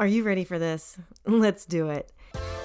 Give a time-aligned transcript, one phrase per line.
[0.00, 0.96] Are you ready for this?
[1.26, 2.10] Let's do it.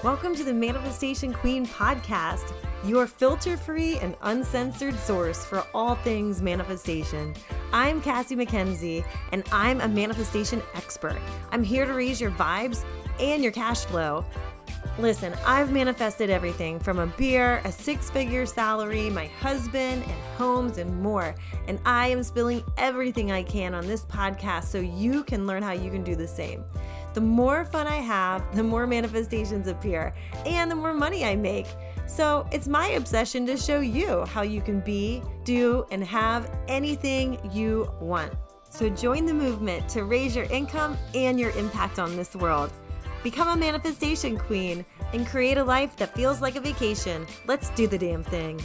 [0.02, 2.50] Welcome to the Manifestation Queen podcast,
[2.82, 7.34] your filter free and uncensored source for all things manifestation.
[7.74, 11.18] I'm Cassie Mackenzie, and I'm a manifestation expert.
[11.52, 12.86] I'm here to raise your vibes
[13.20, 14.24] and your cash flow.
[14.98, 20.78] Listen, I've manifested everything from a beer, a six figure salary, my husband, and homes,
[20.78, 21.34] and more.
[21.68, 25.72] And I am spilling everything I can on this podcast so you can learn how
[25.72, 26.64] you can do the same.
[27.16, 30.12] The more fun I have, the more manifestations appear,
[30.44, 31.64] and the more money I make.
[32.06, 37.38] So it's my obsession to show you how you can be, do, and have anything
[37.50, 38.34] you want.
[38.68, 42.70] So join the movement to raise your income and your impact on this world.
[43.22, 47.26] Become a manifestation queen and create a life that feels like a vacation.
[47.46, 48.60] Let's do the damn thing.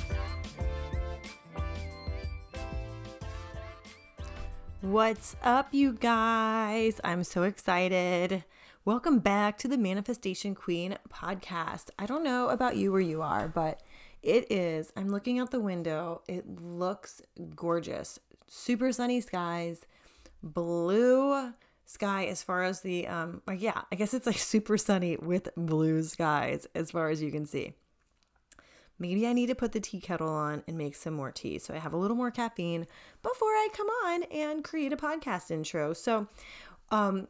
[4.81, 6.99] What's up, you guys?
[7.03, 8.43] I'm so excited.
[8.83, 11.91] Welcome back to the Manifestation Queen podcast.
[11.99, 13.83] I don't know about you where you are, but
[14.23, 14.91] it is.
[14.97, 16.23] I'm looking out the window.
[16.27, 17.21] It looks
[17.55, 18.19] gorgeous.
[18.47, 19.81] Super sunny skies,
[20.41, 21.53] blue
[21.85, 25.49] sky as far as the um like yeah i guess it's like super sunny with
[25.57, 27.73] blue skies as far as you can see
[29.01, 31.73] maybe i need to put the tea kettle on and make some more tea so
[31.73, 32.85] i have a little more caffeine
[33.23, 36.27] before i come on and create a podcast intro so
[36.91, 37.27] um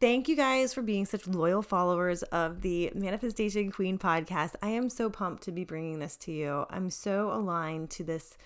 [0.00, 4.54] Thank you guys for being such loyal followers of the Manifestation Queen podcast.
[4.62, 6.66] I am so pumped to be bringing this to you.
[6.70, 8.38] I'm so aligned to this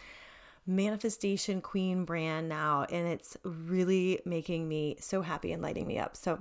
[0.66, 6.16] manifestation queen brand now and it's really making me so happy and lighting me up
[6.16, 6.38] so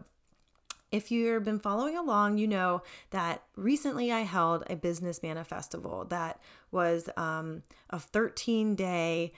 [0.91, 6.39] if you've been following along, you know that recently I held a business manifestival that
[6.71, 9.33] was um, a 13 day,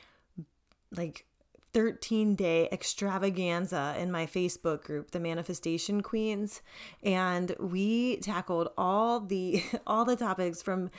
[0.95, 1.25] like
[1.73, 6.61] 13 day extravaganza in my Facebook group, the Manifestation Queens,
[7.01, 10.91] and we tackled all the all the topics from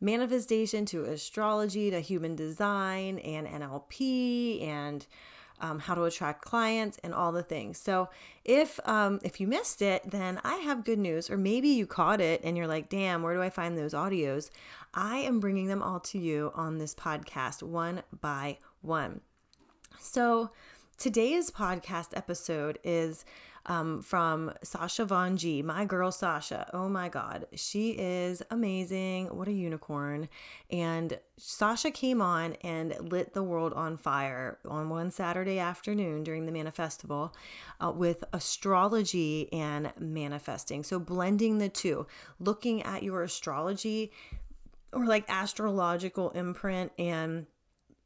[0.00, 5.06] manifestation to astrology to human design and NLP and
[5.62, 7.78] um, how to attract clients and all the things.
[7.78, 8.10] So
[8.44, 12.20] if um, if you missed it, then I have good news, or maybe you caught
[12.20, 14.50] it and you're like, "Damn, where do I find those audios?"
[14.92, 19.20] I am bringing them all to you on this podcast, one by one.
[19.98, 20.50] So,
[20.98, 23.24] today's podcast episode is
[23.66, 26.68] um, from Sacha Van G, my girl Sacha.
[26.72, 29.26] Oh my God, she is amazing.
[29.26, 30.28] What a unicorn.
[30.70, 36.46] And Sasha came on and lit the world on fire on one Saturday afternoon during
[36.46, 37.32] the Manifestival
[37.80, 40.82] uh, with astrology and manifesting.
[40.82, 42.06] So, blending the two,
[42.40, 44.12] looking at your astrology
[44.92, 47.46] or like astrological imprint and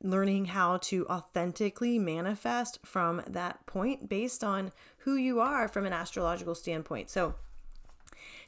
[0.03, 5.93] learning how to authentically manifest from that point based on who you are from an
[5.93, 7.11] astrological standpoint.
[7.11, 7.34] So,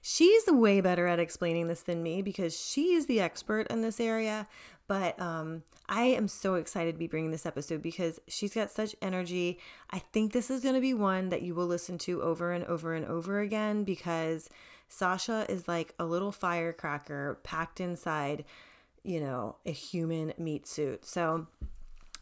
[0.02, 4.00] she's way better at explaining this than me because she is the expert in this
[4.00, 4.46] area.
[4.86, 8.96] But um, I am so excited to be bringing this episode because she's got such
[9.02, 9.58] energy.
[9.90, 12.64] I think this is going to be one that you will listen to over and
[12.64, 14.48] over and over again because
[14.88, 18.44] Sacha is like a little firecracker packed inside
[19.08, 21.06] you know, a human meat suit.
[21.06, 21.46] So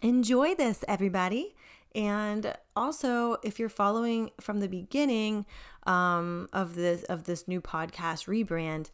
[0.03, 1.57] enjoy this, everybody.
[1.97, 5.47] And also, if you're following from the beginning
[5.85, 8.91] um, of this of this new podcast rebrand,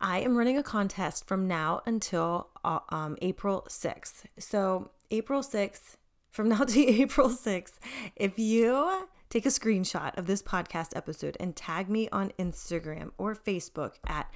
[0.00, 4.24] I am running a contest from now until uh, um, April 6th.
[4.38, 5.96] So April 6th,
[6.30, 7.74] from now to April 6th,
[8.16, 13.34] if you take a screenshot of this podcast episode and tag me on Instagram or
[13.34, 14.32] Facebook at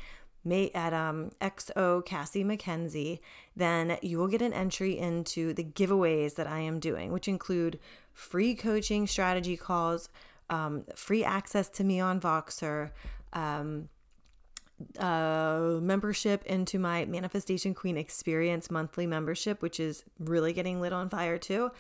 [0.53, 3.21] at um, XO Cassie Mackenzie,
[3.56, 7.78] then you will get an entry into the giveaways that I am doing, which include
[8.12, 10.09] free coaching strategy calls,
[10.50, 12.91] um, free access to me on Voxer,
[13.32, 13.88] um,
[14.99, 21.09] uh, membership into my Manifestation Queen Experience monthly membership, which is really getting lit on
[21.09, 21.71] fire too.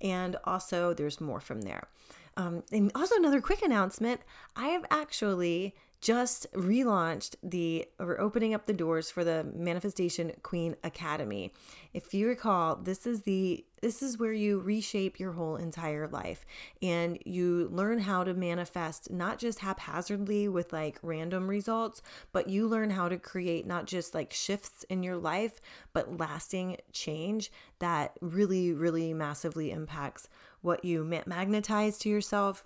[0.00, 1.88] And also, there's more from there.
[2.36, 4.20] Um, and also, another quick announcement
[4.54, 10.74] I have actually just relaunched the or opening up the doors for the Manifestation Queen
[10.82, 11.52] Academy.
[11.94, 16.44] If you recall, this is the this is where you reshape your whole entire life
[16.80, 22.02] and you learn how to manifest not just haphazardly with like random results,
[22.32, 25.60] but you learn how to create not just like shifts in your life,
[25.92, 30.28] but lasting change that really really massively impacts
[30.62, 32.64] what you magnetize to yourself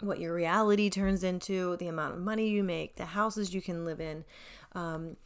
[0.00, 3.84] what your reality turns into, the amount of money you make, the houses you can
[3.84, 4.24] live in,
[4.72, 5.16] um,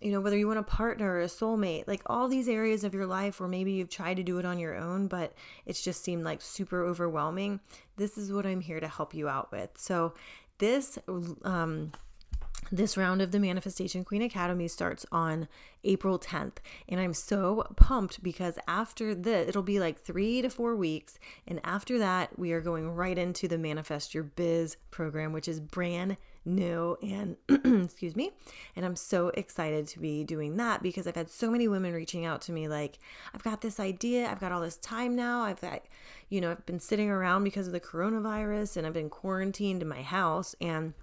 [0.00, 2.92] you know, whether you want a partner or a soulmate, like all these areas of
[2.92, 5.32] your life where maybe you've tried to do it on your own, but
[5.64, 7.60] it's just seemed like super overwhelming.
[7.96, 9.70] This is what I'm here to help you out with.
[9.76, 10.12] So
[10.58, 10.98] this
[11.44, 11.92] um
[12.70, 15.48] this round of the Manifestation Queen Academy starts on
[15.84, 16.56] April 10th.
[16.88, 21.18] And I'm so pumped because after this, it'll be like three to four weeks.
[21.46, 25.60] And after that, we are going right into the Manifest Your Biz program, which is
[25.60, 26.96] brand new.
[27.02, 27.36] And
[27.84, 28.32] excuse me.
[28.74, 32.24] And I'm so excited to be doing that because I've had so many women reaching
[32.24, 32.98] out to me like,
[33.34, 34.28] I've got this idea.
[34.28, 35.42] I've got all this time now.
[35.42, 35.82] I've got,
[36.28, 39.88] you know, I've been sitting around because of the coronavirus and I've been quarantined in
[39.88, 40.54] my house.
[40.60, 40.94] And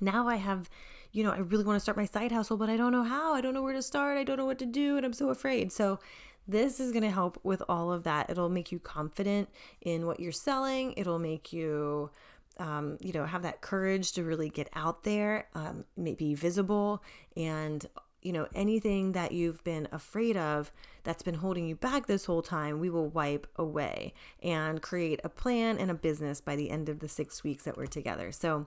[0.00, 0.68] now I have
[1.12, 3.34] you know, I really want to start my side hustle, but I don't know how.
[3.34, 4.18] I don't know where to start.
[4.18, 4.96] I don't know what to do.
[4.96, 5.72] And I'm so afraid.
[5.72, 5.98] So,
[6.46, 8.30] this is going to help with all of that.
[8.30, 9.50] It'll make you confident
[9.82, 10.94] in what you're selling.
[10.96, 12.10] It'll make you,
[12.58, 17.02] um, you know, have that courage to really get out there, um, maybe visible,
[17.36, 17.86] and
[18.22, 20.72] you know, anything that you've been afraid of
[21.04, 24.12] that's been holding you back this whole time, we will wipe away
[24.42, 27.76] and create a plan and a business by the end of the six weeks that
[27.76, 28.32] we're together.
[28.32, 28.66] So,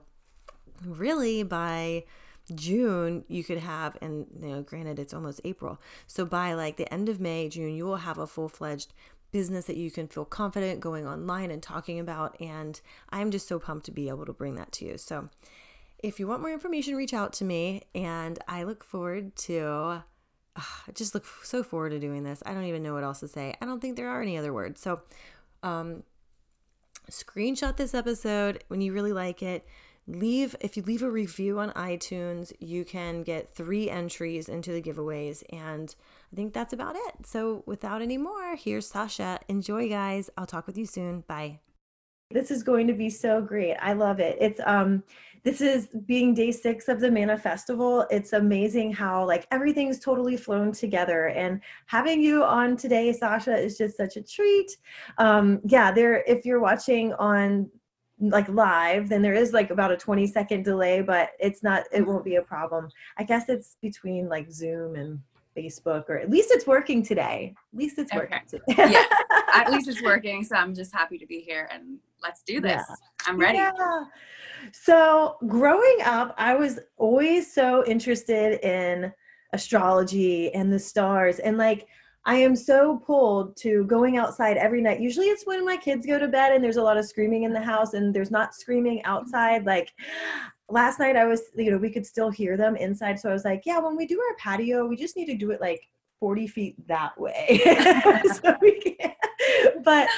[0.86, 2.04] really, by
[2.54, 5.80] June, you could have, and you know, granted, it's almost April.
[6.06, 8.92] So by like the end of May, June, you will have a full fledged
[9.30, 12.38] business that you can feel confident going online and talking about.
[12.40, 12.80] And
[13.10, 14.98] I'm just so pumped to be able to bring that to you.
[14.98, 15.28] So
[16.02, 17.82] if you want more information, reach out to me.
[17.94, 20.02] And I look forward to,
[20.56, 20.62] I
[20.94, 22.42] just look so forward to doing this.
[22.44, 23.54] I don't even know what else to say.
[23.60, 24.80] I don't think there are any other words.
[24.80, 25.00] So,
[25.62, 26.02] um,
[27.10, 29.66] screenshot this episode when you really like it
[30.06, 34.82] leave if you leave a review on iTunes, you can get 3 entries into the
[34.82, 35.94] giveaways and
[36.32, 37.26] I think that's about it.
[37.26, 39.40] So without any more, here's Sacha.
[39.48, 40.30] Enjoy guys.
[40.36, 41.20] I'll talk with you soon.
[41.26, 41.60] Bye.
[42.30, 43.76] This is going to be so great.
[43.76, 44.36] I love it.
[44.40, 45.02] It's um
[45.44, 48.06] this is being day 6 of the Manifestival.
[48.10, 53.76] It's amazing how like everything's totally flown together and having you on today Sacha is
[53.76, 54.76] just such a treat.
[55.18, 57.70] Um yeah, there if you're watching on
[58.30, 62.02] like live then there is like about a 20 second delay but it's not it
[62.02, 62.06] mm.
[62.06, 62.88] won't be a problem
[63.18, 65.18] i guess it's between like zoom and
[65.56, 68.92] facebook or at least it's working today at least it's working okay.
[68.92, 69.04] yeah
[69.54, 72.82] at least it's working so i'm just happy to be here and let's do this
[72.88, 72.94] yeah.
[73.26, 74.04] i'm ready yeah.
[74.72, 79.12] so growing up i was always so interested in
[79.52, 81.86] astrology and the stars and like
[82.24, 85.00] I am so pulled to going outside every night.
[85.00, 87.52] Usually it's when my kids go to bed and there's a lot of screaming in
[87.52, 89.64] the house and there's not screaming outside.
[89.66, 89.92] Like
[90.68, 93.18] last night I was, you know, we could still hear them inside.
[93.18, 95.50] So I was like, yeah, when we do our patio, we just need to do
[95.50, 95.80] it like
[96.20, 97.60] 40 feet that way.
[98.42, 98.96] so we.
[99.84, 100.08] But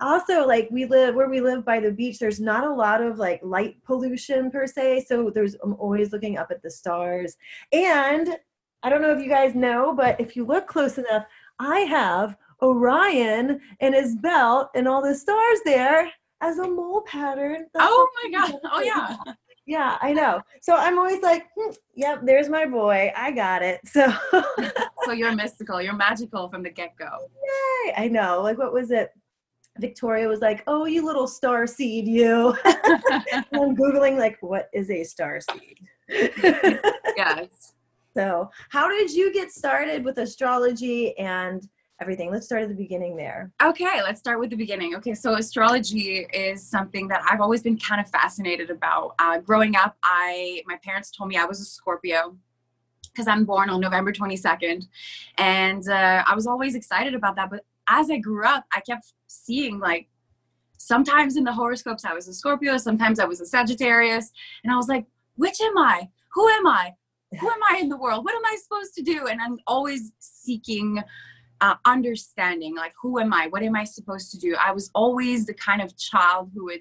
[0.00, 3.18] also like we live where we live by the beach there's not a lot of
[3.18, 7.36] like light pollution per se so there's i'm always looking up at the stars
[7.72, 8.36] and
[8.82, 11.24] i don't know if you guys know but if you look close enough
[11.62, 16.10] I have Orion and his belt and all the stars there
[16.40, 17.66] as a mole pattern.
[17.72, 18.60] That's oh my god!
[18.72, 19.16] Oh yeah.
[19.64, 20.42] Yeah, I know.
[20.60, 23.12] So I'm always like, hmm, "Yep, there's my boy.
[23.16, 24.12] I got it." So.
[25.04, 25.80] so you're mystical.
[25.80, 27.06] You're magical from the get go.
[27.06, 27.94] Yay!
[27.96, 28.42] I know.
[28.42, 29.10] Like, what was it?
[29.78, 35.04] Victoria was like, "Oh, you little star seed, you." I'm googling like, "What is a
[35.04, 37.74] star seed?" yes.
[38.14, 41.66] So, how did you get started with astrology and
[42.00, 42.30] everything?
[42.30, 43.52] Let's start at the beginning there.
[43.62, 44.94] Okay, let's start with the beginning.
[44.96, 49.14] Okay, so astrology is something that I've always been kind of fascinated about.
[49.18, 52.36] Uh, growing up, I my parents told me I was a Scorpio
[53.12, 54.86] because I'm born on November 22nd,
[55.38, 57.50] and uh, I was always excited about that.
[57.50, 60.08] But as I grew up, I kept seeing like
[60.76, 64.32] sometimes in the horoscopes I was a Scorpio, sometimes I was a Sagittarius,
[64.64, 66.08] and I was like, which am I?
[66.34, 66.94] Who am I?
[67.38, 68.24] Who am I in the world?
[68.24, 69.26] What am I supposed to do?
[69.26, 71.02] And I'm always seeking
[71.60, 73.46] uh, understanding like, who am I?
[73.48, 74.56] What am I supposed to do?
[74.56, 76.80] I was always the kind of child who would.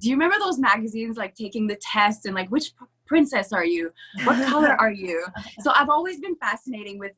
[0.00, 2.72] Do you remember those magazines like taking the test and like, which
[3.06, 3.92] princess are you?
[4.24, 5.24] What color are you?
[5.60, 7.12] So I've always been fascinating with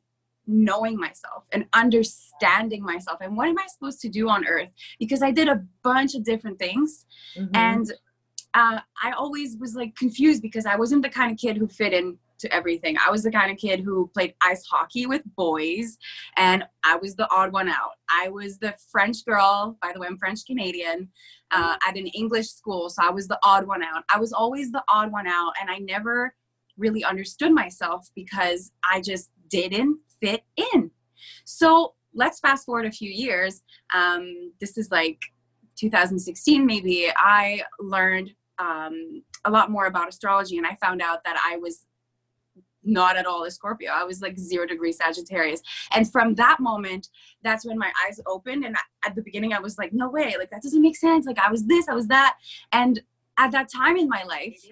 [0.45, 4.69] knowing myself and understanding myself and what am I supposed to do on earth?
[4.99, 7.05] Because I did a bunch of different things.
[7.37, 7.55] Mm-hmm.
[7.55, 7.91] And
[8.53, 11.93] uh, I always was like confused because I wasn't the kind of kid who fit
[11.93, 12.95] in to everything.
[12.97, 15.97] I was the kind of kid who played ice hockey with boys,
[16.37, 17.93] and I was the odd one out.
[18.09, 21.09] I was the French girl, by the way, I'm French Canadian,
[21.51, 24.03] uh, at an English school, so I was the odd one out.
[24.13, 26.35] I was always the odd one out, and I never
[26.77, 30.91] really understood myself because I just didn't fit in.
[31.45, 33.63] So let's fast forward a few years.
[33.93, 35.19] Um, this is like
[35.75, 37.11] 2016, maybe.
[37.15, 41.85] I learned um, a lot more about astrology, and I found out that I was
[42.83, 43.91] not at all a Scorpio.
[43.91, 45.61] I was like zero degree Sagittarius.
[45.91, 47.09] And from that moment,
[47.43, 48.65] that's when my eyes opened.
[48.65, 48.75] And
[49.05, 51.25] at the beginning, I was like, no way, like that doesn't make sense.
[51.25, 52.37] Like I was this, I was that.
[52.71, 53.01] And
[53.37, 54.63] at that time in my life,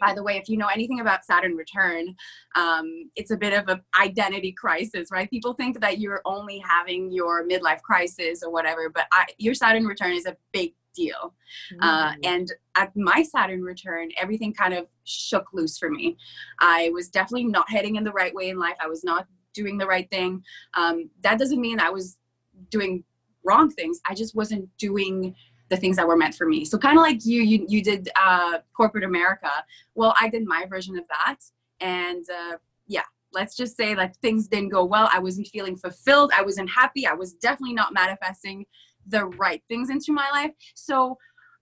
[0.00, 2.14] by the way, if you know anything about Saturn return,
[2.56, 5.30] um, it's a bit of an identity crisis, right?
[5.30, 9.86] People think that you're only having your midlife crisis or whatever, but I, your Saturn
[9.86, 11.34] return is a big deal.
[11.80, 12.20] Uh, mm-hmm.
[12.24, 16.16] and at my Saturn return, everything kind of shook loose for me.
[16.60, 18.76] I was definitely not heading in the right way in life.
[18.80, 20.42] I was not doing the right thing.
[20.76, 22.18] Um, that doesn't mean I was
[22.70, 23.04] doing
[23.44, 24.00] wrong things.
[24.08, 25.34] I just wasn't doing
[25.70, 26.64] the things that were meant for me.
[26.64, 29.50] So kind of like you, you, you did uh, corporate America.
[29.94, 31.36] Well, I did my version of that.
[31.80, 35.08] And uh, yeah, let's just say that things didn't go well.
[35.12, 36.32] I wasn't feeling fulfilled.
[36.36, 37.06] I wasn't happy.
[37.06, 38.66] I was definitely not manifesting
[39.06, 40.52] the right things into my life.
[40.74, 41.18] So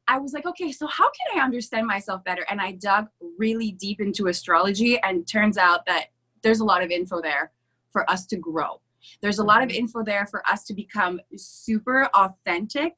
[0.08, 2.44] I was like, okay, so how can I understand myself better?
[2.50, 3.06] And I dug
[3.38, 6.06] really deep into astrology, and turns out that
[6.42, 7.52] there's a lot of info there
[7.92, 8.80] for us to grow.
[9.20, 9.78] There's a lot of mm-hmm.
[9.78, 12.96] info there for us to become super authentic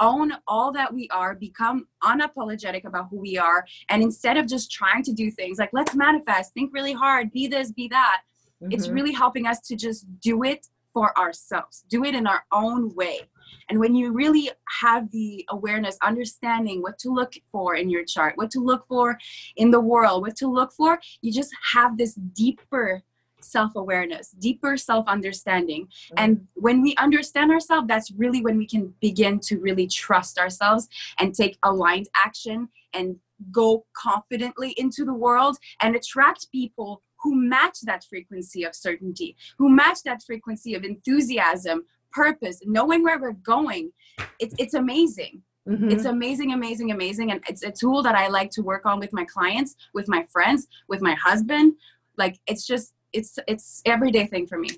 [0.00, 4.70] own all that we are, become unapologetic about who we are, and instead of just
[4.70, 8.22] trying to do things like let's manifest, think really hard, be this, be that,
[8.62, 8.72] mm-hmm.
[8.72, 10.68] it's really helping us to just do it
[10.98, 13.20] for ourselves, do it in our own way.
[13.68, 14.50] And when you really
[14.80, 19.16] have the awareness, understanding what to look for in your chart, what to look for
[19.54, 23.04] in the world, what to look for, you just have this deeper
[23.40, 25.84] self awareness, deeper self understanding.
[25.84, 26.14] Mm-hmm.
[26.16, 30.88] And when we understand ourselves, that's really when we can begin to really trust ourselves
[31.20, 33.14] and take aligned action and
[33.52, 39.68] go confidently into the world and attract people who match that frequency of certainty, who
[39.68, 43.92] match that frequency of enthusiasm, purpose, knowing where we're going.
[44.38, 45.42] It's, it's amazing.
[45.68, 45.90] Mm-hmm.
[45.90, 47.30] It's amazing, amazing, amazing.
[47.30, 50.24] And it's a tool that I like to work on with my clients, with my
[50.32, 51.74] friends, with my husband.
[52.16, 54.70] Like, it's just, it's it's everyday thing for me.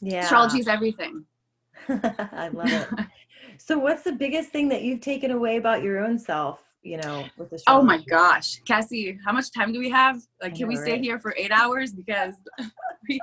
[0.00, 0.24] Yeah.
[0.24, 1.24] Astrology is everything.
[1.88, 2.88] I love it.
[3.58, 7.24] so what's the biggest thing that you've taken away about your own self, you know,
[7.36, 7.82] with astrology?
[7.82, 8.60] Oh my gosh.
[8.66, 10.20] Cassie, how much time do we have?
[10.40, 11.00] Like can know, we stay right?
[11.00, 12.34] here for 8 hours because
[13.08, 13.20] we,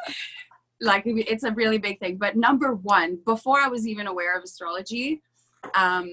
[0.81, 2.17] like it's a really big thing.
[2.17, 5.21] But number 1, before I was even aware of astrology,
[5.75, 6.09] um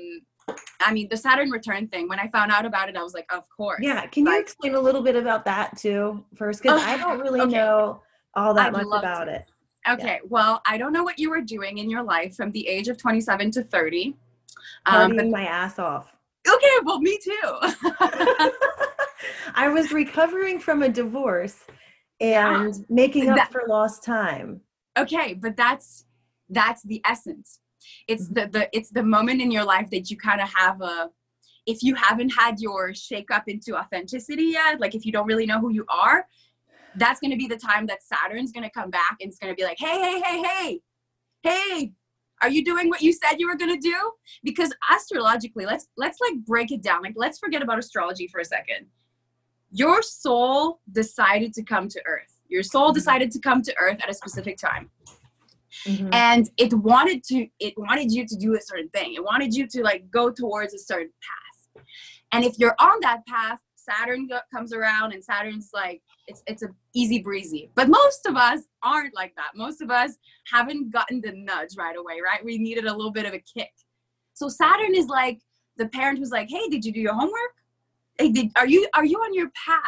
[0.80, 3.26] I mean, the Saturn return thing, when I found out about it, I was like,
[3.32, 3.80] of course.
[3.82, 4.06] Yeah.
[4.06, 6.62] Can like, you explain a little bit about that too, first?
[6.62, 7.56] Because I don't really okay.
[7.56, 8.02] know
[8.34, 9.44] all that I'd much about it.
[9.88, 10.28] Okay, yeah.
[10.28, 12.98] well, I don't know what you were doing in your life from the age of
[12.98, 14.16] 27 to 30.
[14.86, 16.15] Um, Partying my ass off.
[16.48, 17.32] Okay, well, me too.
[19.54, 21.64] I was recovering from a divorce
[22.20, 22.82] and yeah.
[22.88, 24.60] making up that, for lost time.
[24.98, 26.04] Okay, but that's
[26.48, 27.60] that's the essence.
[28.08, 28.34] It's mm-hmm.
[28.34, 31.10] the the it's the moment in your life that you kind of have a
[31.66, 35.46] if you haven't had your shake up into authenticity yet, like if you don't really
[35.46, 36.26] know who you are,
[36.96, 39.52] that's going to be the time that Saturn's going to come back and it's going
[39.52, 40.80] to be like, hey, hey, hey, hey,
[41.42, 41.92] hey,
[42.42, 44.12] are you doing what you said you were going to do?
[44.44, 47.02] Because astrologically, let's let's like break it down.
[47.02, 48.86] Like let's forget about astrology for a second.
[49.70, 52.40] Your soul decided to come to Earth.
[52.48, 52.94] Your soul mm-hmm.
[52.94, 54.90] decided to come to Earth at a specific time.
[55.86, 56.08] Mm-hmm.
[56.12, 59.14] And it wanted to it wanted you to do a certain thing.
[59.14, 61.84] It wanted you to like go towards a certain path.
[62.32, 66.68] And if you're on that path, Saturn comes around and Saturn's like it's it's a
[66.94, 67.70] easy breezy.
[67.74, 69.50] But most of us aren't like that.
[69.54, 70.12] Most of us
[70.52, 72.44] haven't gotten the nudge right away, right?
[72.44, 73.72] We needed a little bit of a kick.
[74.34, 75.40] So Saturn is like
[75.76, 77.54] the parent who's like, "Hey, did you do your homework?
[78.18, 79.80] Hey, did are you are you on your path?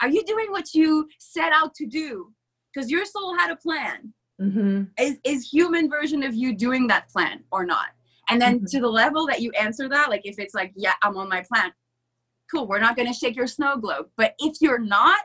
[0.00, 2.32] Are you doing what you set out to do?
[2.72, 4.12] Because your soul had a plan.
[4.40, 4.84] Mm-hmm.
[4.98, 7.88] Is is human version of you doing that plan or not?
[8.28, 8.66] And then mm-hmm.
[8.66, 11.42] to the level that you answer that, like if it's like, yeah, I'm on my
[11.42, 11.72] plan,
[12.50, 14.06] cool, we're not going to shake your snow globe.
[14.16, 15.20] But if you're not,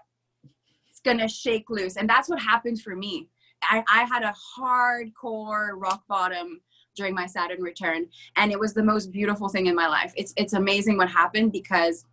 [1.05, 1.97] to shake loose.
[1.97, 3.29] And that's what happened for me.
[3.63, 6.61] I, I had a hardcore rock bottom
[6.95, 8.07] during my Saturn return.
[8.35, 10.13] And it was the most beautiful thing in my life.
[10.15, 12.05] It's, it's amazing what happened because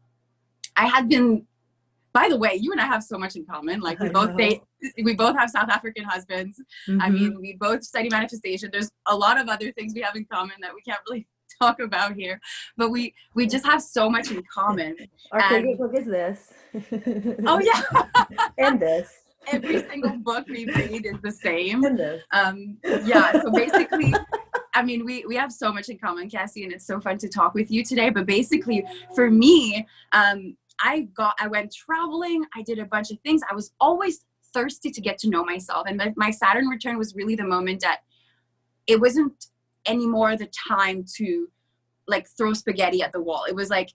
[0.77, 1.47] I had been
[2.13, 3.81] by the way, you and I have so much in common.
[3.81, 4.63] Like we both date,
[5.05, 6.61] we both have South African husbands.
[6.89, 7.03] Mm-hmm.
[7.03, 8.71] I mean, we both study manifestation.
[8.73, 11.29] There's a lot of other things we have in common that we can't really
[11.63, 12.41] talk about here,
[12.77, 14.97] but we we just have so much in common.
[15.33, 16.53] Our and, favorite book is this.
[17.47, 17.83] oh yeah,
[18.59, 19.11] and this.
[19.51, 21.83] Every single book we read is the same.
[21.85, 22.23] And this.
[22.33, 23.41] Um, yeah.
[23.41, 24.15] So basically.
[24.75, 27.29] I mean, we, we have so much in common, Cassie, and it's so fun to
[27.29, 28.11] talk with you today.
[28.11, 32.45] But basically, for me, um, I got, I went traveling.
[32.55, 33.41] I did a bunch of things.
[33.51, 34.25] I was always
[34.55, 38.01] thirsty to get to know myself, and my Saturn return was really the moment that
[38.87, 39.47] it wasn't
[39.89, 41.49] anymore the time to
[42.07, 43.45] like throw spaghetti at the wall.
[43.49, 43.93] It was like,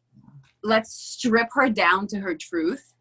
[0.63, 2.93] let's strip her down to her truth.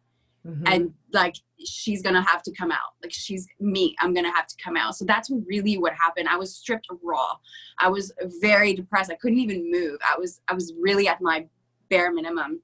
[0.45, 0.63] Mm-hmm.
[0.67, 1.35] And like,
[1.65, 2.95] she's gonna have to come out.
[3.01, 3.95] Like, she's me.
[4.01, 4.95] I'm gonna have to come out.
[4.95, 6.27] So that's really what happened.
[6.27, 7.37] I was stripped raw.
[7.79, 9.11] I was very depressed.
[9.11, 9.99] I couldn't even move.
[10.07, 11.47] I was, I was really at my
[11.89, 12.61] bare minimum.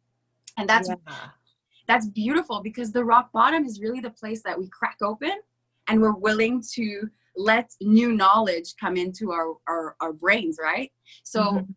[0.58, 1.14] And that's, yeah.
[1.88, 5.32] that's beautiful because the rock bottom is really the place that we crack open
[5.88, 7.10] and we're willing to
[7.40, 10.92] let new knowledge come into our our, our brains right
[11.24, 11.72] so mm-hmm.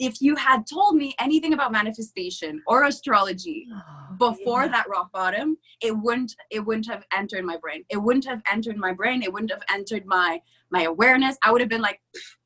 [0.00, 4.68] if you had told me anything about manifestation or astrology oh, before yeah.
[4.68, 8.76] that rock bottom it wouldn't it wouldn't have entered my brain it wouldn't have entered
[8.76, 10.40] my brain it wouldn't have entered my
[10.70, 12.00] my awareness i would have been like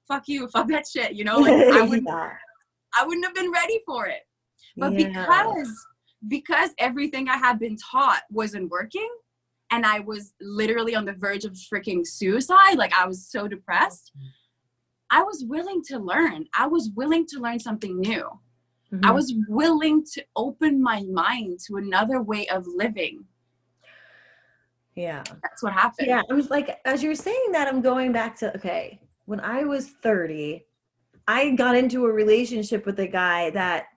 [0.06, 2.32] fuck you fuck that shit you know like i would yeah.
[2.98, 4.22] i wouldn't have been ready for it
[4.76, 5.06] but yeah.
[5.06, 5.86] because
[6.28, 9.08] because everything i had been taught wasn't working
[9.70, 12.76] and I was literally on the verge of freaking suicide.
[12.76, 14.12] Like I was so depressed.
[15.10, 16.46] I was willing to learn.
[16.56, 18.28] I was willing to learn something new.
[18.92, 19.04] Mm-hmm.
[19.04, 23.24] I was willing to open my mind to another way of living.
[24.94, 25.22] Yeah.
[25.42, 26.08] That's what happened.
[26.08, 26.22] Yeah.
[26.28, 29.90] I was like, as you're saying that, I'm going back to, okay, when I was
[30.02, 30.64] 30,
[31.28, 33.87] I got into a relationship with a guy that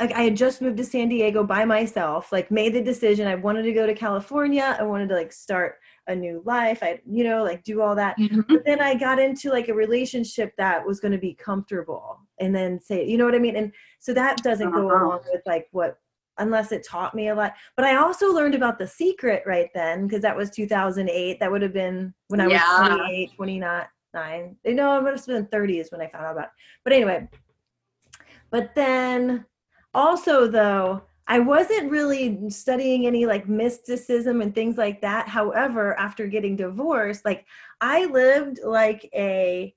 [0.00, 3.34] like I had just moved to San Diego by myself, like made the decision I
[3.34, 4.76] wanted to go to California.
[4.78, 5.74] I wanted to like start
[6.06, 6.78] a new life.
[6.82, 8.18] I, you know, like do all that.
[8.18, 8.40] Mm-hmm.
[8.48, 12.54] But then I got into like a relationship that was going to be comfortable and
[12.54, 13.56] then say, you know what I mean?
[13.56, 14.80] And so that doesn't uh-huh.
[14.80, 15.98] go along with like what,
[16.38, 17.52] unless it taught me a lot.
[17.76, 21.38] But I also learned about the secret right then because that was 2008.
[21.38, 22.96] That would have been when I was yeah.
[22.96, 24.56] 28, 29.
[24.64, 26.50] You know, I would have been 30s when I found out about it.
[26.84, 27.28] But anyway,
[28.50, 29.44] but then
[29.94, 36.26] also though i wasn't really studying any like mysticism and things like that however after
[36.26, 37.44] getting divorced like
[37.80, 39.74] i lived like a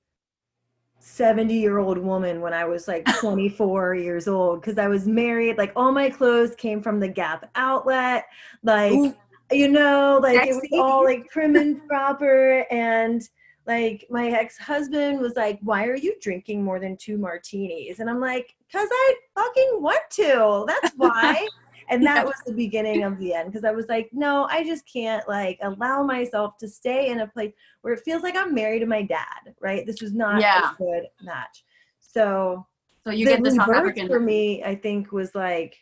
[1.00, 5.58] 70 year old woman when i was like 24 years old because i was married
[5.58, 8.24] like all my clothes came from the gap outlet
[8.62, 9.14] like Ooh.
[9.50, 10.50] you know like Sexy.
[10.50, 13.28] it was all like prim and proper and
[13.66, 18.00] like my ex-husband was like why are you drinking more than two martinis?
[18.00, 20.64] And i'm like because i fucking want to.
[20.66, 21.46] That's why
[21.90, 24.90] and that was the beginning of the end because i was like no i just
[24.90, 28.80] can't like allow myself to stay in a place where it feels like i'm married
[28.80, 29.86] to my dad right?
[29.86, 30.72] This was not yeah.
[30.72, 31.64] a good match.
[32.00, 32.66] So
[33.04, 35.76] so you get the South African for me i think was like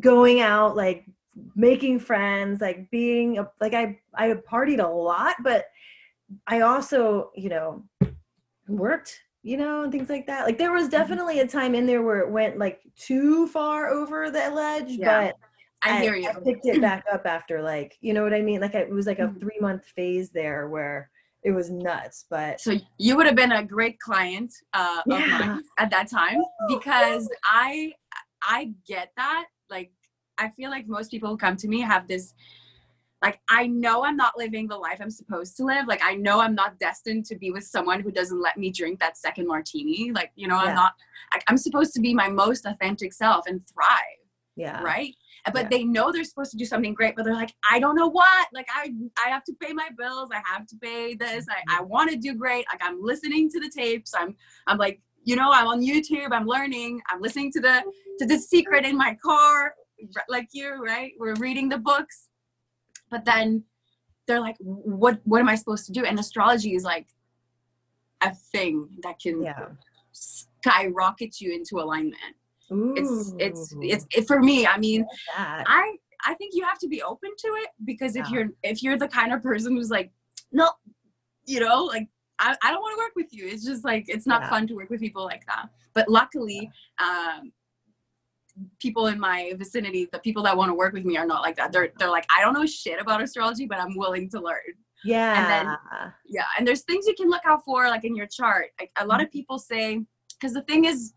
[0.00, 1.06] going out like
[1.54, 5.66] making friends like being a, like i i partied a lot but
[6.46, 7.84] I also, you know,
[8.68, 10.44] worked, you know, and things like that.
[10.44, 10.90] Like there was mm-hmm.
[10.90, 15.26] definitely a time in there where it went like too far over the ledge, yeah.
[15.28, 15.36] but
[15.82, 16.28] I, I hear you.
[16.28, 18.60] I picked it back up after like, you know what I mean?
[18.60, 19.38] Like it was like a mm-hmm.
[19.38, 21.10] three month phase there where
[21.42, 22.26] it was nuts.
[22.28, 25.22] But so you would have been a great client uh, yeah.
[25.22, 27.92] of mine at that time because I
[28.42, 29.46] I get that.
[29.70, 29.92] Like
[30.38, 32.34] I feel like most people who come to me have this
[33.22, 35.86] like i know i'm not living the life i'm supposed to live.
[35.86, 39.00] Like i know i'm not destined to be with someone who doesn't let me drink
[39.00, 40.12] that second martini.
[40.12, 40.70] Like you know yeah.
[40.70, 40.92] i'm not
[41.32, 44.26] like, i'm supposed to be my most authentic self and thrive
[44.56, 44.82] yeah.
[44.82, 45.14] right?
[45.52, 45.68] But yeah.
[45.68, 48.48] they know they're supposed to do something great but they're like i don't know what.
[48.52, 48.92] Like i
[49.24, 50.30] i have to pay my bills.
[50.32, 51.46] I have to pay this.
[51.48, 51.88] I, I mm-hmm.
[51.88, 52.66] want to do great.
[52.72, 54.12] Like i'm listening to the tapes.
[54.16, 54.34] I'm
[54.66, 56.32] i'm like you know i'm on youtube.
[56.32, 57.00] I'm learning.
[57.10, 57.82] I'm listening to the
[58.18, 59.74] to the secret in my car
[60.28, 61.12] like you right?
[61.18, 62.25] We're reading the books
[63.10, 63.64] but then
[64.26, 67.08] they're like what what am i supposed to do and astrology is like
[68.22, 69.66] a thing that can yeah.
[70.12, 72.16] skyrocket you into alignment
[72.72, 72.94] Ooh.
[72.96, 77.02] it's it's it's it, for me i mean i i think you have to be
[77.02, 78.32] open to it because if yeah.
[78.32, 80.10] you're if you're the kind of person who's like
[80.52, 80.70] no
[81.44, 83.48] you know like I, I don't want to work with you.
[83.48, 84.50] It's just like it's not yeah.
[84.50, 85.68] fun to work with people like that.
[85.94, 87.52] But luckily, um,
[88.80, 91.56] people in my vicinity, the people that want to work with me are not like
[91.56, 91.72] that.
[91.72, 94.60] They're they're like, I don't know shit about astrology, but I'm willing to learn.
[95.04, 95.40] Yeah.
[95.40, 95.76] And then
[96.26, 98.66] yeah, and there's things you can look out for, like in your chart.
[98.80, 100.00] Like a lot of people say,
[100.38, 101.12] because the thing is,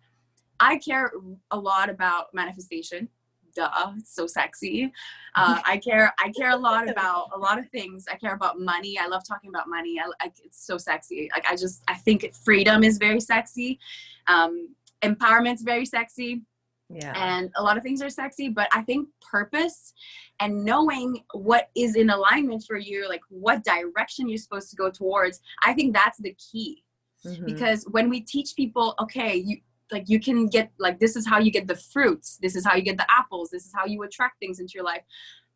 [0.60, 1.12] I care
[1.52, 3.08] a lot about manifestation.
[3.56, 4.94] Duh, it's so sexy.
[5.36, 6.14] Uh, I care.
[6.20, 8.06] I care a lot about a lot of things.
[8.12, 9.00] I care about money.
[9.00, 10.00] I love talking about money.
[10.00, 11.30] I, I it's so sexy.
[11.34, 13.80] Like I just I think freedom is very sexy.
[14.28, 16.42] Um, empowerment's very sexy
[16.90, 17.14] yeah.
[17.16, 19.94] And a lot of things are sexy, but I think purpose
[20.40, 24.90] and knowing what is in alignment for you, like what direction you're supposed to go
[24.90, 26.84] towards, I think that's the key.
[27.26, 27.46] Mm-hmm.
[27.46, 29.58] Because when we teach people, okay, you
[29.92, 32.76] like you can get like this is how you get the fruits, this is how
[32.76, 35.02] you get the apples, this is how you attract things into your life.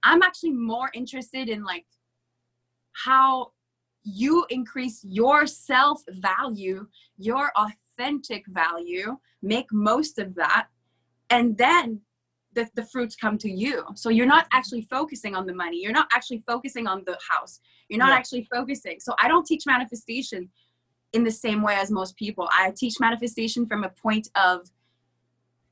[0.03, 1.85] I'm actually more interested in like
[2.91, 3.53] how
[4.03, 10.67] you increase your self value, your authentic value, make most of that
[11.33, 12.01] and then
[12.55, 15.91] the, the fruits come to you so you're not actually focusing on the money you're
[15.91, 18.15] not actually focusing on the house you're not yeah.
[18.15, 20.49] actually focusing so i don't teach manifestation
[21.13, 24.69] in the same way as most people i teach manifestation from a point of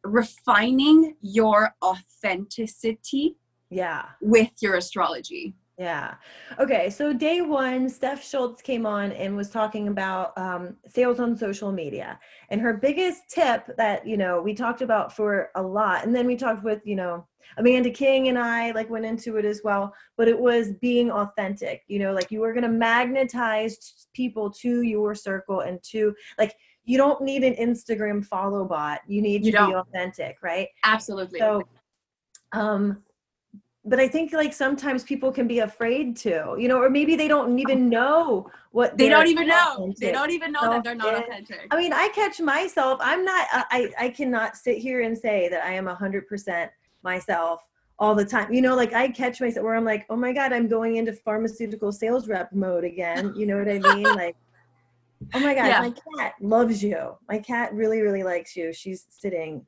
[0.04, 3.36] refining your authenticity
[3.69, 4.06] Yeah.
[4.21, 5.56] with your astrology.
[5.82, 6.13] Yeah.
[6.60, 6.91] Okay.
[6.91, 11.72] So day one, Steph Schultz came on and was talking about um, sales on social
[11.72, 12.20] media.
[12.50, 16.06] And her biggest tip that, you know, we talked about for a lot.
[16.06, 17.26] And then we talked with, you know,
[17.58, 19.91] Amanda King and I like went into it as well.
[20.17, 24.84] But it was being authentic, you know, like you were going to magnetize people to
[24.84, 29.00] your circle and to like, you don't need an Instagram follow bot.
[29.08, 30.67] You need You to be authentic, right?
[30.84, 31.39] Absolutely.
[31.39, 31.63] So,
[32.52, 33.02] um,
[33.84, 37.28] but I think like sometimes people can be afraid to, you know, or maybe they
[37.28, 39.91] don't even know what they don't even know.
[40.00, 41.67] They don't even know that they're not authentic.
[41.72, 43.00] I mean, I catch myself.
[43.02, 43.48] I'm not.
[43.52, 47.63] I I I cannot sit here and say that I am a hundred percent myself
[47.98, 48.54] all the time.
[48.54, 51.13] You know, like I catch myself where I'm like, oh my god, I'm going into
[51.13, 53.34] pharmaceutical sales rep mode again.
[53.36, 54.04] You know what I mean?
[54.15, 54.36] Like,
[55.34, 55.80] oh my god, Yeah.
[55.80, 57.17] my cat loves you.
[57.28, 58.74] My cat really really likes you.
[58.74, 59.65] She's sitting.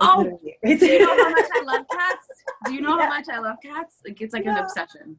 [0.00, 0.24] Oh,
[0.64, 2.26] right you know how much I love cats?
[2.66, 3.04] Do you know Yeah.
[3.04, 4.00] how much I love cats?
[4.06, 5.16] Like it's like an obsession.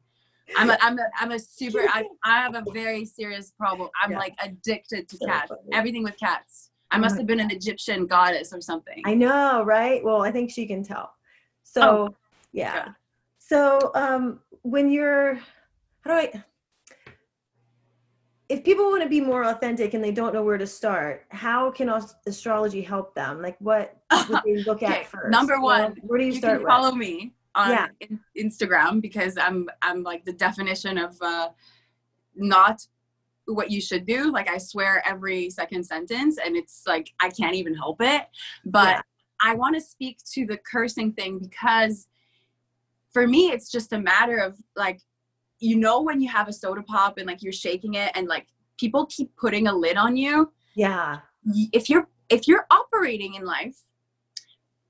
[0.58, 3.90] I'm a, I'm a, I'm a super, I, I have a very serious problem.
[4.02, 4.20] I'm Yeah.
[4.20, 5.50] like addicted to So cats.
[5.50, 5.62] funny.
[5.74, 6.72] Everything with cats.
[6.92, 9.02] I must have been an Egyptian goddess or something.
[9.06, 10.04] I know, right?
[10.04, 11.12] Well, I think she can tell.
[11.64, 12.16] So, Oh,
[12.54, 12.90] yeah.
[13.40, 15.36] So, um, when you're,
[16.02, 16.44] how do I,
[18.48, 21.72] if people want to be more authentic and they don't know where to start, how
[21.72, 21.90] can
[22.28, 23.42] astrology help them?
[23.42, 23.98] Like, what
[24.30, 25.32] would they look Okay, at first?
[25.32, 27.88] number one, where do you, you start follow me on Yeah.
[28.38, 31.50] Instagram because I'm I'm like the definition of uh,
[32.36, 32.86] not
[33.46, 34.32] what you should do.
[34.32, 38.24] Like I swear every second sentence, and it's like I can't even help it.
[38.66, 39.02] But Yeah.
[39.42, 42.08] I want to speak to the cursing thing because
[43.12, 45.00] for me, it's just a matter of like
[45.60, 48.48] you know when you have a soda pop and like you're shaking it and like
[48.80, 50.52] people keep putting a lid on you?
[50.76, 51.20] Yeah.
[51.46, 53.78] if you're if you're operating in life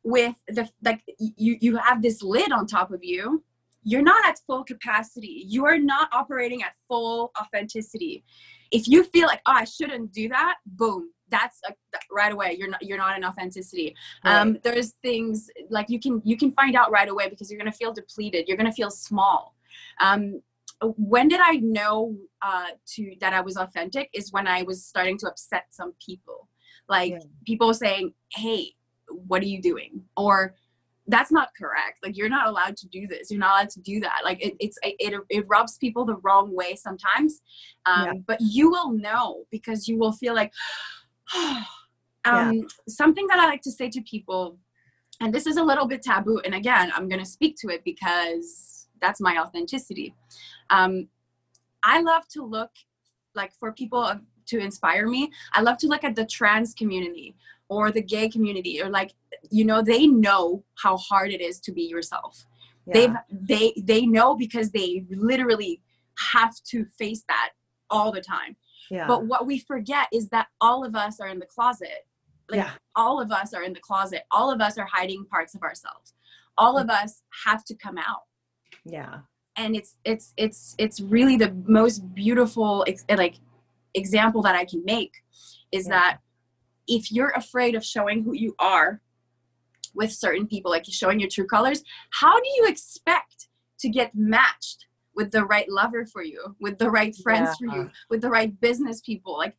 [0.03, 3.43] with the like you you have this lid on top of you
[3.87, 5.45] you're not at full capacity.
[5.47, 8.23] You are not operating at full authenticity.
[8.71, 11.73] If you feel like oh i shouldn't do that boom that's a,
[12.11, 13.95] right away you're not you're not in authenticity.
[14.23, 17.71] Um there's things like you can you can find out right away because you're going
[17.71, 19.55] to feel depleted you're going to feel small.
[19.99, 20.41] Um
[20.97, 25.17] when did i know uh to that i was authentic is when i was starting
[25.17, 26.47] to upset some people.
[26.87, 27.19] Like Yeah.
[27.45, 28.73] people saying hey
[29.07, 30.01] what are you doing?
[30.17, 30.55] Or
[31.07, 31.99] that's not correct.
[32.03, 33.29] Like you're not allowed to do this.
[33.29, 34.21] You're not allowed to do that.
[34.23, 37.41] Like it, it's it, it rubs people the wrong way sometimes.
[37.85, 38.13] Um Yeah.
[38.27, 40.51] but you will know because you will feel like
[42.25, 44.57] um something that i like to say to people
[45.21, 47.83] and this is a little bit taboo and again i'm going to speak to it
[47.83, 50.13] because that's my authenticity.
[50.69, 51.07] Um
[51.87, 52.71] i love to look
[53.35, 54.11] like for people
[54.47, 57.35] to inspire me i love to look at the trans community
[57.69, 59.13] or the gay community or like
[59.49, 62.45] you know they know how hard it is to be yourself.
[62.85, 62.93] Yeah.
[62.93, 65.81] they've they they know because they literally
[66.33, 67.51] have to face that
[67.89, 68.55] all the time.
[68.91, 69.07] Yeah.
[69.07, 72.05] but what we forget is that all of us are in the closet.
[72.49, 72.71] Like yeah.
[72.95, 74.23] all of us are in the closet.
[74.31, 76.13] All of us are hiding parts of ourselves.
[76.57, 78.23] All of us have to come out
[78.85, 79.19] Yeah.
[79.57, 83.35] and it's it's it's it's really the most beautiful ex- like
[83.93, 85.13] example that i can make
[85.71, 85.93] is Yeah.
[85.95, 86.17] that
[86.87, 89.01] if you're afraid of showing who you are
[89.93, 93.47] with certain people like showing your true colors how do you expect
[93.79, 97.89] to get matched with the right lover for you with the right friends for you
[98.09, 99.55] with the right business people like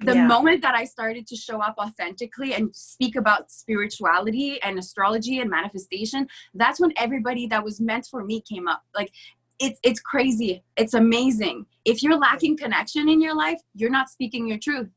[0.00, 0.26] the Yeah.
[0.26, 5.50] moment that I started to show up authentically and speak about spirituality and astrology and
[5.50, 8.82] manifestation, that's when everybody that was meant for me came up.
[8.94, 9.12] Like
[9.58, 10.64] it's it's crazy.
[10.76, 11.66] It's amazing.
[11.84, 14.88] If you're lacking connection in your life, you're not speaking your truth.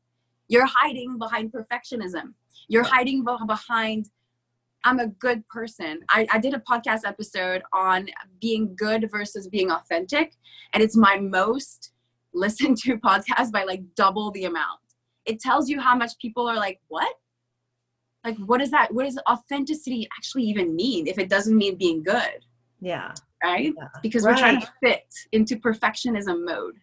[0.48, 2.34] You're hiding behind perfectionism.
[2.68, 4.10] You're hiding behind
[4.86, 6.00] I'm a good person.
[6.10, 8.08] I, I did a podcast episode on
[8.40, 10.34] being good versus being authentic,
[10.74, 11.92] and it's my most
[12.34, 14.80] listened to podcast by like double the amount.
[15.26, 17.12] It tells you how much people are like, what?
[18.24, 18.92] Like, what is that?
[18.92, 22.44] What does authenticity actually even mean if it doesn't mean being good?
[22.80, 23.12] Yeah.
[23.42, 23.72] Right?
[23.76, 23.88] Yeah.
[24.02, 26.76] Because we're trying to fit into perfectionism mode.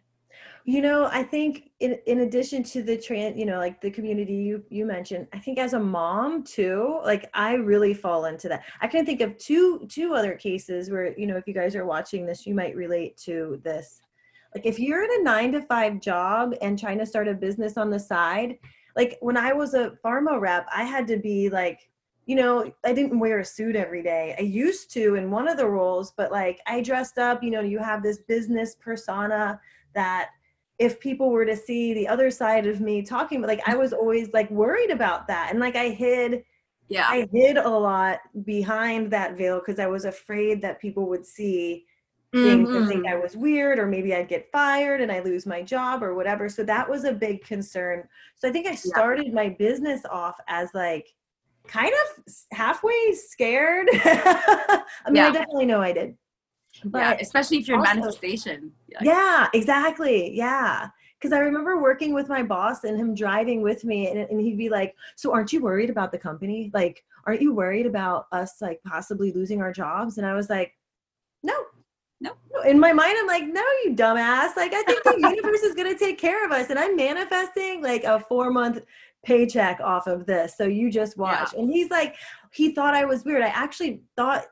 [0.64, 4.34] You know, I think in in addition to the trans, you know, like the community
[4.34, 8.64] you you mentioned, I think as a mom too, like I really fall into that.
[8.80, 11.86] I can think of two two other cases where, you know, if you guys are
[11.86, 14.02] watching this, you might relate to this.
[14.54, 17.78] Like if you're in a 9 to 5 job and trying to start a business
[17.78, 18.58] on the side,
[18.96, 21.92] like when I was a pharma rep, I had to be like
[22.28, 24.36] you know, I didn't wear a suit every day.
[24.38, 27.62] I used to in one of the roles, but like I dressed up, you know,
[27.62, 29.60] you have this business persona
[29.96, 30.30] that
[30.78, 33.92] if people were to see the other side of me talking, but like I was
[33.92, 35.50] always like worried about that.
[35.52, 36.44] And like I hid,
[36.90, 41.26] yeah I hid a lot behind that veil because I was afraid that people would
[41.26, 41.86] see
[42.34, 42.88] things and mm-hmm.
[42.88, 43.08] think.
[43.08, 46.50] I was weird, or maybe I'd get fired and I lose my job or whatever.
[46.50, 48.08] So that was a big concern.
[48.36, 51.08] So I think I started my business off as like
[51.68, 53.88] kind of halfway scared.
[53.94, 56.18] I mean, I definitely know I did.
[56.74, 59.00] yeah But especially if you're in also- manifestation yeah.
[59.02, 60.36] yeah, exactly.
[60.36, 60.88] Yeah.
[61.20, 64.58] Because I remember working with my boss and him driving with me, and, and he'd
[64.58, 66.72] be like, So, aren't you worried about the company?
[66.74, 70.18] Like, aren't you worried about us, like, possibly losing our jobs?
[70.18, 70.74] And I was like,
[71.44, 71.54] No.
[72.22, 72.32] No.
[72.66, 74.56] In my mind, I'm like, No, you dumbass.
[74.56, 76.70] Like, I think the universe is going to take care of us.
[76.70, 78.80] And I'm manifesting like a four month
[79.26, 80.56] paycheck off of this.
[80.56, 81.54] So you just watch.
[81.58, 82.16] And he's like,
[82.54, 83.42] He thought I was weird.
[83.42, 84.46] I actually thought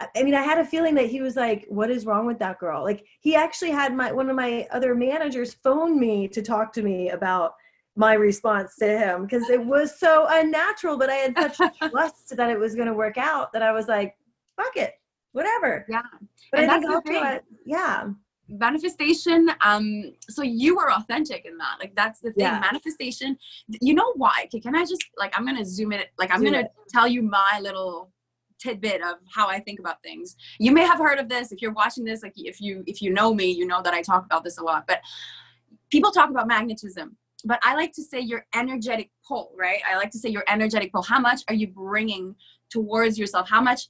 [0.00, 2.38] I- I mean, I had a feeling that he was like, "What is wrong with
[2.40, 6.42] that girl?" Like, he actually had my one of my other managers phone me to
[6.42, 7.54] talk to me about
[7.94, 10.96] my response to him because it was so unnatural.
[10.98, 11.56] But I had such
[11.90, 14.16] trust that it was going to work out that I was like,
[14.56, 14.94] "Fuck it,
[15.32, 16.02] whatever." Yeah.
[16.50, 18.08] But And I that's think also, yeah,
[18.48, 21.76] manifestation um so you are authentic in that.
[21.80, 22.44] Like that's the thing.
[22.44, 22.60] Yeah.
[22.60, 23.36] manifestation
[23.80, 24.42] you know why?
[24.46, 26.72] Okay can i just like i'm gonna zoom in like i'm gonna it.
[26.88, 28.10] tell you my little
[28.58, 30.36] tidbit of how i think about things.
[30.58, 31.52] You may have heard of this.
[31.52, 34.02] If you're watching this like if you if you know me you know that i
[34.02, 34.84] talk about this a lot.
[34.86, 35.00] But
[35.90, 37.16] people talk about magnetism.
[37.44, 39.80] But i like to say your energetic pull right?
[39.90, 41.02] I like to say your energetic pull.
[41.02, 42.34] How much are you bringing
[42.70, 43.48] towards yourself?
[43.48, 43.88] How much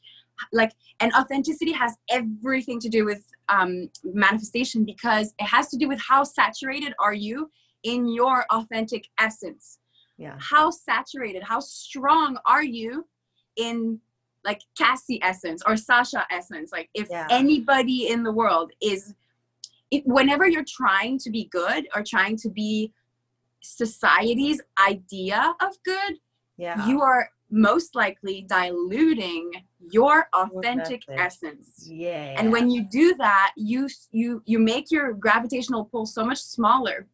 [0.53, 5.89] like and authenticity has everything to do with um, manifestation because it has to do
[5.89, 7.51] with how saturated are you
[7.83, 9.79] in your authentic essence
[10.19, 13.07] yeah, how saturated how strong are you
[13.57, 14.01] in
[14.45, 17.27] like cassie essence or sacha essence like if Yeah.
[17.31, 19.15] anybody in the world is
[19.91, 22.93] it, whenever you're trying to be good or trying to be
[23.61, 26.19] society's idea of good
[26.57, 26.87] yeah.
[26.87, 29.53] you are most likely diluting
[29.91, 31.87] your authentic essence.
[31.89, 32.35] Yeah.
[32.39, 37.07] and when you do that you you you make your gravitational pull so much smaller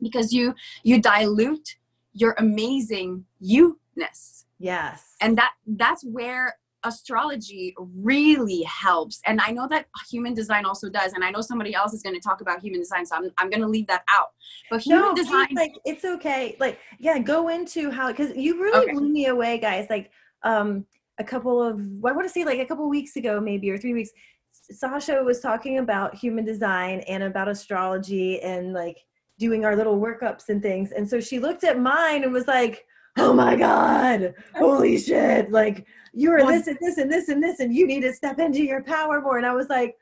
[0.00, 1.76] because you you dilute
[2.14, 4.46] your amazing you-ness.
[4.58, 10.88] Yes, and that that's where astrology really helps and i know that human design also
[10.88, 13.30] does and i know somebody else is going to talk about human design so i'm,
[13.38, 14.28] I'm going to leave that out
[14.70, 16.56] but human no, design like it's okay.
[16.58, 18.92] Like, yeah, go into how because you really Okay.
[18.92, 19.86] blew me away, guys.
[19.90, 20.10] Like,
[20.42, 20.86] um,
[21.18, 23.94] a couple of I want to say like a couple weeks ago, maybe or three
[23.94, 24.10] weeks,
[24.52, 28.98] Sacha was talking about human design and about astrology and like
[29.38, 30.92] doing our little workups and things.
[30.92, 32.84] And so she looked at mine and was like,
[33.16, 35.50] "Oh my god, holy shit!
[35.50, 38.38] Like you are this and this and this and this, and you need to step
[38.38, 39.96] into your power more." And I was like.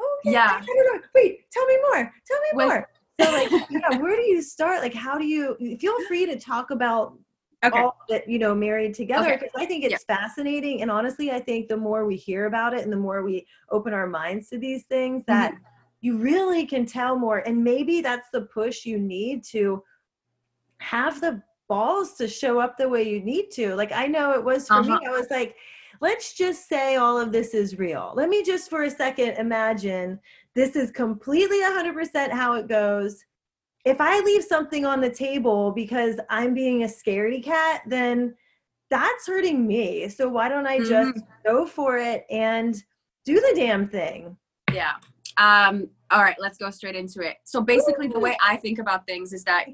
[0.00, 0.60] Okay, Yeah.
[0.62, 1.02] I don't know.
[1.12, 2.12] Wait, tell me more.
[2.24, 2.64] Tell me Wait.
[2.66, 2.88] more.
[3.20, 4.80] So like, yeah, where do you start?
[4.80, 7.18] Like, how do you feel free to talk about
[7.64, 9.26] okay all that you know married together?
[9.32, 9.34] Okay.
[9.38, 12.84] Because I think it's fascinating, and honestly, I think the more we hear about it
[12.84, 15.62] and the more we open our minds to these things, that Mm-hmm.
[16.02, 17.38] you really can tell more.
[17.38, 19.82] And maybe that's the push you need to
[20.78, 23.74] have the balls to show up the way you need to.
[23.74, 24.92] Like I know it was for me.
[24.92, 25.00] Uh-huh.
[25.06, 25.56] I was like,
[26.00, 28.12] let's just say all of this is real.
[28.16, 30.18] Let me just for a second imagine
[30.54, 33.24] this is completely 100% how it goes.
[33.84, 38.34] If I leave something on the table because I'm being a scaredy cat, then
[38.90, 40.08] that's hurting me.
[40.08, 42.82] So why don't I just go for it and
[43.24, 44.36] do the damn thing?
[44.72, 44.94] Yeah.
[45.36, 47.36] Um, all right, let's go straight into it.
[47.44, 49.66] So basically, the way I think about things is that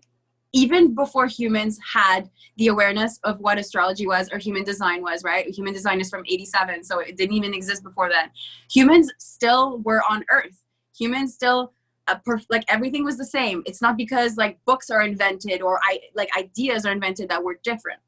[0.55, 5.49] even before humans had the awareness of what astrology was or human design was, right?
[5.49, 8.31] Human design is from 87, so it didn't even exist before then.
[8.71, 10.63] Humans still were on Earth.
[10.97, 11.73] Humans still
[12.07, 13.65] uh, perf- like everything was the same.
[13.67, 17.57] It's not because like books are invented or I like ideas are invented that we're
[17.65, 17.99] different.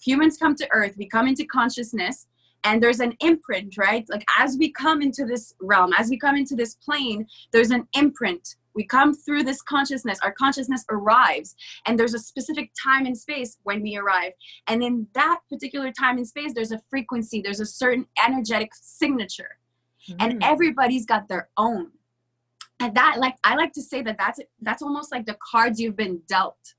[0.00, 2.28] Humans come to Earth, we come into consciousness,
[2.62, 4.06] and there's an imprint, right?
[4.08, 7.88] Like as we come into this realm, as we come into this plane, there's an
[7.94, 8.54] imprint.
[8.76, 13.58] We come through this consciousness, our consciousness arrives, and there's a specific time and space
[13.64, 14.32] when we arrive.
[14.68, 19.58] And in that particular time and space, there's a frequency, there's a certain energetic signature,
[20.20, 20.38] and Mm.
[20.42, 21.90] everybody's got their own.
[22.78, 25.96] And that, like, I like to say that that's that's almost like the cards you've
[25.96, 26.74] been dealt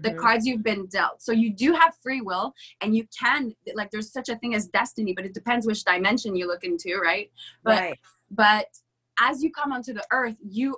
[0.00, 0.16] the Mhm.
[0.16, 1.20] cards you've been dealt.
[1.20, 4.66] So you do have free will and you can like there's such a thing as
[4.68, 7.30] destiny, but it depends which dimension you look into, right?
[7.62, 7.98] But right.
[8.30, 8.68] but
[9.20, 10.76] as you come onto the earth, you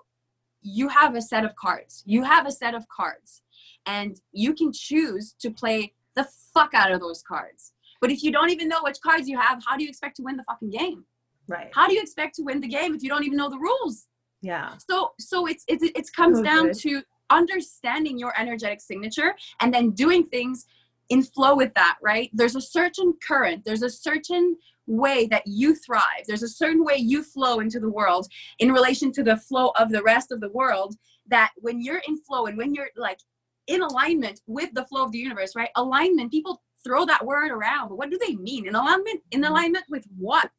[0.65, 2.03] you have a set of cards.
[2.07, 3.43] You have a set of cards.
[3.87, 7.73] And you can choose to play the fuck out of those cards.
[8.01, 10.23] But if you don't even know which cards you have, how do you expect to
[10.23, 11.05] win the fucking game?
[11.47, 11.71] Right.
[11.75, 14.07] How do you expect to win the game if you don't even know the rules?
[14.41, 14.75] Yeah.
[14.91, 16.79] so so it's it, it comes So down good.
[16.81, 20.67] to understanding your energetic signature and then doing things
[21.09, 22.31] in flow with that, right?
[22.35, 26.25] There's a certain current, there's a certain way that you thrive.
[26.27, 29.91] There's a certain way you flow into the world in relation to the flow of
[29.91, 30.97] the rest of the world
[31.29, 33.19] that when you're in flow and when you're like
[33.67, 35.71] in alignment with the flow of the universe, right?
[35.77, 38.67] Alignment, people throw that word around, but what do they mean?
[38.67, 39.51] In alignment, in mm-hmm.
[39.51, 40.51] alignment with what?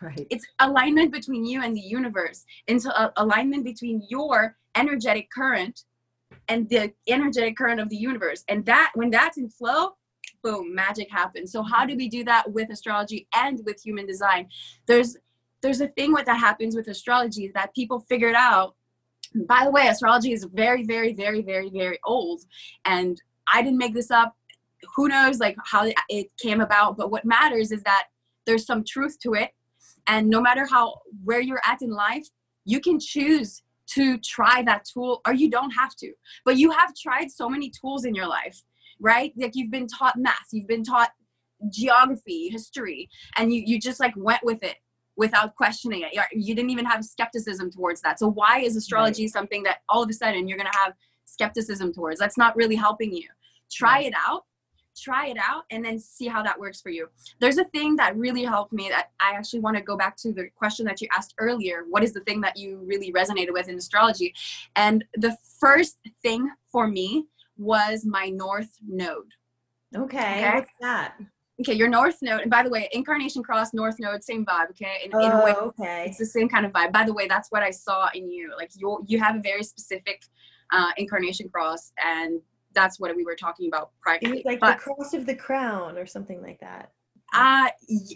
[0.00, 0.26] Right.
[0.30, 2.44] It's alignment between you and the universe.
[2.66, 5.82] Into uh, alignment between your energetic current
[6.48, 8.42] and the energetic current of the universe.
[8.48, 9.90] And that when that's in flow,
[10.42, 11.52] boom, magic happens.
[11.52, 14.48] So how do we do that with astrology and with human design?
[14.86, 15.16] There's
[15.62, 18.76] there's a thing what that happens with astrology that people figured out.
[19.46, 22.40] By the way, astrology is very, very, very, very, very old.
[22.86, 23.20] And
[23.52, 24.34] I didn't make this up.
[24.96, 28.04] Who knows like how it came about, but what matters is that
[28.46, 29.50] there's some truth to it.
[30.06, 32.26] And no matter how where you're at in life,
[32.64, 33.62] you can choose
[33.94, 36.12] to try that tool or you don't have to.
[36.44, 38.62] But you have tried so many tools in your life
[39.00, 39.32] right?
[39.36, 41.10] Like you've been taught math, you've been taught
[41.70, 44.76] geography, history, and you, you just like went with it
[45.16, 46.18] without questioning it.
[46.32, 48.18] You didn't even have skepticism towards that.
[48.18, 49.30] So why is astrology right.
[49.30, 50.94] something that all of a sudden you're going to have
[51.26, 52.18] skepticism towards?
[52.18, 53.28] That's not really helping you.
[53.70, 54.06] Try right.
[54.06, 54.44] it out.
[54.96, 57.08] Try it out and then see how that works for you.
[57.38, 60.32] There's a thing that really helped me that I actually want to go back to
[60.32, 61.84] the question that you asked earlier.
[61.88, 64.34] What is the thing that you really resonated with in astrology?
[64.76, 67.26] And the first thing for me
[67.60, 69.32] was my north node.
[69.94, 70.18] Okay.
[70.18, 70.50] okay?
[70.54, 71.14] What's that?
[71.60, 74.70] Okay, your north node, and by the way, incarnation cross, north node, same vibe.
[74.70, 76.06] Okay, in, oh, in a way, okay.
[76.08, 76.90] it's the same kind of vibe.
[76.90, 78.52] By the way, that's what I saw in you.
[78.56, 80.22] Like you, you have a very specific
[80.72, 82.40] uh, incarnation cross, and
[82.74, 84.42] that's what we were talking about privately.
[84.46, 86.92] like but, the cross of the crown, or something like that.
[87.34, 87.68] Uh,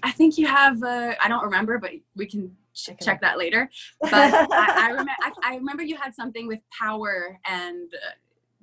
[0.03, 0.83] I think you have.
[0.83, 3.71] Uh, I don't remember, but we can ch- check that later.
[4.01, 5.13] But I, I, remember.
[5.23, 8.15] I, I, remember you had something with power and uh,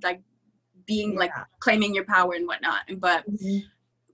[0.03, 0.21] like
[0.91, 1.19] being yeah.
[1.19, 3.59] like claiming your power and whatnot but mm-hmm.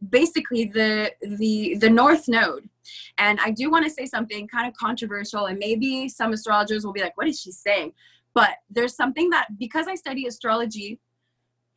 [0.10, 2.70] basically the the the north node
[3.18, 6.94] and i do want to say something kind of controversial and maybe some astrologers will
[6.94, 7.92] be like what is she saying
[8.36, 11.00] but there's something that because i study astrology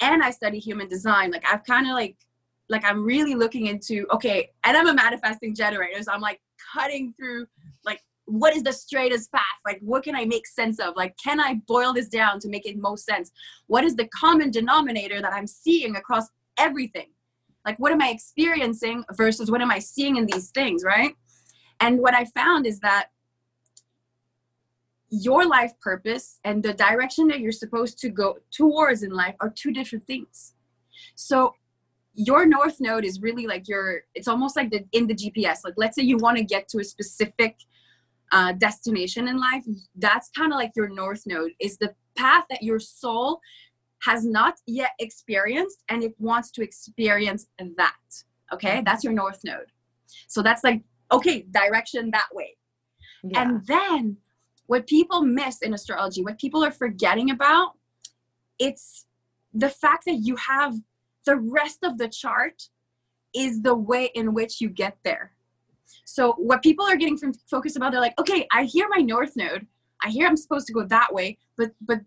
[0.00, 2.16] and i study human design like i've kind of like
[2.68, 6.40] like i'm really looking into okay and i'm a manifesting generator so i'm like
[6.74, 7.46] cutting through
[8.30, 9.42] what is the straightest path?
[9.64, 10.94] Like what can i make sense of?
[10.96, 13.30] Like can i boil this down to make it most sense?
[13.66, 17.08] What is the common denominator that i'm seeing across everything?
[17.66, 21.14] Like what am i experiencing versus what am i seeing in these things right?
[21.80, 23.08] And what i found is that
[25.10, 29.50] your life purpose and the direction that you're supposed to go towards in life are
[29.50, 30.54] two different things.
[31.16, 31.54] So
[32.14, 35.74] your north node is really like your it's almost like the in the gps like
[35.76, 37.56] let's say you want to get to a specific
[38.32, 39.64] uh, destination in life
[39.96, 43.40] that's kind of like your north node is the path that your soul
[44.02, 47.94] has not yet experienced and it wants to experience that
[48.52, 48.84] okay mm-hmm.
[48.84, 49.70] that's your north node
[50.26, 52.56] so that's like okay direction that way
[53.24, 53.42] yeah.
[53.42, 54.16] and then
[54.66, 57.72] what people miss in astrology what people are forgetting about
[58.58, 59.06] it's
[59.52, 60.74] the fact that you have
[61.26, 62.68] the rest of the chart
[63.34, 65.32] is the way in which you get there
[66.10, 69.36] so what people are getting from focus about, they're like, okay, I hear my north
[69.36, 69.64] node.
[70.02, 72.00] I hear I'm supposed to go that way, but but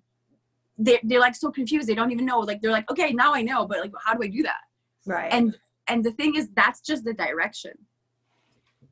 [0.77, 1.87] they're, they're like so confused.
[1.87, 2.39] They don't even know.
[2.39, 4.61] Like they're like, okay, now I know, but like, how do I do that?
[5.05, 5.31] Right.
[5.31, 7.71] And and the thing is, that's just the direction.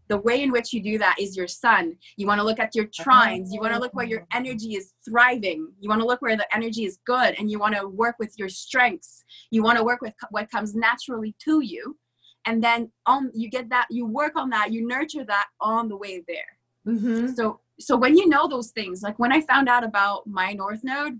[0.08, 1.98] The way in which you do that is your sun.
[2.16, 3.48] You want to look at your trines.
[3.52, 5.74] You want to look where your energy is thriving.
[5.82, 8.34] You want to look where the energy is good, and you want to work with
[8.38, 9.26] your strengths.
[9.50, 11.98] You want to work with what comes naturally to you
[12.46, 15.98] and then on you get that you work on that you nurture that on the
[15.98, 17.28] way there mm-hmm.
[17.28, 20.84] so so when you know those things like when i found out about my north
[20.84, 21.20] node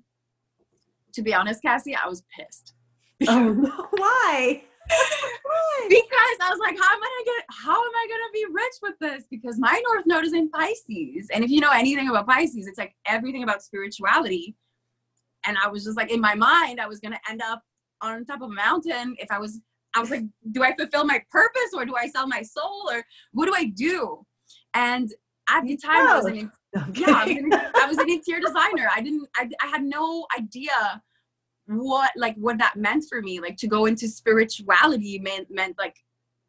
[1.14, 2.74] to be honest cassie i was pissed
[3.28, 4.62] oh why
[5.90, 8.74] because I was like, how am I gonna get how am I gonna be rich
[8.82, 9.26] with this?
[9.30, 11.28] Because my North Node is in Pisces.
[11.34, 14.56] And if you know anything about Pisces, it's like everything about spirituality.
[15.46, 17.62] And I was just like in my mind, I was gonna end up
[18.02, 19.60] on top of a mountain if I was
[19.96, 23.04] I was like, do I fulfill my purpose or do I sell my soul or
[23.34, 24.26] what do I do?
[24.74, 25.12] And
[25.50, 27.02] at the time, I was an, okay.
[27.02, 28.90] yeah, I was, an, I was an interior designer.
[28.96, 31.02] I didn't, I, I had no idea
[31.66, 33.40] what like what that meant for me.
[33.40, 35.96] Like to go into spirituality meant meant like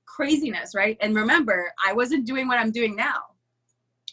[0.07, 0.97] craziness, right?
[1.01, 3.23] And remember, I wasn't doing what I'm doing now,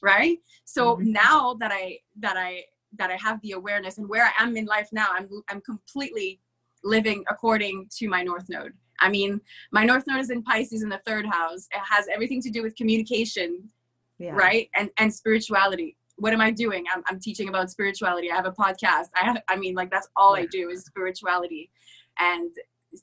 [0.02, 0.38] right?
[0.66, 1.12] So mm-hmm.
[1.12, 2.64] now that I that I
[2.98, 6.40] that I have the awareness and where I am in life now, I'm I'm completely
[6.84, 9.42] living according to my north node I mean,
[9.72, 11.68] my North Node is in Pisces in the third house.
[11.72, 13.70] It has everything to do with communication,
[14.18, 14.32] yeah.
[14.32, 14.70] right?
[14.76, 15.96] And and spirituality.
[16.18, 16.84] What am I doing?
[16.94, 18.30] I'm, I'm teaching about spirituality.
[18.30, 19.06] I have a podcast.
[19.16, 20.44] I have, I mean, like that's all yeah.
[20.44, 21.72] I do is spirituality,
[22.20, 22.52] and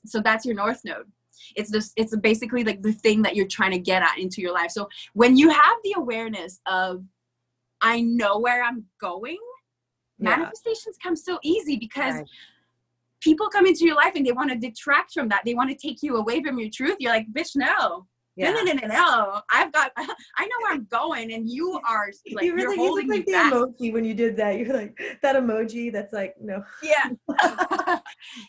[0.05, 1.07] so that's your North Node.
[1.55, 4.53] it's just it's basically like the thing that you're trying to get at into your
[4.53, 7.03] life so when you have the awareness of
[7.81, 9.37] i know where i'm going
[10.17, 10.31] Yeah.
[10.35, 12.25] manifestations come so easy because Right.
[13.21, 15.75] People come into your life and they want to detract from that they want to
[15.87, 18.05] take you away from your truth you're like bitch no
[18.35, 18.51] Yeah.
[18.51, 22.11] no no no no no i've got i know where i'm going and you are
[22.33, 24.37] like you really are you holding look me like the back emoji when you did
[24.37, 24.57] that.
[24.59, 26.63] You're like that emoji that's like no.
[26.83, 27.09] yeah
[27.97, 27.99] So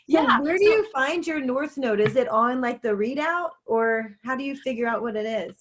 [0.07, 2.01] yeah where do so- you find your north node?
[2.01, 5.57] Is it on like the readout or how do you figure out what it is?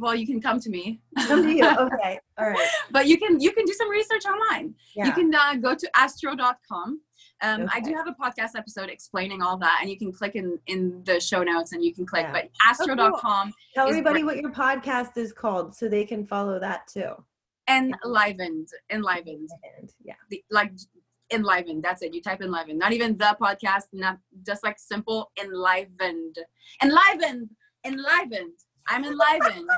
[0.00, 1.64] well you can come to me Come to you.
[1.64, 2.18] Okay.
[2.38, 2.68] All right.
[2.90, 5.06] but you can you can do some research online Yeah.
[5.06, 7.00] you can uh, go to astro.com
[7.42, 10.58] um, i do have a podcast episode explaining all that and you can click in
[10.66, 12.32] in the show notes and you can click Yeah.
[12.32, 14.24] but astro.com Tell everybody great.
[14.24, 17.12] what your podcast is called so they can follow that too.
[17.68, 20.14] enlivened enlivened And yeah.
[20.30, 20.72] the, like
[21.32, 24.16] enlivened that's it you type enlivened not even the podcast not
[24.46, 26.36] just like simple enlivened
[26.82, 27.50] enlivened
[27.84, 28.58] enlivened
[28.88, 29.68] i'm enlivened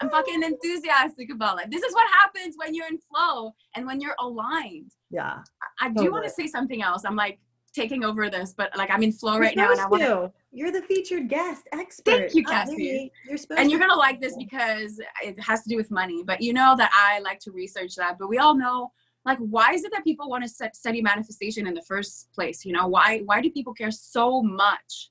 [0.00, 4.00] i'm fucking enthusiastic about life this is what happens when you're in flow and when
[4.00, 5.38] you're aligned Yeah.
[5.80, 7.38] i do want to say something else i'm like
[7.74, 10.32] taking over this but like i'm in flow right now and i want to.
[10.56, 12.04] You're the featured guest expert.
[12.30, 12.76] Thank you, not Cassie.
[12.76, 13.12] me.
[13.26, 16.40] You're supposed and you're gonna like this because it has to do with money but
[16.40, 18.92] you know that i like to research that but we all know
[19.24, 22.72] like why is it that people want to study manifestation in the first place you
[22.72, 25.10] know why why do people care so much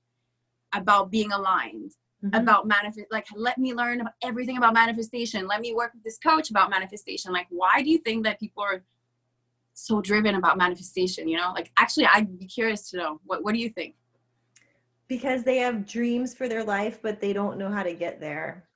[0.73, 1.91] about being aligned
[2.23, 2.41] Mhm.
[2.41, 6.17] about manifest like let me learn about everything about manifestation let me work with this
[6.17, 8.81] coach about manifestation like why do you think that people are
[9.73, 13.53] so driven about manifestation you know like actually i'd be curious to know what what
[13.53, 13.95] do you think
[15.07, 18.67] because they have dreams for their life, but they don't know how to get there.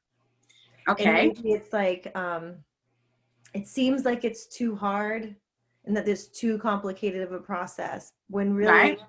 [0.89, 2.55] Okay it's like um,
[3.53, 5.35] it seems like it's too hard
[5.85, 8.99] and that it's too complicated of a process when really Right.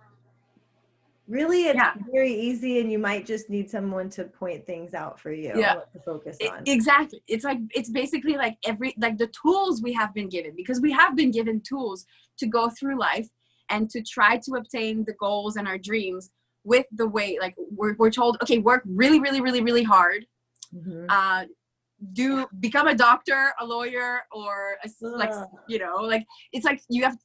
[1.29, 1.93] Really it's Yeah.
[2.11, 5.75] very easy and you might just need someone to point things out for you Yeah.
[5.93, 6.63] to focus on.
[6.67, 10.81] exactly it's like it's basically like every like the tools we have been given because
[10.81, 12.07] we have been given tools
[12.39, 13.29] to go through life
[13.71, 16.31] and to try to obtain the goals and our dreams
[16.65, 20.27] with the way like we're, we're told okay work really really really really hard
[20.75, 21.07] Mhm.
[21.09, 21.45] uh
[22.13, 25.33] do become a doctor a lawyer or a, like
[25.69, 27.17] you know like it's like you have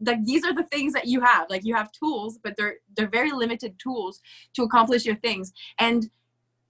[0.00, 1.48] like these are the things that you have.
[1.50, 4.20] Like you have tools but they're they're very limited tools
[4.54, 5.52] to accomplish your things.
[5.78, 6.08] And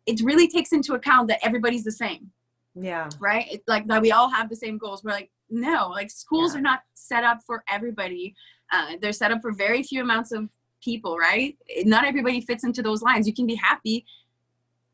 [0.07, 2.31] it really takes into account that everybody's the same.
[2.75, 3.09] Yeah.
[3.21, 3.47] Right?
[3.51, 5.05] It, like that we all have the same goals.
[5.05, 6.59] We're like no like schools Yeah.
[6.59, 8.35] are not set up for everybody.
[8.73, 10.49] Uh, they're set up for very few amounts of
[10.83, 11.57] people right?
[11.85, 13.27] Not everybody fits into those lines.
[13.29, 14.05] You can be happy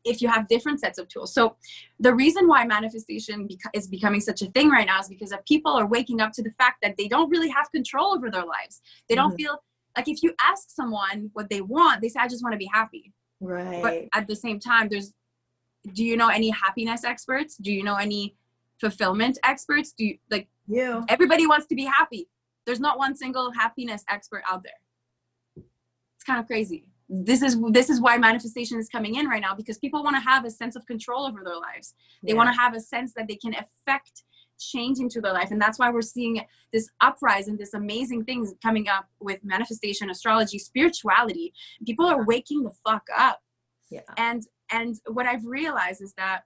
[0.03, 1.33] if you have different sets of tools.
[1.33, 1.55] So
[1.99, 5.85] the reason why manifestation is becoming such a thing right now is because people are
[5.85, 8.81] waking up to the fact that they don't really have control over their lives.
[9.07, 9.37] They don't Mhm.
[9.37, 9.63] feel
[9.95, 12.69] like if you ask someone what they want they say i just want to be
[12.73, 13.11] happy.
[13.41, 13.81] Right.
[13.81, 15.13] but at the same time there's
[15.93, 17.57] do you know any happiness experts?
[17.57, 18.35] Do you know any
[18.79, 19.93] fulfillment experts?
[19.97, 22.29] Do you like you everybody wants to be happy.
[22.65, 24.79] There's not one single happiness expert out there.
[26.15, 29.53] It's kind of crazy this is this is why manifestation is coming in right now
[29.53, 31.93] because people want to have a sense of control over their lives.
[32.23, 34.23] They want to have a sense that they can affect
[34.57, 36.39] change into their life and that's why we're seeing
[36.71, 41.51] this uprise and this amazing things coming up with manifestation astrology spirituality.
[41.85, 43.39] People are waking the fuck up.
[43.89, 44.01] Yeah.
[44.17, 46.41] And and what i've realized is that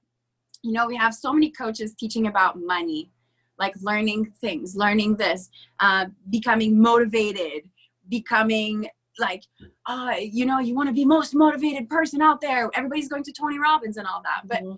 [0.63, 3.11] you know we have so many coaches teaching about money
[3.57, 5.49] like learning things learning this
[5.79, 7.69] uh, becoming motivated
[8.09, 8.87] becoming
[9.19, 9.43] like
[9.85, 13.31] uh, you know you want to be most motivated person out there everybody's going to
[13.31, 14.77] tony robbins and all that but Mhm.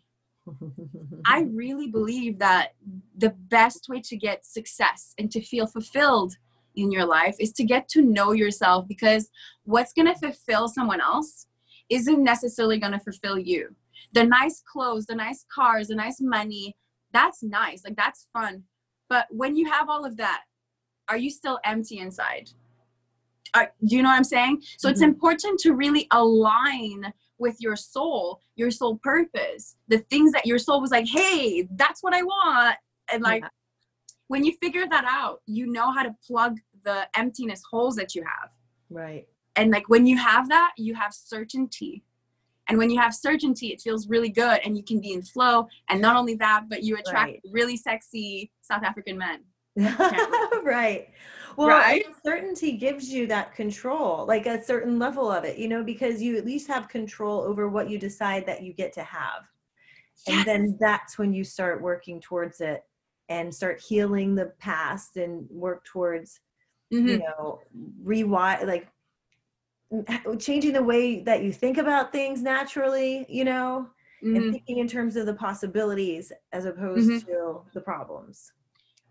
[1.26, 2.74] I really believe that
[3.18, 6.34] the best way to get success and to feel fulfilled
[6.76, 9.30] in your life is to get to know yourself because
[9.64, 11.48] what's going to fulfill someone else
[11.90, 13.76] isn't necessarily going to fulfill you.
[14.14, 16.76] The nice clothes, the nice cars, the nice money,
[17.12, 17.84] that's nice.
[17.84, 18.64] Like that's fun.
[19.10, 20.44] But when you have all of that,
[21.10, 22.50] are you still empty inside?
[23.58, 24.62] Are, do you know what I'm saying?
[24.78, 25.06] So it's Mhm.
[25.14, 30.80] important to really align with your soul, your soul purpose, the things that your soul
[30.82, 32.78] was like, hey, that's what I want.
[33.12, 33.50] And like, Yeah.
[34.28, 38.24] when you figure that out, you know how to plug the emptiness holes that you
[38.24, 38.50] have.
[38.90, 42.04] right And like, when you have that, you have certainty.
[42.70, 45.68] And when you have certainty, it feels really good and you can be in flow.
[45.90, 47.42] And not only that, but you attract Right.
[47.52, 49.40] really sexy South African men.
[50.64, 51.10] right.
[51.56, 52.06] Well, Right?
[52.26, 56.38] certainty gives you that control, like a certain level of it, you know, because you
[56.38, 59.48] at least have control over what you decide that you get to have.
[60.28, 62.84] And then that's when you start working towards it
[63.30, 66.40] and start healing the past and work towards,
[66.94, 67.08] Mhm.
[67.08, 67.62] you know,
[68.04, 68.88] rewire, like
[70.40, 73.90] changing the way that you think about things naturally, you know,
[74.24, 74.36] mm-hmm.
[74.36, 77.30] and thinking in terms of the possibilities as opposed mm-hmm.
[77.30, 78.52] to the problems.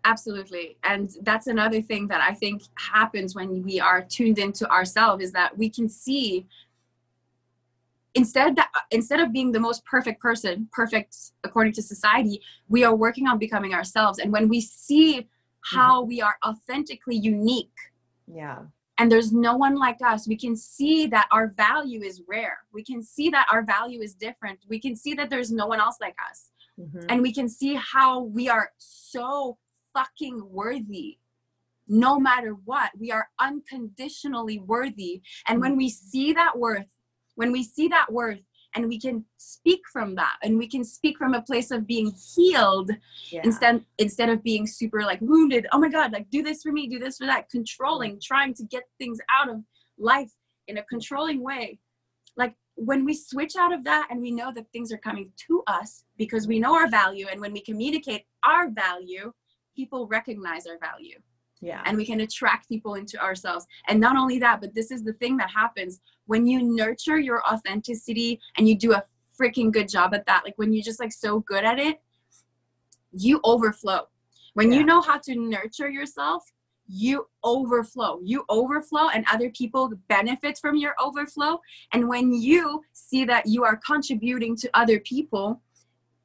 [0.07, 0.77] Absolutely.
[0.85, 5.33] And that's another thing that I think happens when we are tuned into ourselves is
[5.33, 6.47] that we can see
[8.15, 12.95] instead that instead of being the most perfect person, perfect according to society, we are
[12.95, 14.17] working on becoming ourselves.
[14.19, 15.27] And when we see
[15.59, 16.07] how mm-hmm.
[16.07, 17.77] we are authentically unique.
[18.33, 18.59] Yeah
[18.99, 22.83] and there's no one like us we can see that our value is rare we
[22.83, 25.97] can see that our value is different we can see that there's no one else
[26.01, 26.49] like us
[26.79, 27.05] mm-hmm.
[27.09, 29.55] and we can see how we are so
[29.97, 31.17] fucking worthy.
[31.87, 35.21] No matter what we are unconditionally worthy.
[35.47, 36.87] And when we see that worth
[37.37, 38.41] when we see that worth
[38.75, 42.11] and we can speak from that and we can speak from a place of being
[42.35, 42.91] healed
[43.29, 43.41] yeah.
[43.43, 45.65] instead instead of being super like wounded.
[45.71, 47.49] Oh my god like do this for me do this for that.
[47.49, 49.57] Controlling trying to get things out of
[49.97, 50.31] life
[50.67, 51.79] in a controlling way.
[52.35, 55.63] Like when we switch out of that and we know that things are coming to
[55.67, 59.31] us because we know our value and when we communicate our value
[59.77, 61.19] people recognize our value.
[61.61, 61.81] Yeah.
[61.85, 63.65] And we can attract people into ourselves.
[63.87, 66.01] And not only that but this is the thing that happens.
[66.25, 69.03] When you nurture your authenticity and you do a
[69.39, 72.01] freaking good job at that like when you're just like so good at it
[73.13, 74.01] you overflow.
[74.55, 74.79] When yeah.
[74.79, 76.43] you know how to nurture yourself
[76.87, 78.19] you overflow.
[78.23, 81.59] You overflow and other people benefit from your overflow.
[81.93, 85.61] And when you see that you are contributing to other people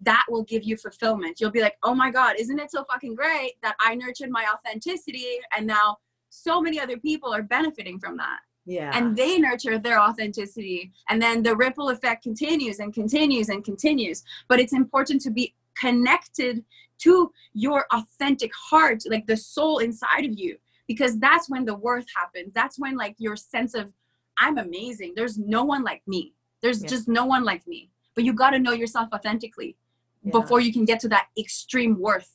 [0.03, 1.40] that will give you fulfillment.
[1.40, 4.46] You'll be like, oh my God, isn't it so fucking great that I nurtured my
[4.53, 5.98] authenticity and now
[6.28, 8.40] so many other people are benefiting from that?
[8.64, 8.90] Yeah.
[8.94, 10.92] And they nurture their authenticity.
[11.09, 14.22] And then the ripple effect continues and continues and continues.
[14.48, 16.64] But it's important to be connected
[16.98, 22.07] to your authentic heart, like the soul inside of you, because that's when the worth
[22.14, 22.53] happens.
[22.55, 23.92] That's when, like, your sense of,
[24.38, 25.14] I'm amazing.
[25.16, 26.34] There's no one like me.
[26.62, 26.88] There's yeah.
[26.88, 27.90] just no one like me.
[28.14, 29.76] But you got to know yourself authentically
[30.23, 30.33] yeah.
[30.33, 32.31] before you can get to that extreme worth.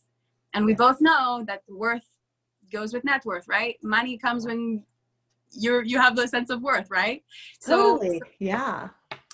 [0.54, 0.78] And we yeah.
[0.78, 2.08] both know that worth
[2.72, 3.76] goes with net worth, right?
[3.84, 4.84] Money comes when
[5.52, 7.24] you're you have the sense of worth, right?
[7.66, 8.20] Totally.
[8.20, 8.90] So, yeah.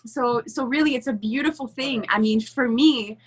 [0.06, 2.06] So so really it's a beautiful thing.
[2.10, 3.18] I mean, for me,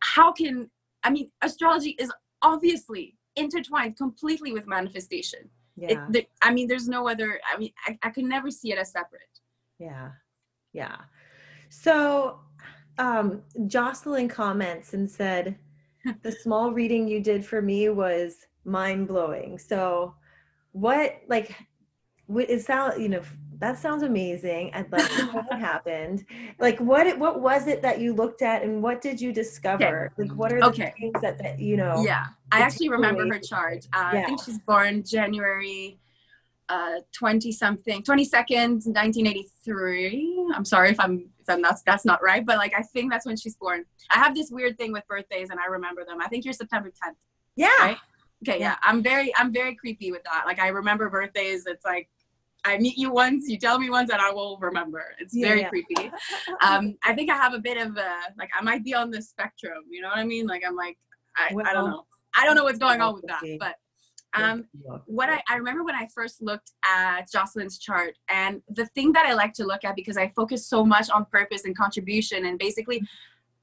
[0.00, 0.70] how can
[1.02, 2.12] I mean astrology is
[2.42, 5.48] obviously intertwined completely with manifestation.
[5.76, 5.92] Yeah.
[5.92, 7.40] It, the, I mean, there's no other.
[7.52, 9.22] I mean, I, I could never see it as separate.
[9.78, 10.10] Yeah,
[10.72, 10.96] yeah.
[11.70, 12.40] So
[12.98, 15.56] um, Jocelyn comments and said,
[16.22, 19.58] the small reading you did for me was mind blowing.
[19.58, 20.14] So,
[20.72, 21.54] what, like,
[22.26, 23.22] what it sound, you know,
[23.58, 24.70] that sounds amazing.
[24.74, 26.24] I'd like to know what happened.
[26.58, 30.12] Like, what, what was it that you looked at and what did you discover?
[30.18, 30.28] Okay.
[30.28, 30.92] Like, what are the okay.
[30.98, 32.02] things that, that, you know?
[32.04, 32.26] Yeah.
[32.50, 33.86] I actually remember her chart.
[33.92, 34.20] Uh, yeah.
[34.20, 35.98] I think she's born January
[36.68, 42.56] uh 20 something 22nd 1983 i'm sorry if i'm if i'm that's not right but
[42.56, 45.58] like i think that's when she's born i have this weird thing with birthdays and
[45.60, 47.14] i remember them i think you're september 10th
[47.56, 47.96] yeah right?
[48.46, 48.70] okay yeah.
[48.70, 52.08] yeah i'm very i'm very creepy with that like i remember birthdays it's like
[52.64, 55.04] I meet you once, you tell me once, and I will remember.
[55.18, 55.68] It's yeah, very yeah.
[55.68, 56.12] creepy.
[56.60, 59.20] Um, I think I have a bit of a like I might be on the
[59.20, 59.82] spectrum.
[59.90, 60.46] You know what I mean?
[60.46, 60.96] Like I'm like
[61.36, 62.04] I, well, I don't know.
[62.38, 63.74] I don't know what's going on with that, but
[64.34, 64.64] um,
[65.06, 69.26] what I, I remember when I first looked at Jocelyn's chart, and the thing that
[69.26, 72.58] I like to look at because I focus so much on purpose and contribution, and
[72.58, 73.02] basically,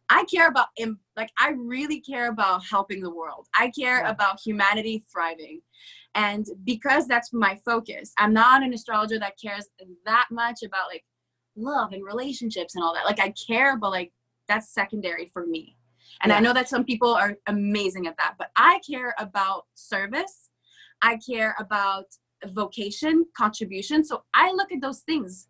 [0.10, 0.68] I care about
[1.16, 3.48] like I really care about helping the world.
[3.58, 4.10] I care yeah.
[4.10, 5.62] about humanity thriving,
[6.16, 9.68] and because that's my focus, I'm not an astrologer that cares
[10.06, 11.04] that much about like
[11.56, 13.06] love and relationships and all that.
[13.06, 14.12] Like I care, but like
[14.48, 15.76] that's secondary for me.
[16.22, 16.38] And yeah.
[16.38, 20.49] I know that some people are amazing at that, but I care about service
[21.02, 22.06] I care about
[22.48, 24.04] vocation, contribution.
[24.04, 25.48] So I look at those things.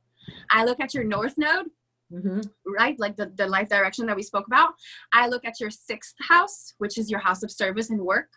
[0.52, 1.68] I look at your north node,
[2.12, 2.41] mm-hmm.
[2.68, 3.00] right?
[3.00, 4.74] Like the, the life direction that we spoke about.
[5.14, 8.30] I look at your sixth house, which is your house of service and work,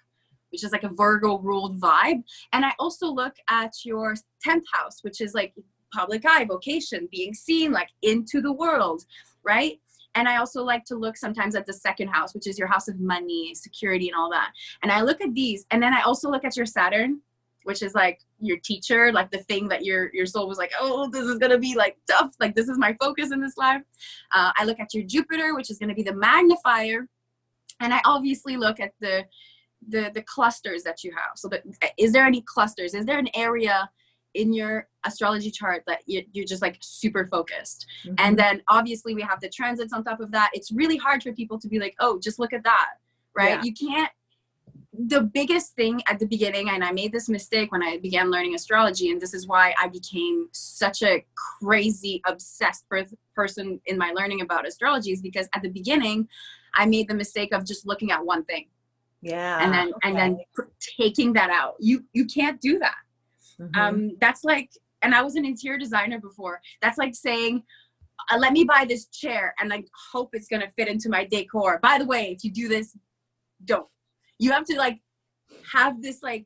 [0.51, 2.23] which is like a Virgo ruled vibe.
[2.53, 4.15] And I also look at your
[4.47, 5.55] 10th house, which is like
[5.93, 9.03] public eye, vocation, being seen, like into the world,
[9.45, 9.79] right?
[10.15, 12.89] And I also like to look sometimes at the second house, which is your house
[12.89, 14.53] of money, security, and all that.
[14.83, 17.21] And I look at these, and then I also look at your Saturn,
[17.65, 21.09] which is like your teacher, like the thing that your your soul was like, oh,
[21.11, 22.35] this is gonna be like tough.
[22.41, 23.83] Like this is my focus in this life.
[24.35, 27.09] Uh, I look at your Jupiter, which is gonna be the magnifier,
[27.81, 29.25] and I obviously look at the
[29.89, 31.33] the the clusters that you have.
[31.37, 31.63] So, that,
[31.97, 32.95] is there any clusters?
[32.95, 33.89] Is there an area
[34.35, 38.15] in your astrology chart that you're just like super focused mm-hmm.
[38.19, 41.33] and then obviously we have the transits on top of that it's really hard for
[41.33, 42.91] people to be like oh just look at that
[43.35, 43.63] right yeah.
[43.63, 44.11] you can't
[44.93, 48.55] the biggest thing at the beginning, and I made this mistake when I began learning
[48.55, 54.11] astrology, and this is why I became such a crazy, obsessed per- person in my
[54.11, 56.29] learning about astrology, is because at the beginning,
[56.75, 58.67] I made the mistake of just looking at one thing.
[59.23, 59.65] Yeah.
[59.65, 60.09] And then okay.
[60.09, 60.39] and then
[60.99, 61.77] taking that out.
[61.79, 62.97] You you can't do that.
[63.63, 63.81] Mm-hmm.
[63.81, 64.71] Um, that's like,
[65.03, 66.61] and I was an interior designer before.
[66.81, 67.63] That's like saying,
[68.31, 71.81] uh, let me buy this chair and like hope it's gonna fit into my decor.
[71.83, 72.97] By the way, if you do this,
[73.65, 73.87] don't
[74.43, 74.99] you have to like
[75.73, 76.45] have this like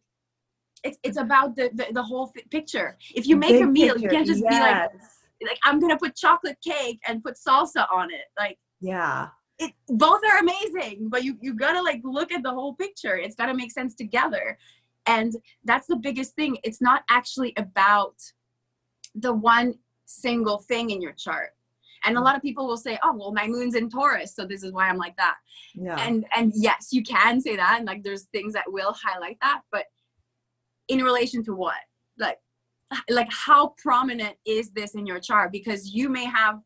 [0.85, 4.03] it's it's about the the, the whole picture if you make Big a meal picture.
[4.03, 4.53] you can't just yes.
[4.53, 9.29] be like like i'm gonna put chocolate cake and put salsa on it like yeah
[9.59, 13.35] it both are amazing but you you gotta like look at the whole picture it's
[13.35, 14.59] gotta make sense together
[15.07, 15.35] and
[15.65, 18.15] that's the biggest thing it's not actually about
[19.15, 21.51] the one single thing in your chart
[22.07, 22.25] and a mm.
[22.25, 24.89] lot of people will say, "Oh, well, my moon's in Taurus, so this is why
[24.89, 25.37] I'm like that."
[25.75, 25.97] Yeah.
[25.99, 29.63] And and yes, you can say that, and like there's things that will highlight that,
[29.73, 29.87] but
[30.89, 31.77] in relation to what?
[32.19, 32.39] Like
[33.11, 35.53] like how prominent is this in your chart?
[35.53, 36.61] Because you may have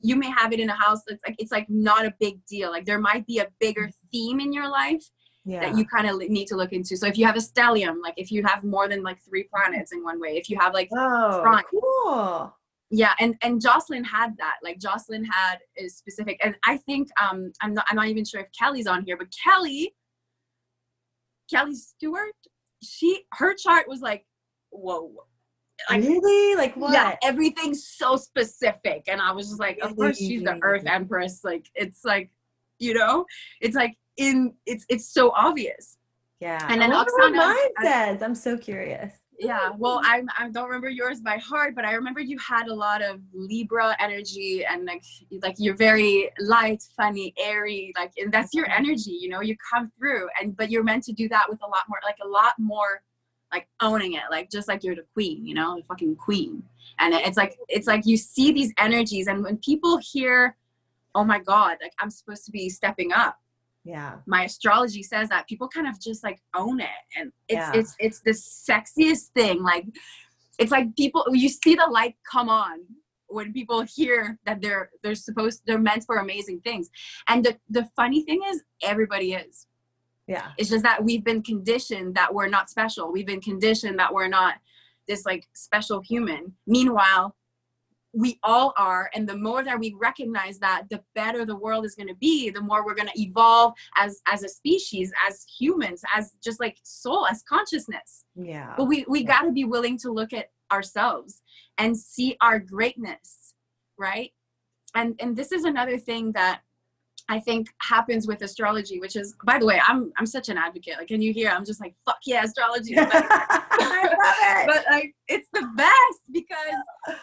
[0.00, 2.70] you may have it in a house that's like it's like not a big deal.
[2.70, 3.94] Like there might be a bigger mm.
[4.12, 5.04] theme in your life
[5.44, 5.60] yeah.
[5.60, 6.96] that you kind of need to look into.
[6.96, 9.92] So if you have a stellium, like if you have more than like three planets
[9.92, 12.54] in one way, if you have like oh, front, cool.
[12.90, 14.56] Yeah and and jocelyn had that.
[14.62, 18.40] Like jocelyn had a specific and i think um i'm not i'm not even sure
[18.42, 19.94] if kelly's on here but kelly
[21.50, 22.34] kelly stewart
[22.82, 24.24] she her chart was like
[24.70, 25.12] whoa.
[25.90, 26.54] Like, really?
[26.54, 26.92] Like what?
[26.92, 31.42] yeah everything's so specific and i was just like of course she's the earth empress.
[31.42, 32.30] Like it's like
[32.78, 33.24] you know?
[33.60, 35.98] It's like in it's it's so obvious.
[36.40, 36.64] Yeah.
[36.68, 38.22] And then Oksana, mine says?
[38.22, 39.14] I'm so curious.
[39.38, 42.74] Yeah well I, I don't remember yours by heart but i remember you had a
[42.74, 45.02] lot of libra energy and like
[45.42, 49.90] like you're very light funny airy like and that's your energy you know you come
[49.98, 50.28] through.
[50.40, 53.02] And but you're meant to do that with a lot more like a lot more
[53.52, 56.62] like owning it like just like you're the queen you know the fucking queen.
[57.00, 60.56] And it's like it's like you see these energies and when people hear
[61.16, 63.38] oh my god like i'm supposed to be stepping up
[63.84, 64.16] yeah.
[64.26, 67.72] My astrology says that people kind of just like own it and it's yeah.
[67.74, 69.84] it's it's the sexiest thing like
[70.58, 72.80] it's like people you see the light come on
[73.26, 76.88] when people hear that they're they're supposed they're meant for amazing things
[77.28, 79.66] and the the funny thing is everybody is.
[80.26, 80.52] Yeah.
[80.56, 83.12] It's just that we've been conditioned that we're not special.
[83.12, 84.54] We've been conditioned that we're not
[85.06, 86.54] this like special human.
[86.66, 87.36] Meanwhile
[88.14, 91.94] we all are and the more that we recognize that the better the world is
[91.94, 96.02] going to be the more we're going to evolve as as a species as humans
[96.14, 99.26] as just like soul as consciousness yeah but we we yeah.
[99.26, 101.42] got to be willing to look at ourselves
[101.78, 103.54] and see our greatness
[103.98, 104.32] right
[104.94, 106.60] and and this is another thing that
[107.26, 110.96] I think happens with astrology, which is, by the way, I'm I'm such an advocate.
[110.98, 111.48] Like, can you hear?
[111.48, 112.94] I'm just like, fuck yeah, astrology.
[112.94, 117.16] but like, it's the best because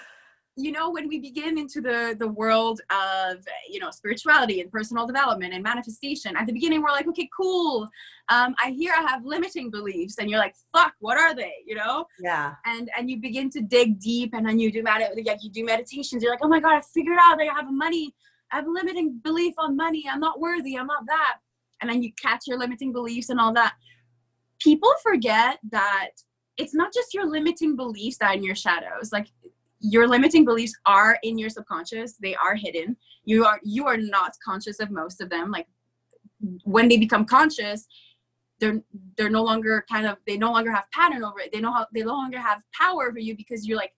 [0.57, 3.37] you know when we begin into the the world of
[3.69, 7.87] you know spirituality and personal development and manifestation at the beginning we're like okay cool.
[8.29, 10.17] Um i hear i have limiting beliefs.
[10.19, 11.53] And you're like fuck what are they?
[11.65, 12.05] You know?
[12.19, 12.55] Yeah.
[12.65, 15.63] And and you begin to dig deep and then you do med- like you do
[15.63, 16.21] meditations.
[16.21, 18.13] You're like oh my god i figured out that i have money
[18.51, 20.03] i have a limiting belief on money.
[20.11, 20.75] I'm not worthy.
[20.75, 21.37] I'm not that.
[21.79, 23.73] And then you catch your limiting beliefs and all that.
[24.59, 26.09] People forget that
[26.57, 29.11] it's not just your limiting beliefs that are in your shadows.
[29.11, 29.27] Like
[29.81, 32.95] your limiting beliefs are in your subconscious they are hidden.
[33.25, 35.67] You are you are not conscious of most of them like
[36.63, 37.87] when they become conscious
[38.59, 38.81] they're
[39.17, 41.51] they're no longer kind of they no longer have pattern over it.
[41.51, 43.93] They know how they no longer have power over you because you're like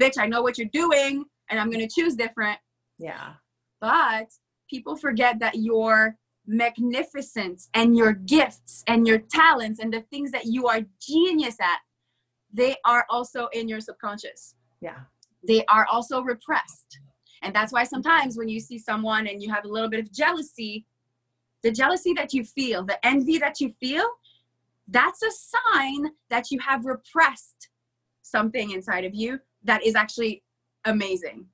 [0.00, 2.58] bitch i know what you're doing and i'm going to choose different.
[2.98, 3.34] Yeah.
[3.80, 4.28] But
[4.70, 6.16] people forget that your
[6.46, 11.78] magnificence and your gifts and your talents and the things that you are genius at
[12.52, 14.54] they are also in your subconscious.
[14.80, 15.00] Yeah
[15.46, 17.00] they are also repressed.
[17.42, 20.12] And that's why sometimes when you see someone and you have a little bit of
[20.12, 20.86] jealousy,
[21.62, 24.06] the jealousy that you feel, the envy that you feel,
[24.88, 27.68] that's a sign that you have repressed
[28.22, 30.42] something inside of you that is actually
[30.84, 31.46] amazing.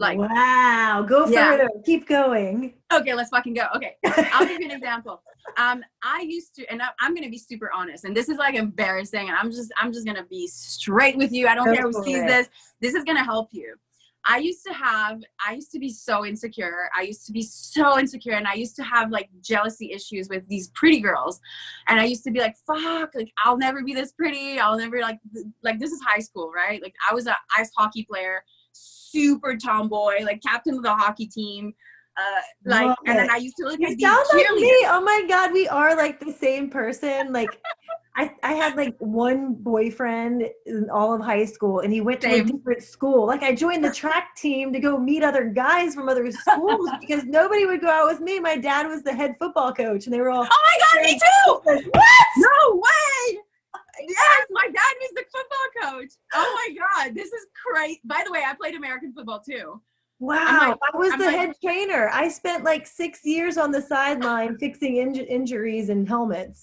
[0.00, 1.50] Like wow, go yeah.
[1.50, 2.74] further, keep going.
[2.92, 3.66] Okay, let's fucking go.
[3.74, 3.96] Okay,
[4.32, 5.20] I'll give you an example.
[5.56, 8.54] Um, I used to, and I, am gonna be super honest, and this is like
[8.54, 11.48] embarrassing, and I'm just, I'm just gonna be straight with you.
[11.48, 12.28] I don't go care who sees it.
[12.28, 12.48] this.
[12.80, 13.74] This is gonna help you.
[14.24, 16.90] I used to have, I used to be so insecure.
[16.96, 20.46] I used to be so insecure, and I used to have like jealousy issues with
[20.46, 21.40] these pretty girls,
[21.88, 23.16] and I used to be like, "Fuck!
[23.16, 24.60] Like I'll never be this pretty.
[24.60, 25.18] I'll never like,
[25.64, 26.80] like this is high school, right?
[26.80, 31.74] Like I was an ice hockey player." Super tomboy, like captain of the hockey team.
[32.16, 33.30] uh, like, Love and then.
[33.30, 34.84] I used to look You at these sound like me.
[34.86, 37.32] Oh my god, we are like the same person.
[37.32, 37.50] Like
[38.18, 42.28] I, I had like one boyfriend in all of high school and he went to
[42.28, 43.24] a different school.
[43.24, 47.22] Like I joined the track team to go meet other guys from other schools because
[47.24, 48.40] nobody would go out with me.
[48.40, 51.20] My dad was the head football coach and they were all Oh my god, me
[51.20, 51.88] too!
[51.92, 52.26] what?
[52.38, 53.38] No way!
[54.06, 56.12] Yes, my dad was the football coach.
[56.34, 58.00] Oh my god, this is crazy.
[58.04, 59.80] By the way, I played American football too.
[60.20, 62.10] Wow, like- I was I'm the like- head trainer.
[62.12, 66.60] I spent like six years on the sideline fixing inj- injuries and helmets.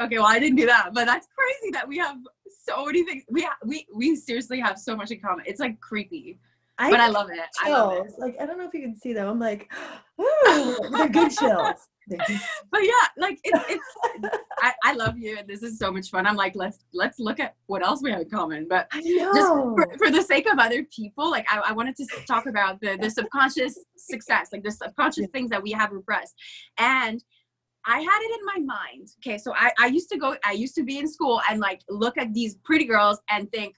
[0.00, 2.16] Okay, well, I didn't do that, but that's crazy that we have
[2.64, 3.24] so many things.
[3.30, 5.44] We ha- we we seriously have so much in common.
[5.46, 6.38] It's like creepy,
[6.78, 7.40] I but I love it.
[7.62, 8.12] I love it.
[8.18, 9.26] Like I don't know if you can see them.
[9.28, 9.72] I'm like,
[10.20, 11.88] ooh, they're good chills.
[12.70, 14.36] But yeah, like it's it's.
[14.60, 16.26] I, I love you, and this is so much fun.
[16.26, 18.66] I'm like, let's let's look at what else we have in common.
[18.68, 22.06] But I just for, for the sake of other people, like I, I wanted to
[22.26, 26.34] talk about the the subconscious success, like the subconscious things that we have repressed,
[26.78, 27.22] and
[27.86, 29.08] I had it in my mind.
[29.18, 31.80] Okay, so I I used to go, I used to be in school and like
[31.88, 33.74] look at these pretty girls and think,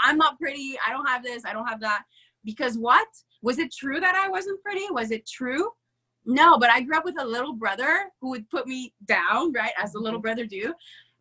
[0.00, 0.76] I'm not pretty.
[0.86, 1.44] I don't have this.
[1.44, 2.02] I don't have that.
[2.44, 3.06] Because what
[3.42, 4.84] was it true that I wasn't pretty?
[4.90, 5.70] Was it true?
[6.26, 9.72] No, but I grew up with a little brother who would put me down, right,
[9.82, 10.22] as a little mm-hmm.
[10.22, 10.74] brother do,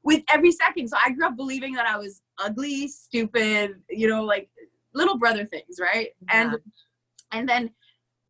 [0.03, 0.89] with every second.
[0.89, 4.49] So I grew up believing that I was ugly, stupid, you know, like
[4.93, 6.09] little brother things, right?
[6.29, 6.55] And
[7.31, 7.71] and then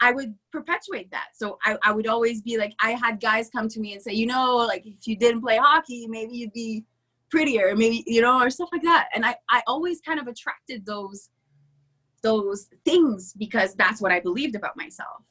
[0.01, 1.29] I would perpetuate that.
[1.35, 4.13] So I, I would always be like, I had guys come to me and say,
[4.13, 6.85] you know, like if you didn't play hockey, maybe you'd be
[7.29, 9.09] prettier, maybe, you know, or stuff like that.
[9.13, 11.29] And I, I always kind of attracted those
[12.21, 15.23] those things because that's what I believed about myself.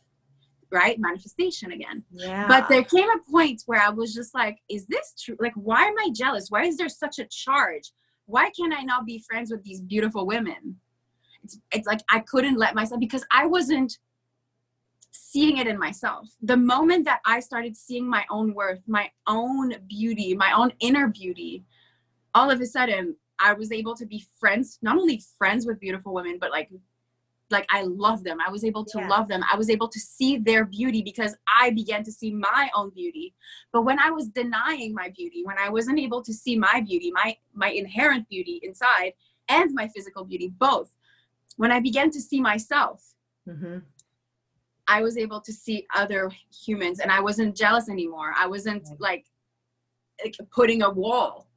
[0.70, 0.98] Right?
[0.98, 2.04] Manifestation again.
[2.10, 2.46] Yeah.
[2.46, 5.36] But there came a point where I was just like, is this true?
[5.40, 6.50] Like, why am I jealous?
[6.50, 7.92] Why is there such a charge?
[8.26, 10.76] Why can't I not be friends with these beautiful women?
[11.42, 13.98] It's, it's like I couldn't let myself because I wasn't
[15.10, 16.28] seeing it in myself.
[16.42, 21.08] The moment that I started seeing my own worth, my own beauty, my own inner
[21.08, 21.64] beauty,
[22.34, 26.12] all of a sudden I was able to be friends, not only friends with beautiful
[26.12, 26.70] women, but like
[27.50, 28.38] like I love them.
[28.46, 29.08] I was able to Yeah.
[29.08, 29.42] love them.
[29.50, 33.34] I was able to see their beauty because I began to see my own beauty.
[33.72, 37.10] But when I was denying my beauty, when I wasn't able to see my beauty,
[37.10, 39.14] my my inherent beauty inside
[39.48, 40.94] and my physical beauty both,
[41.56, 43.14] when I began to see myself,
[43.46, 43.82] Mhm.
[44.86, 46.30] I was able to see other
[46.66, 48.32] humans and I wasn't jealous anymore.
[48.36, 49.26] I wasn't like,
[50.22, 51.50] like putting a wall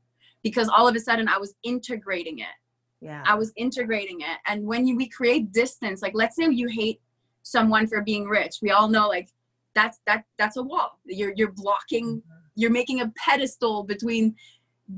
[0.43, 2.55] because all of a sudden I was integrating it.
[3.01, 3.23] Yeah.
[3.25, 4.37] I was integrating it.
[4.47, 7.01] And when you, we create distance, like let's say you hate
[7.41, 9.29] someone for being rich, we all know like
[9.73, 10.99] that's that that's a wall.
[11.05, 12.39] You're you're blocking, mm-hmm.
[12.55, 14.35] you're making a pedestal between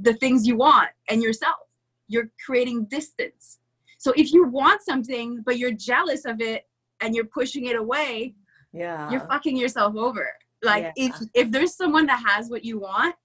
[0.02, 1.56] the things you want and yourself.
[2.08, 3.60] You're creating distance.
[3.98, 6.68] So if you want something but you're jealous of it
[7.00, 8.36] and you're pushing it away,
[8.74, 9.10] yeah.
[9.10, 10.28] you're fucking yourself over.
[10.62, 11.08] Like Yeah.
[11.08, 13.16] if if there's someone that has what you want,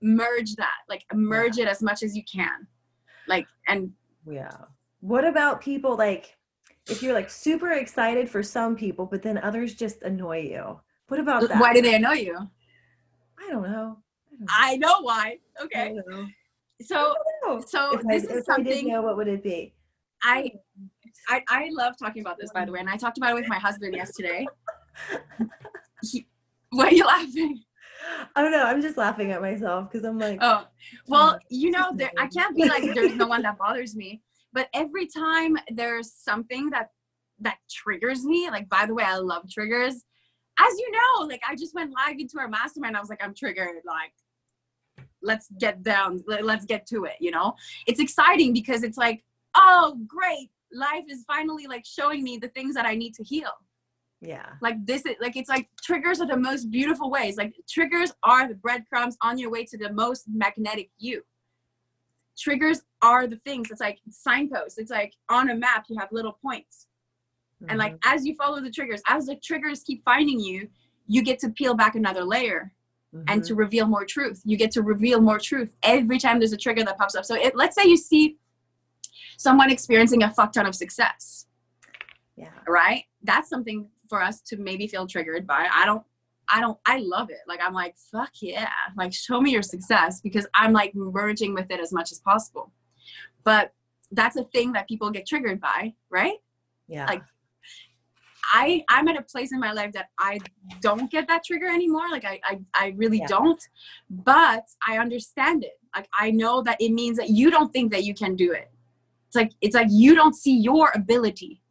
[0.00, 0.76] merge that.
[0.88, 2.68] Like merge it as much as you can.
[3.28, 3.92] Like and
[4.26, 4.56] Yeah.
[5.00, 6.36] What about people like
[6.88, 10.80] if you're like super excited for some people, but then others just annoy you?
[11.08, 11.60] What about that?
[11.60, 12.36] why do they annoy you?
[13.38, 13.98] I don't know.
[14.48, 15.38] I know why.
[15.58, 15.94] I Okay.
[15.94, 16.26] don't know.
[16.82, 17.64] So I don't know.
[17.66, 19.74] so if this if is I did something know, what would it be?
[20.22, 20.86] I hmm.
[21.28, 23.48] I I love talking about this by the way, and I talked about it with
[23.48, 24.46] my husband yesterday.
[26.02, 26.26] He,
[26.68, 27.62] why are you laughing?
[28.36, 28.64] I don't know.
[28.64, 30.68] I'm just laughing at myself because I'm like, Oh, oh
[31.06, 34.68] well, you know, there, I can't be like there's no one that bothers me, but
[34.74, 36.88] every time there's something that
[37.40, 39.94] that triggers me, like by the way, I love triggers.
[40.58, 42.96] As you know, like I just went live into our mastermind.
[42.96, 43.82] I was like, I'm triggered.
[43.84, 44.12] Like,
[45.22, 46.22] let's get down.
[46.26, 47.14] let- Let's get to it.
[47.20, 47.54] You know,
[47.86, 49.24] it's exciting because it's like,
[49.56, 53.50] oh, great, life is finally like showing me the things that I need to heal
[54.26, 57.36] yeah, like this is like it's like triggers are the most beautiful ways.
[57.36, 61.22] Like triggers are the breadcrumbs on your way to the most magnetic you.
[62.36, 63.70] Triggers are the things.
[63.70, 64.78] It's like signposts.
[64.78, 66.86] It's like on a map you have little points.
[67.68, 68.14] And like Mm-hmm.
[68.14, 70.68] as you follow the triggers as the triggers keep finding you
[71.06, 72.72] you get to peel back another layer
[73.14, 73.24] Mhm.
[73.28, 74.42] and to reveal more truth.
[74.44, 77.24] You get to reveal more truth every time there's a trigger that pops up.
[77.24, 78.38] So it, let's say you see
[79.36, 81.46] someone experiencing a fuck ton of success
[82.36, 83.04] yeah, right?
[83.22, 86.02] That's something for us to maybe feel triggered by i don't
[86.48, 87.38] i don't i love it.
[87.48, 88.68] Like i'm like fuck yeah.
[88.96, 92.70] Like show me your success because i'm like merging with it as much as possible.
[93.44, 93.72] But
[94.12, 96.36] that's a thing that people get triggered by right?
[96.86, 97.22] Yeah, like,
[98.52, 100.38] i i'm at a place in my life that i
[100.82, 102.10] don't get that trigger anymore.
[102.10, 103.26] Like i i, I really Yeah.
[103.28, 103.62] don't
[104.10, 105.78] but i understand it.
[105.96, 108.70] Like i know that it means that you don't think that you can do it.
[109.28, 111.62] It's like it's like you don't see your ability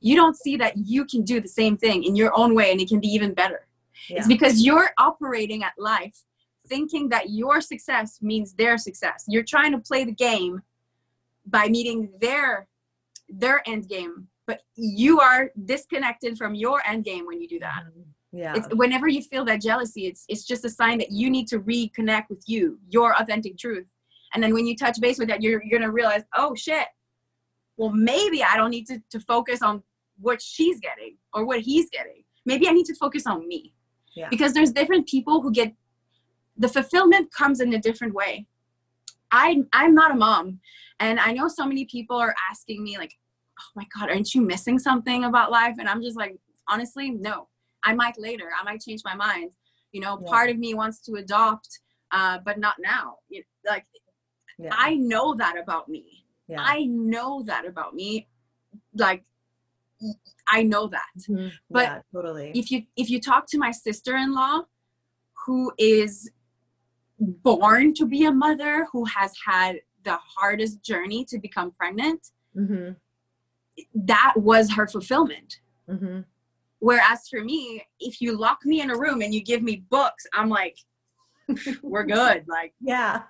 [0.00, 2.80] you don't see that you can do the same thing in your own way and
[2.80, 3.66] it can be even better.
[4.08, 4.18] Yeah.
[4.18, 6.16] It's because you're operating at life
[6.68, 9.24] thinking that your success means their success.
[9.28, 10.62] You're trying to play the game
[11.46, 12.68] by meeting their
[13.28, 17.82] their end game, but you are disconnected from your end game when you do that.
[17.88, 18.38] Mm-hmm.
[18.38, 18.54] Yeah.
[18.56, 21.60] It's whenever you feel that jealousy, it's it's just a sign that you need to
[21.60, 23.86] reconnect with you, your authentic truth.
[24.34, 26.86] And then when you touch base with that, you're you're gonna realize, oh shit,
[27.76, 29.82] well maybe I don't need to, to focus on
[30.18, 32.24] what she's getting or what he's getting.
[32.44, 33.74] Maybe I need to focus on me.
[34.14, 34.28] Yeah.
[34.30, 35.74] Because there's different people who get
[36.56, 38.46] the fulfillment comes in a different way.
[39.30, 40.60] I I'm not a mom,
[41.00, 43.12] and I know so many people are asking me like,
[43.60, 47.48] "Oh my god, aren't you missing something about life?" And I'm just like, honestly, no.
[47.84, 48.48] I might later.
[48.58, 49.50] I might change my mind.
[49.92, 50.30] You know, Yeah.
[50.30, 53.18] part of me wants to adopt, uh, but not now.
[53.66, 53.84] Like
[54.58, 54.70] yeah.
[54.72, 56.25] I know that about me.
[56.48, 56.56] Yeah.
[56.60, 58.28] I know that about me.
[58.94, 59.24] Like
[60.50, 61.50] I know that Mhm.
[61.70, 62.52] but yeah, totally.
[62.54, 64.62] if you if you talk to my sister-in-law
[65.46, 66.30] who is
[67.18, 72.90] born to be a mother who has had the hardest journey to become pregnant hmm
[73.94, 76.20] that was her fulfillment hmm
[76.78, 80.26] whereas for me if you lock me in a room and you give me books
[80.34, 80.76] i'm like
[81.82, 83.22] we're good like Yeah.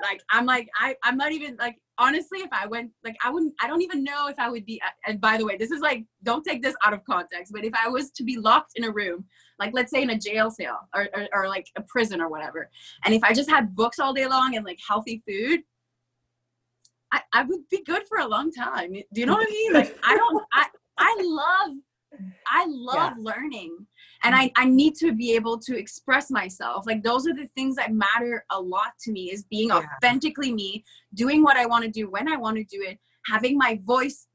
[0.00, 3.52] like i'm like I, i'm not even like honestly if i went like i wouldn't
[3.62, 6.04] i don't even know if i would be and by the way this is like
[6.22, 8.90] don't take this out of context but if i was to be locked in a
[8.90, 9.24] room
[9.58, 12.68] like let's say in a jail cell or, or, or like a prison or whatever
[13.04, 15.60] and if i just had books all day long and like healthy food
[17.12, 18.92] I, I would be good for a long time.
[18.92, 19.72] Do you know what i mean?
[19.72, 20.66] Like i don't i
[20.98, 21.76] i love
[22.48, 23.86] i love learning
[24.22, 24.38] and mm.
[24.38, 26.86] I, I need to be able to express myself.
[26.86, 29.82] Like those are the things that matter a lot to me is being Yeah.
[29.96, 30.84] authentically me
[31.14, 34.26] doing what i want to do when i want to do it having my voice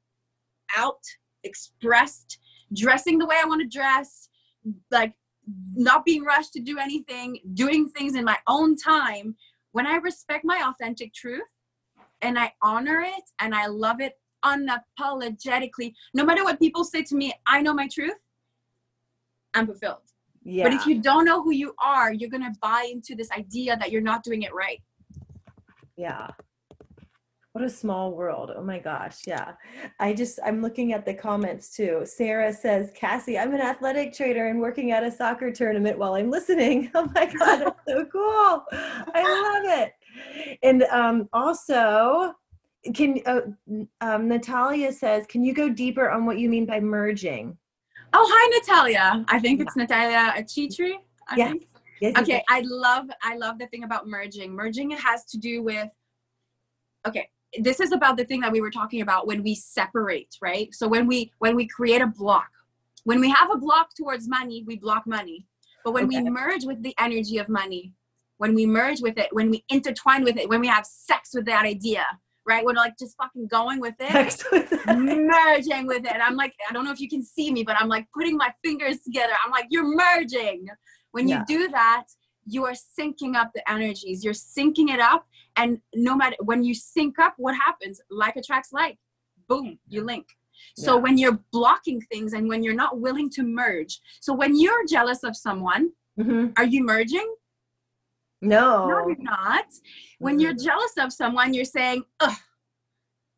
[0.77, 1.03] out
[1.43, 2.39] expressed
[2.73, 4.29] dressing the way i want to dress
[4.91, 5.13] like
[5.75, 9.35] not being rushed to do anything doing things in my own time.
[9.71, 11.41] When i respect my authentic truth
[12.21, 14.13] and i honor it and i love it
[14.45, 18.15] unapologetically no matter what people say to me i know my truth
[19.53, 20.09] i'm fulfilled
[20.43, 20.63] yeah.
[20.63, 23.91] but if you don't know who you are, you're gonna buy into this idea that
[23.91, 24.81] you're not doing it right.
[25.95, 26.27] Yeah.
[27.53, 28.51] What a small world.
[28.55, 29.21] Oh my gosh.
[29.25, 29.53] Yeah.
[29.99, 32.03] I just, I'm looking at the comments too.
[32.05, 36.29] Sarah says, Cassie, I'm an athletic trainer and working at a soccer tournament while I'm
[36.29, 36.91] listening.
[36.95, 37.59] Oh my God.
[37.59, 38.63] That's so cool.
[38.71, 39.93] I love it.
[40.63, 42.33] And um, also,
[42.93, 43.41] can uh,
[44.01, 47.57] um, Natalia says, can you go deeper on what you mean by merging?
[48.13, 49.25] Oh, hi Natalia.
[49.27, 50.93] I think it's Natalia Achitri.
[51.27, 51.47] I Yeah.
[51.49, 51.67] think.
[52.01, 54.53] Yes, yes, Okay, I love I love the thing about merging.
[54.53, 55.89] Merging has to do with
[57.07, 60.73] okay, this is about the thing that we were talking about when we separate, right?
[60.73, 62.49] So when we when we create a block,
[63.03, 65.45] when we have a block towards money, we block money.
[65.83, 66.23] But when Okay.
[66.23, 67.93] we merge with the energy of money,
[68.37, 71.45] when we merge with it, when we intertwine with it, when we have sex with
[71.45, 72.05] that idea,
[72.49, 72.65] right?
[72.65, 76.11] When we're like just fucking going with it, with merging with it.
[76.11, 78.35] And I'm like, I don't know if you can see me, but I'm like putting
[78.35, 79.33] my fingers together.
[79.45, 80.65] I'm like, you're merging.
[81.11, 81.43] When Yeah.
[81.47, 82.05] you do that,
[82.45, 84.23] you are syncing up the energies.
[84.23, 85.25] You're syncing it up.
[85.55, 88.01] And no matter when you sync up, what happens?
[88.09, 88.97] Like attracts like.
[89.47, 90.27] Boom, you link.
[90.75, 91.01] So Yeah.
[91.03, 95.23] when you're blocking things and when you're not willing to merge, so when you're jealous
[95.23, 96.53] of someone, Mhm.
[96.57, 97.29] are you merging?
[98.41, 98.87] No.
[98.87, 99.65] No, you're not.
[100.19, 100.63] When you're Mhm.
[100.63, 102.37] jealous of someone, you're saying, "Ugh,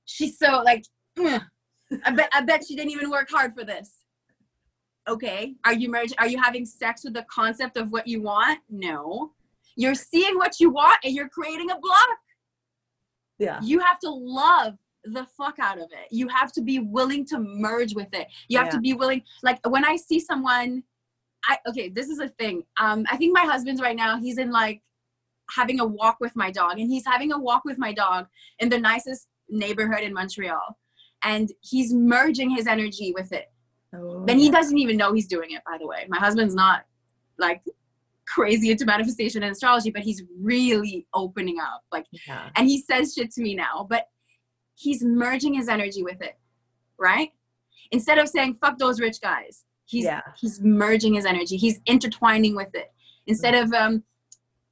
[0.06, 0.86] she's so like.
[1.18, 4.06] I bet I bet she didn't even work hard for this."
[5.08, 6.18] Okay, are you merging?
[6.20, 8.60] Are you having sex with the concept of what you want?
[8.70, 9.34] No,
[9.76, 12.20] you're seeing what you want and you're creating a block.
[13.40, 13.60] Yeah.
[13.64, 16.08] You have to love the fuck out of it.
[16.12, 18.28] You have to be willing to merge with it.
[18.48, 18.72] You have Yeah.
[18.74, 19.24] to be willing.
[19.42, 20.84] Like when I see someone,
[21.48, 21.90] I okay.
[21.90, 22.64] This is a thing.
[22.80, 24.20] Um, I think my husband's right now.
[24.20, 24.84] He's in like
[25.56, 28.28] having a walk with my dog, and he's having a walk with my dog
[28.60, 30.78] in the nicest neighborhood in Montreal,
[31.24, 33.52] and he's merging his energy with it.
[33.94, 35.62] Oh, Then he doesn't even know he's doing it.
[35.66, 36.86] By the way, my husband's not
[37.38, 37.62] like
[38.28, 41.84] crazy into manifestation and astrology, but he's really opening up.
[41.92, 42.50] Like Yeah.
[42.56, 44.08] and he says shit to me now, but
[44.76, 46.38] he's merging his energy with it,
[46.98, 47.32] right?
[47.92, 50.22] Instead of saying "fuck those rich guys," he's Yeah.
[50.38, 51.58] he's merging his energy.
[51.58, 52.94] He's intertwining with it.
[53.28, 54.04] Instead of um,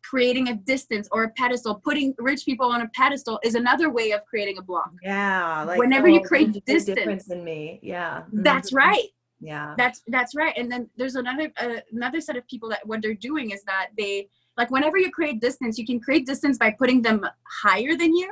[0.09, 4.11] creating a distance or a pedestal, putting rich people on a pedestal is another way
[4.11, 4.91] of creating a block.
[5.03, 5.63] Yeah.
[5.67, 7.25] Like Whenever you create distance.
[7.25, 7.79] than me.
[7.83, 8.23] Yeah.
[8.33, 8.77] That's Mhm.
[8.77, 9.07] right.
[9.39, 9.75] Yeah.
[9.77, 10.53] That's that's right.
[10.57, 13.87] And then there's another uh, another set of people that what they're doing is that
[13.97, 14.13] they
[14.57, 17.19] like whenever you create distance, you can create distance by putting them
[17.63, 18.29] higher than you,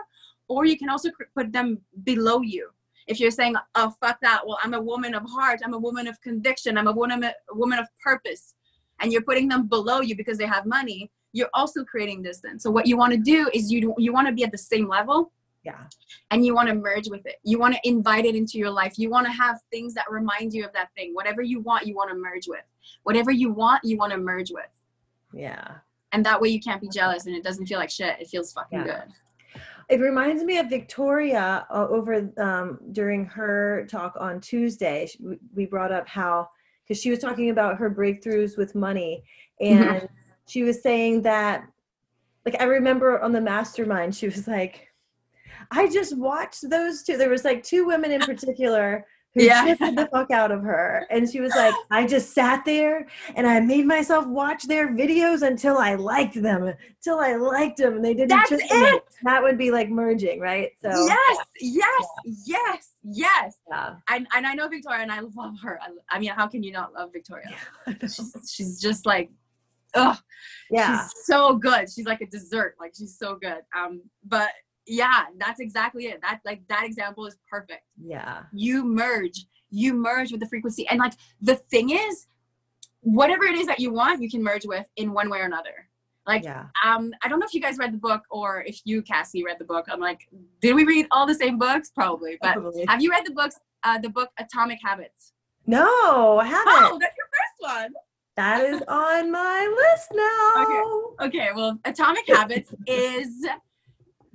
[0.47, 1.67] or you can also cr- put them
[2.11, 2.65] below you.
[3.13, 6.05] if you're saying oh fuck that well i'm a woman of heart i'm a woman
[6.11, 8.43] of conviction i'm a woman a woman of purpose
[8.99, 10.99] and you're putting them below you because they have money
[11.37, 12.63] you're also creating distance.
[12.63, 14.87] So what you want to do is you you want to be at the same
[14.87, 15.31] level
[15.63, 15.83] yeah.
[16.31, 17.35] and you want to merge with it.
[17.43, 18.93] You want to invite it into your life.
[18.97, 21.13] You want to have things that remind you of that thing.
[21.13, 22.65] Whatever you want you want to merge with.
[23.03, 24.73] Whatever you want you want to merge with.
[25.33, 25.67] Yeah.
[26.13, 28.19] And that way you can't be jealous and it doesn't feel like shit.
[28.19, 28.85] It feels fucking Yeah.
[28.85, 29.61] good.
[29.89, 35.05] It reminds me of Victoria uh, over um, during her talk on Tuesday.
[35.09, 36.49] She- we- We brought up how
[36.83, 39.23] because she was talking about her breakthroughs with money,
[39.61, 40.07] and
[40.47, 41.67] she was saying that,
[42.45, 44.87] like I remember on the mastermind, she was like,
[45.71, 47.17] "I just watched those two.
[47.17, 49.65] There was like two women in particular." Who Yeah.
[49.65, 53.45] shifted the fuck out of her, and she was like, "I just sat there and
[53.45, 58.05] I made myself watch their videos until I liked them, until I liked them, and
[58.05, 59.03] they didn't That's trick me." it!
[59.23, 60.71] that would be like merging, right?
[60.81, 65.79] So yes yes yes yes yeah, and, and i know victoria and i love her
[65.81, 67.55] I, I mean how can you not love victoria
[68.01, 69.29] she's, she's just like
[69.97, 70.17] ugh
[70.69, 71.89] yeah, she's so good.
[71.89, 72.75] She's like a dessert.
[72.79, 73.61] Like she's so good.
[73.77, 74.49] Um but
[74.85, 76.21] yeah that's exactly it.
[76.21, 77.83] That like that example is perfect.
[78.01, 79.45] Yeah, you merge.
[79.69, 80.87] You merge with the frequency.
[80.89, 82.27] And like the thing is
[83.01, 85.89] whatever it is that you want you can merge with in one way or another.
[86.25, 86.65] Like yeah.
[86.83, 89.57] um i don't know if you guys read the book or if you cassie read
[89.59, 89.85] the book.
[89.89, 90.27] I'm like
[90.61, 91.91] did we read all the same books?
[91.93, 92.37] Probably.
[92.41, 92.85] But Probably.
[92.87, 95.33] have you read the books uh the book atomic habits?
[95.65, 96.73] No, I haven't.
[96.73, 97.93] oh that's your first one
[98.37, 101.25] That is on my list now.
[101.25, 103.45] okay well atomic habits is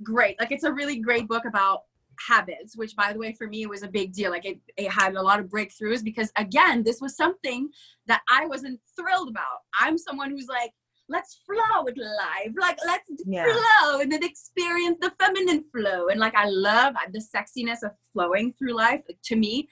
[0.03, 0.39] great.
[0.39, 1.83] Like it's a really great book about
[2.27, 4.29] habits which by the way for me was a big deal.
[4.31, 7.69] Like it, it had a lot of breakthroughs because again this was something
[8.07, 9.59] that i wasn't thrilled about.
[9.79, 10.71] I'm someone who's like
[11.09, 12.53] let's flow with life.
[12.59, 13.45] Like let's Yeah.
[13.45, 16.07] flow and then experience the feminine flow.
[16.09, 19.01] And like i love the sexiness of flowing through life.
[19.07, 19.67] Like, to me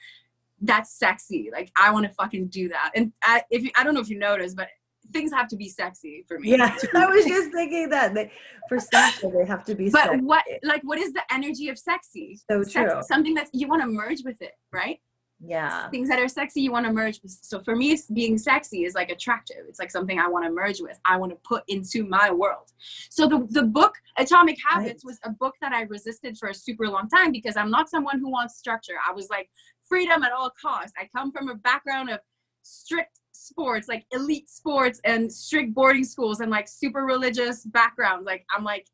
[0.62, 1.50] that's sexy.
[1.52, 2.92] Like i want to fucking do that.
[2.94, 4.68] And I, if you, i don't know if you noticed but
[5.12, 6.50] things have to be sexy for me.
[6.52, 8.30] Yeah, I was just thinking that they,
[8.68, 9.90] for Sacha they have to be.
[9.90, 10.20] but sexy.
[10.22, 12.38] what like what is the energy of sexy?
[12.50, 13.02] So Sex- true.
[13.02, 14.98] something that you want to merge with it right?
[15.44, 18.84] Yeah, things that are sexy you want to merge with so for me being sexy
[18.84, 19.64] is like attractive.
[19.68, 21.00] It's like something i want to merge with.
[21.04, 22.70] I want to put into my world.
[23.10, 26.86] So the, the book atomic habits was a book that i resisted for a super
[26.86, 28.94] long time because i'm not someone who wants structure.
[29.08, 29.50] I was like
[29.92, 32.18] freedom at all costs i come from a background of
[32.62, 38.44] strict sports like elite sports and strict boarding schools and like super religious backgrounds like
[38.56, 38.86] i'm like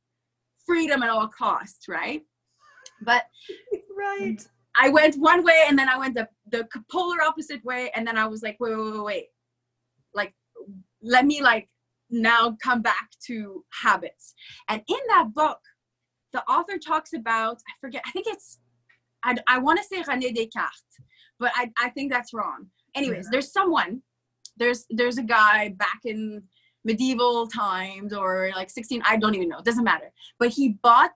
[0.66, 2.22] freedom at all costs right
[3.02, 3.24] but
[3.96, 4.44] right.
[4.80, 7.90] I went one way and then I went the, the polar opposite way.
[7.94, 9.26] And then I was like, wait, wait, wait, wait.
[10.14, 10.34] Like,
[11.02, 11.68] let me like
[12.10, 14.34] now come back to habits.
[14.68, 15.58] And in that book,
[16.32, 18.58] the author talks about, I forget, I think it's,
[19.24, 21.00] I, I want to say René Descartes,
[21.38, 22.66] but I, I think that's wrong.
[22.94, 23.30] Anyways, Yeah.
[23.32, 24.02] there's someone,
[24.56, 26.42] there's, there's a guy back in
[26.84, 30.10] medieval times or like 16, I don't even know, it doesn't matter.
[30.38, 31.12] But he bought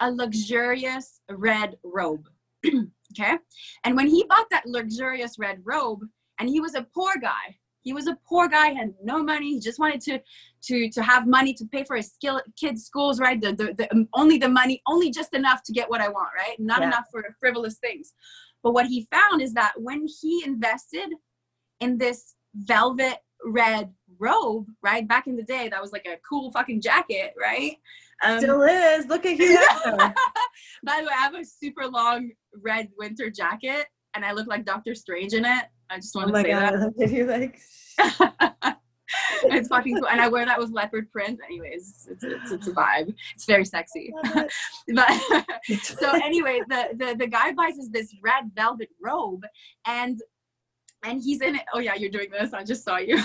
[0.00, 2.28] a luxurious red robe.
[2.66, 3.38] okay.
[3.84, 6.00] And when he bought that luxurious red robe,
[6.38, 7.56] and he was a poor guy,
[7.86, 9.52] he was a poor guy, had no money.
[9.54, 10.18] He just wanted to
[10.64, 13.40] to to have money to pay for his skill, kids' schools, right?
[13.40, 16.30] The, the, the um, only the money, only just enough to get what I want,
[16.36, 16.58] right?
[16.58, 16.88] Not Yeah.
[16.88, 18.12] enough for frivolous things.
[18.64, 21.10] But what he found is that when he invested
[21.78, 25.06] in this velvet red robe, right?
[25.06, 27.76] Back in the day, that was like a cool fucking jacket, right?
[28.24, 29.06] Um, Still is.
[29.06, 29.56] Look at you.
[30.82, 34.64] by the way, I have a super long red winter jacket and I look like
[34.64, 35.66] Doctor Strange in it.
[35.90, 36.80] I just oh want to my say god!
[36.80, 37.60] Look at you like.
[37.98, 38.78] that.
[39.44, 40.08] it's fucking cool.
[40.08, 41.38] And I wear that with leopard print.
[41.44, 43.14] Anyways, it's, it's, it's a vibe.
[43.34, 44.12] It's very sexy.
[44.94, 45.10] but
[45.82, 49.44] so anyway, the, the, the guy buys us this red velvet robe
[49.86, 50.20] and
[51.04, 51.62] and he's in it.
[51.72, 52.52] Oh yeah, you're doing this.
[52.52, 53.18] I just saw you.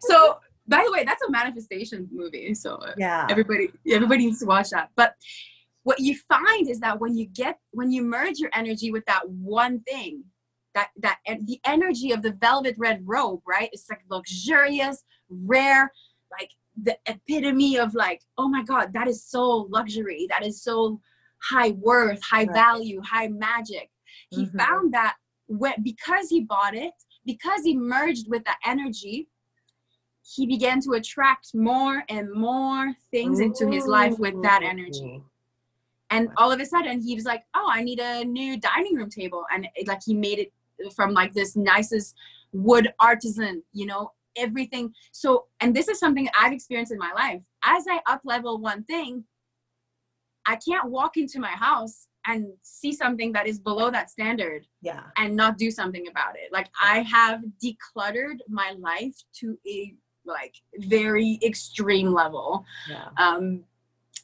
[0.00, 2.54] so by the way, that's a manifestation movie.
[2.54, 3.26] So yeah.
[3.28, 5.14] everybody everybody needs to watch that but
[5.84, 9.28] what you find is that when you get when you merge your energy with that
[9.28, 10.24] one thing
[10.74, 15.90] that that and the energy of the velvet red robe right it's like luxurious rare
[16.30, 16.50] like
[16.82, 21.00] the epitome of like oh my god that is so luxury that is so
[21.42, 22.54] high worth high Right.
[22.54, 23.90] value high magic
[24.30, 24.56] he Mhm.
[24.58, 25.16] found that
[25.46, 26.94] when, because he bought it
[27.26, 29.28] because he merged with that energy
[30.24, 35.31] he began to attract more and more things into his life with that energy Ooh.
[36.12, 39.10] And all of a sudden he was like oh i need a new dining room
[39.10, 39.44] table.
[39.52, 40.52] And it, like he made it
[40.94, 42.14] from like this nicest
[42.52, 44.94] wood artisan you know everything.
[45.12, 47.40] So and this is something i've experienced in my life.
[47.64, 49.24] As i up level one thing
[50.46, 55.02] i can't walk into my house and see something that is below that standard yeah.
[55.18, 56.52] and not do something about it.
[56.52, 59.94] Like i have decluttered my life to a
[60.24, 62.64] like very extreme level.
[62.88, 63.08] Yeah.
[63.18, 63.64] Um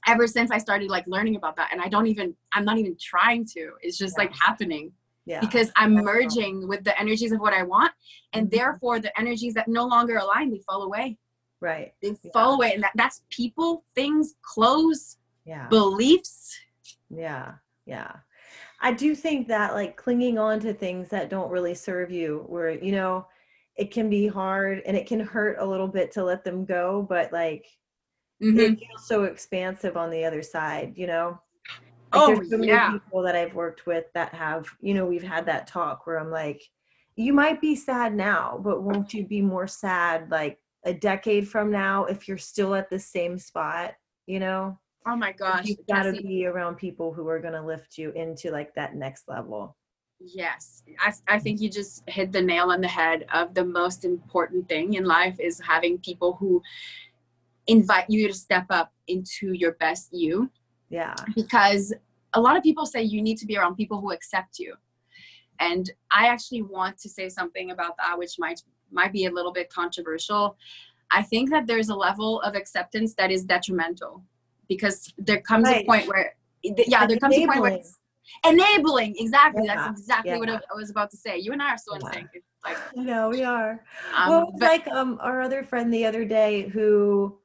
[0.09, 2.97] ever since i started like learning about that and i don't even i'm not even
[3.01, 4.25] trying to it's just Yeah.
[4.25, 4.93] like happening
[5.27, 7.93] yeah because i'm That's merging with the energies of what i want
[8.33, 8.51] and Mhm.
[8.51, 11.19] therefore the energies that no longer align they fall away
[11.61, 12.31] right they Yeah.
[12.33, 16.59] fall away and that, that's people things clothes yeah beliefs
[17.11, 17.55] Yeah,
[17.87, 18.13] yeah.
[18.81, 22.71] I do think that like clinging on to things that don't really serve you, where
[22.71, 23.27] you know,
[23.77, 27.05] it can be hard and it can hurt a little bit to let them go,
[27.09, 27.67] but like
[28.43, 28.59] Mhm.
[28.59, 31.41] it feels so expansive on the other side, you know?
[32.13, 35.07] Like, oh there's so many yeah people that I've worked with that have, you know,
[35.07, 36.63] we've had that talk where I'm like,
[37.17, 41.71] you might be sad now, but won't you be more sad like a decade from
[41.71, 43.95] now if you're still at the same spot,
[44.27, 44.79] you know?
[45.07, 48.11] oh my gosh you've got to be around people who are going to lift you
[48.13, 49.77] into like that next level.
[50.21, 54.05] Yes, I, I think you just hit the nail on the head of the most
[54.05, 56.61] important thing in life is having people who
[57.69, 60.51] invite you to step up into your best you
[60.91, 61.15] Yeah.
[61.37, 61.93] because
[62.35, 64.75] a lot of people say you need to be around people who accept you.
[65.61, 68.61] And I actually want to say something about that which might
[68.91, 70.57] might be a little bit controversial.
[71.13, 74.23] I think that there's a level of acceptance that is detrimental
[74.69, 75.83] because there comes Right.
[75.83, 77.81] a point where yeah, there comes a point where enabling.
[77.81, 77.99] it's
[78.47, 80.49] enabling exactly Yeah, that's exactly what.
[80.51, 82.13] I was about to say you and i are so in Yeah.
[82.13, 82.29] sync
[82.65, 83.73] like know we are.
[84.17, 87.39] um, well, but- like um our other friend the other day who,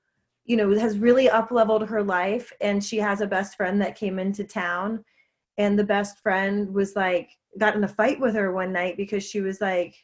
[0.46, 3.96] you know, has really up leveled her life, and she has a best friend that
[3.96, 5.04] came into town,
[5.58, 7.30] and the best friend was like
[7.60, 9.96] got in a fight with her one night because she was like.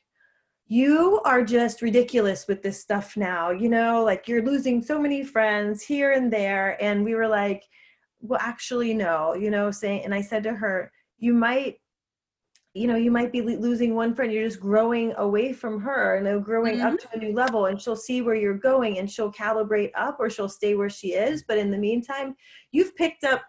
[0.71, 5.23] You are just ridiculous with this stuff now, you know, like you're losing so many
[5.23, 6.77] friends here and there.
[6.79, 7.63] And we were like,
[8.21, 11.79] well, actually, no, you know, saying, and I said to her, you might
[12.73, 16.45] you know you might be losing one friend you're just growing away from her and
[16.45, 19.91] growing up to a new level and she'll see where you're going and she'll calibrate
[19.95, 22.35] up or she'll stay where she is but in the meantime
[22.71, 23.41] you've picked up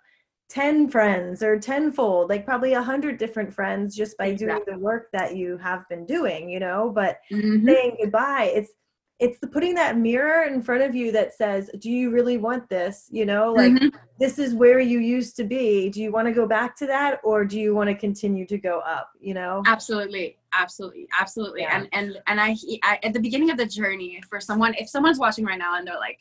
[0.49, 5.09] 10 friends or tenfold like probably a hundred different friends just by doing the work
[5.13, 7.67] that you have been doing you know but Mhm.
[7.67, 8.73] saying goodbye it's
[9.21, 12.69] it's the putting that mirror in front of you that says do you really want
[12.69, 13.93] this you know like Mhm.
[14.19, 17.21] this is where you used to be do you want to go back to that
[17.23, 21.77] or do you want to continue to go up you know absolutely absolutely absolutely Yeah.
[21.77, 25.19] and and and I, I at the beginning of the journey for someone if someone's
[25.19, 26.21] watching right now and they're like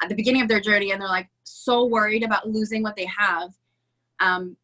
[0.00, 3.06] at the beginning of their journey and they're like so worried about losing what they
[3.06, 3.50] have
[4.20, 4.56] um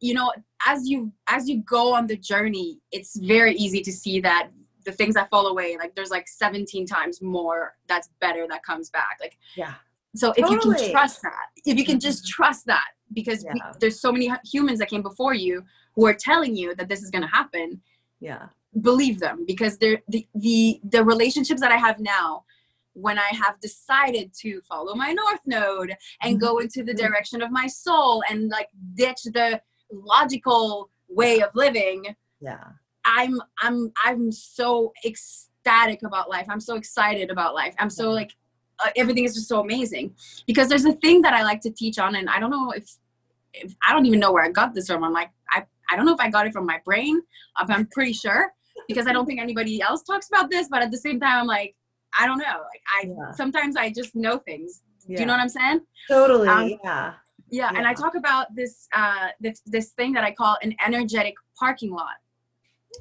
[0.00, 0.30] you know
[0.66, 4.50] as you as you go on the journey it's very easy to see that
[4.84, 8.90] the things that fall away like there's like 17 times more that's better that comes
[8.90, 9.74] back like yeah.
[10.14, 14.00] so if you can trust that if you can just trust that because we, there's
[14.00, 15.62] so many humans that came before you
[15.94, 17.80] who are telling you that this is going to happen
[18.20, 18.46] yeah.
[18.82, 22.44] believe them because they're the, the the relationships that i have now
[22.94, 26.98] when i have decided to follow my north node and go into the Mhm.
[26.98, 29.60] direction of my soul and like ditch the
[29.92, 32.64] logical way of living yeah
[33.04, 36.46] i'm i'm i'm so ecstatic about life.
[36.48, 37.74] I'm so excited about life.
[37.78, 38.32] I'm so like
[38.84, 40.14] uh, everything is just so amazing.
[40.46, 42.84] Because there's a thing that i like to teach on and i don't know if,
[43.54, 45.04] if i don't even know where i got this from.
[45.04, 47.20] I'm like i i don't know if i got it from my brain.
[47.56, 48.52] I'm pretty sure
[48.88, 51.46] because i don't think anybody else talks about this but at the same time i'm
[51.46, 51.74] like
[52.18, 52.44] i don't know.
[52.44, 53.32] Like i Yeah.
[53.32, 54.82] sometimes i just know things.
[55.06, 55.80] Yeah do you know what i'm saying?
[56.08, 57.12] Totally Um, yeah.
[57.50, 61.34] yeah, and I talk about this uh this this thing that I call an energetic
[61.58, 62.16] parking lot.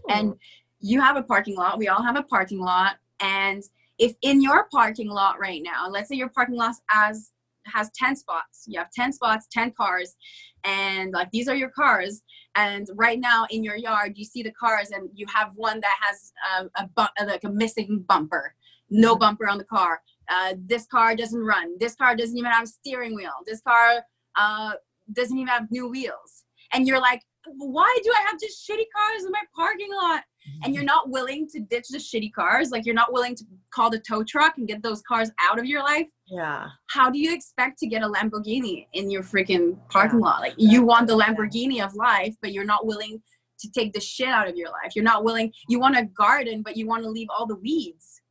[0.09, 0.33] And
[0.79, 3.63] you have a parking lot, we all have a parking lot, and
[3.97, 7.31] if in your parking lot right now, let's say your parking lot as
[7.65, 8.63] has 10 spots.
[8.67, 10.15] You have 10 spots, 10 cars,
[10.63, 12.21] and like these are your cars.
[12.55, 15.95] And right now in your yard, you see the cars, and you have one that
[16.01, 16.31] has
[16.77, 18.55] a, a like a missing bumper,
[18.89, 19.19] no Mhm.
[19.19, 20.01] bumper on the car.
[20.29, 21.77] Uh, this car doesn't run.
[21.79, 23.33] This car doesn't even have a steering wheel.
[23.45, 24.05] This car
[24.35, 24.73] uh,
[25.11, 26.45] doesn't even have new wheels.
[26.71, 27.23] And you're like,
[27.57, 30.23] why do I have just shitty cars in my parking lot?
[30.63, 32.71] And you're not willing to ditch the shitty cars.
[32.71, 33.43] Like you're not willing to
[33.73, 36.07] call the tow truck and get those cars out of your life.
[36.27, 40.41] yeah How do you expect to get a Lamborghini in your freaking parking lot?
[40.41, 43.21] Like you want the Lamborghini of life, but you're not willing
[43.59, 44.95] to take the shit out of your life.
[44.95, 45.51] You're not willing.
[45.67, 48.21] You want a garden, but you want to leave all the weeds.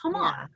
[0.00, 0.46] Come on yeah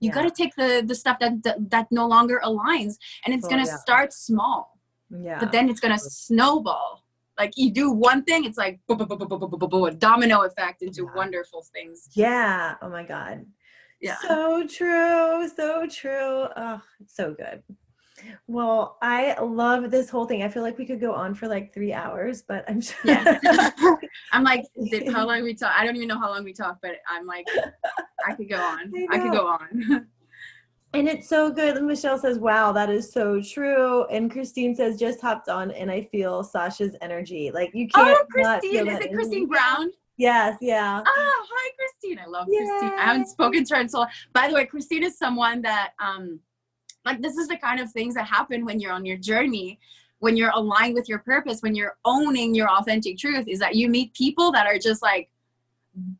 [0.00, 0.14] you Yeah.
[0.14, 2.94] got to take the the stuff that, that that no longer aligns
[3.24, 3.76] and it's Oh, going to yeah.
[3.86, 4.78] start small
[5.10, 7.01] yeah but then it's going to snowball
[7.42, 11.16] like you do one thing, it's like a domino effect into yeah.
[11.16, 12.08] wonderful things.
[12.12, 12.76] Yeah.
[12.80, 13.44] Oh my God.
[14.00, 14.16] Yeah.
[14.18, 15.48] So true.
[15.48, 16.46] So true.
[16.56, 17.64] Oh, so good.
[18.46, 20.44] Well, I love this whole thing.
[20.44, 22.94] I feel like we could go on for like three hours, but I'm just.
[24.32, 24.64] I'm like,
[25.12, 25.72] how long we talk?
[25.76, 27.46] I don't even know how long we talk, but I'm like,
[28.24, 28.92] I could go on.
[29.10, 30.06] I, I could go on
[30.94, 31.82] and it's so good.
[31.82, 36.02] Michelle says, "Wow, that is so true." And Christine says, "Just hopped on, and I
[36.12, 37.50] feel Sacha's energy.
[37.50, 38.88] Like you can't." Oh, Christine!
[38.88, 39.90] Is it Christine Brown?
[40.18, 41.02] Yes, yeah.
[41.04, 42.18] Oh, hi, Christine.
[42.18, 42.58] I love Yay.
[42.58, 42.98] Christine.
[42.98, 44.08] I haven't spoken to her in so long.
[44.32, 46.40] By the way, Christine is someone that um
[47.04, 49.78] like this is the kind of things that happen when you're on your journey
[50.18, 53.88] when you're aligned with your purpose when you're owning your authentic truth is that you
[53.88, 55.28] meet people that are just like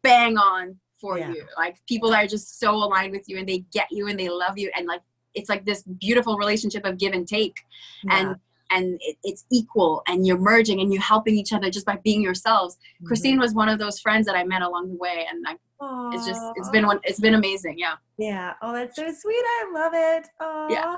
[0.03, 1.31] bang on for yeah.
[1.33, 4.19] you like people that are just so aligned with you and they get you and
[4.19, 5.03] they love you and like
[5.35, 7.57] it's like this beautiful relationship of give and take
[8.05, 8.19] yeah.
[8.19, 8.37] and
[8.71, 12.23] and it, it's equal and you're merging and you're helping each other just by being
[12.23, 13.07] yourselves mm-hmm.
[13.07, 16.15] christine was one of those friends that i met along the way and like Aww.
[16.15, 19.71] it's just it's been one it's been amazing yeah yeah oh that's so sweet i
[19.75, 20.71] love it Aww.
[20.71, 20.97] yeah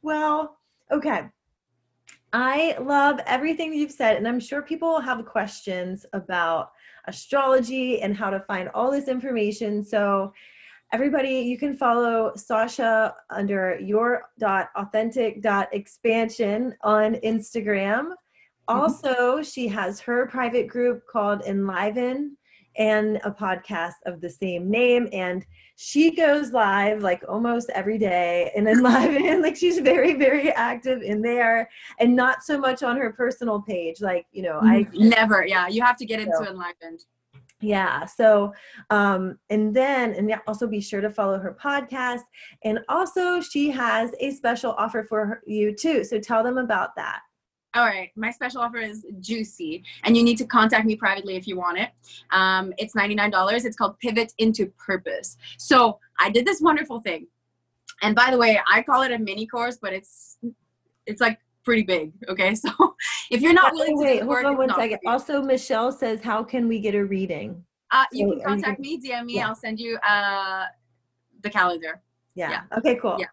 [0.00, 0.56] well
[0.90, 1.28] okay
[2.32, 6.70] i love everything you've said and i'm sure people have questions about
[7.06, 9.84] astrology and how to find all this information.
[9.84, 10.32] So
[10.92, 18.10] everybody you can follow sacha under your dot authentic dot expansion on instagram.
[18.68, 18.80] Mm-hmm.
[18.80, 22.36] also she has her private group called enliven
[22.76, 25.44] and a podcast of the same name and
[25.76, 31.20] she goes live like almost every day and enliven like she's very very active in
[31.20, 31.68] there
[31.98, 35.08] and not so much on her personal page like you know i mm-hmm.
[35.08, 36.44] never yeah you have to get into so.
[36.44, 37.04] enlivened
[37.60, 38.52] yeah so
[38.90, 42.22] um and then and also be sure to follow her podcast
[42.64, 46.94] and also she has a special offer for her, you too so tell them about
[46.96, 47.20] that
[47.74, 51.46] all right my special offer is juicy and you need to contact me privately if
[51.46, 51.90] you want it
[52.32, 57.26] um, it's $99 it's called pivot into purpose so i did this wonderful thing
[58.02, 60.38] and by the way i call it a mini course but it's
[61.06, 62.12] it's like pretty big.
[62.28, 62.70] Okay, so
[63.30, 64.98] if you're not willing wait, to wait, hold on one second.
[65.06, 68.98] Also, Michelle says, "How can we get a reading?" Uh, you so, can contact you
[68.98, 69.34] can, me, DM me.
[69.36, 69.48] Yeah.
[69.48, 70.66] I'll send you uh,
[71.42, 72.02] the calendar.
[72.34, 72.50] Yeah.
[72.50, 72.78] yeah.
[72.78, 72.96] Okay.
[72.96, 73.16] Cool.
[73.18, 73.26] Yeah.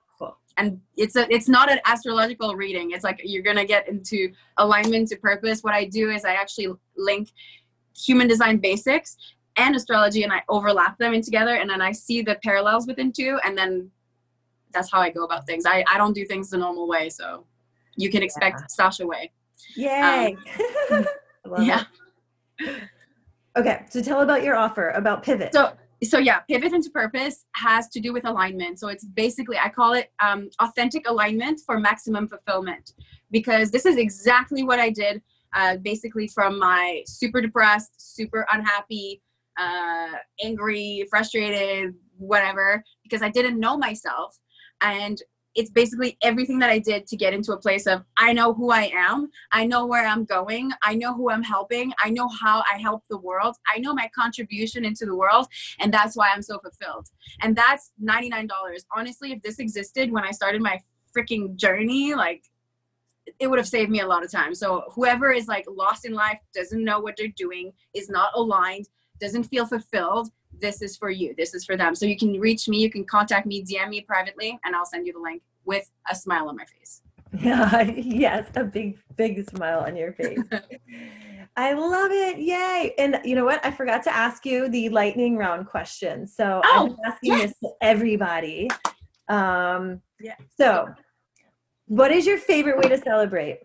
[0.57, 2.91] And it's a it's not an astrological reading.
[2.91, 5.61] It's like you're gonna get into alignment to purpose.
[5.61, 7.29] What I do is I actually link
[7.95, 9.17] human design basics
[9.57, 13.11] and astrology, and I overlap them in together, and then I see the parallels within
[13.11, 13.91] two, and then
[14.73, 15.65] that's how I go about things.
[15.65, 17.45] I I don't do things the normal way, so
[17.95, 18.67] you can expect yeah.
[18.67, 19.31] Sacha Way.
[19.75, 20.37] Yay!
[20.91, 21.05] Um,
[21.59, 21.83] yeah.
[23.57, 25.53] Okay, so tell about your offer about pivot.
[25.53, 28.79] So so yeah, pivot into purpose has to do with alignment.
[28.79, 32.93] So it's basically I call it um, authentic alignment for maximum fulfillment
[33.31, 35.21] because this is exactly what I did.
[35.55, 39.21] Uh, basically, from my super depressed, super unhappy,
[39.57, 40.13] uh,
[40.43, 44.37] angry, frustrated, whatever, because I didn't know myself,
[44.81, 45.19] and
[45.57, 48.69] it's basically everything that I did to get into a place of I know who
[48.69, 52.63] I am, I know where I'm going, I know who I'm helping, I know how
[52.71, 55.47] I help the world, I know my contribution into the world,
[55.79, 57.07] and that's why I'm so fulfilled.
[57.41, 58.47] And that's $99.
[58.95, 60.79] Honestly, if this existed when I started my
[61.15, 62.43] freaking journey, like
[63.39, 64.53] it would have saved me a lot of time.
[64.53, 68.87] So whoever is like lost in life, doesn't know what they're doing, is not aligned,
[69.19, 70.29] doesn't feel fulfilled,
[70.59, 73.03] this is for you this is for them so you can reach me you can
[73.05, 76.55] contact me dm me privately and i'll send you the link with a smile on
[76.55, 77.01] my face
[77.39, 80.39] yeah yes a big big smile on your face
[81.59, 82.37] I love it.
[82.37, 82.93] Yay.
[82.99, 83.65] And you know what?
[83.65, 86.27] I forgot to ask you the lightning round question.
[86.27, 87.41] So oh, I'm asking yes.
[87.41, 88.69] this to everybody.
[89.27, 90.35] Um, yeah.
[90.55, 90.87] So,
[91.87, 93.59] what is your favorite way to celebrate?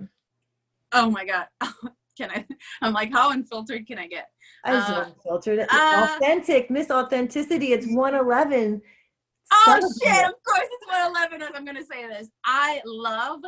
[0.92, 1.46] Oh my God.
[2.16, 2.46] can I?
[2.80, 4.28] I'm like, how unfiltered can I get?
[4.64, 5.66] I was uh, unfiltered.
[5.68, 7.72] Uh, authentic, Miss Authenticity.
[7.72, 8.80] It's 111.
[9.52, 10.24] Oh shit!
[10.24, 11.48] Of course, it's 111.
[11.54, 12.28] I'm gonna say this.
[12.44, 13.40] I love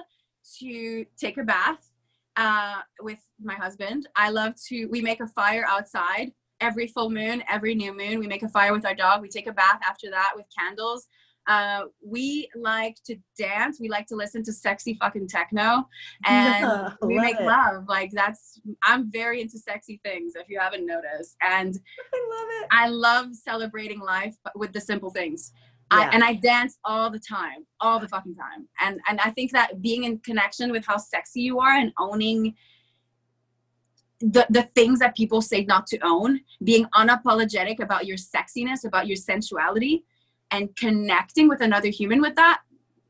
[0.59, 1.91] to take a bath
[2.37, 4.09] uh, with my husband.
[4.17, 4.87] I love to.
[4.87, 8.19] We make a fire outside every full moon, every new moon.
[8.19, 9.23] We make a fire with our dog.
[9.23, 11.07] We take a bath after that with candles.
[11.47, 13.79] Uh, we like to dance.
[13.81, 15.89] We like to listen to sexy fucking techno,
[16.27, 17.45] and yeah, we make it.
[17.45, 17.85] love.
[17.89, 18.61] Like that's.
[18.83, 20.35] I'm very into sexy things.
[20.37, 21.79] If you haven't noticed, and
[22.15, 22.69] I love it.
[22.71, 25.53] I love celebrating life with the simple things.
[25.93, 25.99] Yeah.
[25.99, 28.67] I, and I dance all the time, all the fucking time.
[28.81, 32.55] And and I think that being in connection with how sexy you are and owning
[34.21, 39.07] the, the things that people say not to own, being unapologetic about your sexiness, about
[39.07, 40.05] your sensuality,
[40.55, 42.61] and connecting with another human with that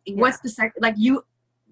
[0.06, 0.14] yeah.
[0.20, 1.22] what's the sec like you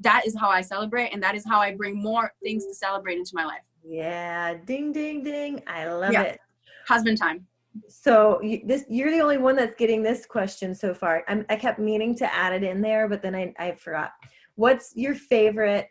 [0.01, 3.17] that is how i celebrate and that is how i bring more things to celebrate
[3.19, 6.23] into my life yeah ding ding ding i love yeah.
[6.23, 6.41] it
[6.87, 7.47] husband time
[7.89, 11.25] So you, this you're the only one that's getting this question so far.
[11.27, 14.11] I'm, I kept meaning to add it in there, but then I, I forgot.
[14.57, 15.89] What's your favorite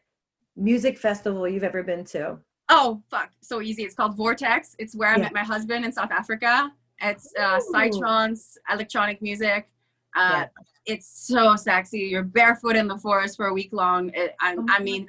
[0.56, 2.38] music festival you've ever been to?
[2.70, 3.82] Oh fuck, so easy.
[3.84, 4.76] It's called Vortex.
[4.78, 5.24] It's where I Yeah.
[5.24, 6.72] met my husband in South Africa.
[7.02, 9.70] It's uh, psytrance, electronic music.
[10.16, 10.48] Uh, Yeah.
[10.88, 12.00] It's so sexy.
[12.00, 14.10] You're barefoot in the forest for a week long.
[14.16, 15.08] It, I, Oh I mean,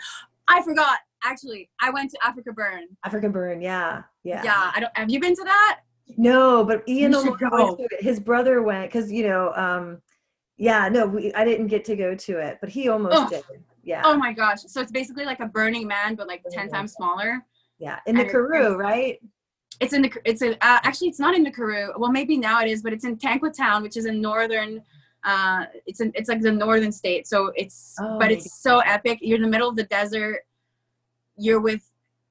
[0.49, 0.99] I forgot.
[1.25, 2.81] Actually, I went to AfrikaBurn.
[3.05, 4.43] Africa Burn, yeah, yeah.
[4.45, 4.71] Yeah.
[4.75, 4.97] I don't.
[4.97, 5.81] Have you been to that?
[6.19, 8.03] No, but Ian You almost should went to it.
[8.03, 10.03] His brother went because you know, um,
[10.59, 10.89] yeah.
[10.91, 13.29] No, we, I didn't get to go to it, but he almost Oh.
[13.31, 13.45] did.
[13.85, 14.59] Yeah, Oh my gosh.
[14.67, 16.71] So it's basically like a Burning Man, but like ten Man.
[16.75, 17.45] times smaller.
[17.79, 17.99] yeah.
[18.07, 19.19] In the Karoo, right?
[19.81, 20.13] It's in the.
[20.25, 20.53] It's a.
[20.55, 21.93] Uh, actually, it's not in the Karoo.
[21.97, 24.83] Well, maybe now it is, but it's in Tankwa Town, which is in northern.
[25.25, 26.13] Uh, it's in.
[26.15, 27.27] It's like the northern state.
[27.27, 27.97] So it's.
[28.01, 29.19] Oh but it's so epic.
[29.23, 30.41] You're in the middle of the desert.
[31.37, 31.83] You're with.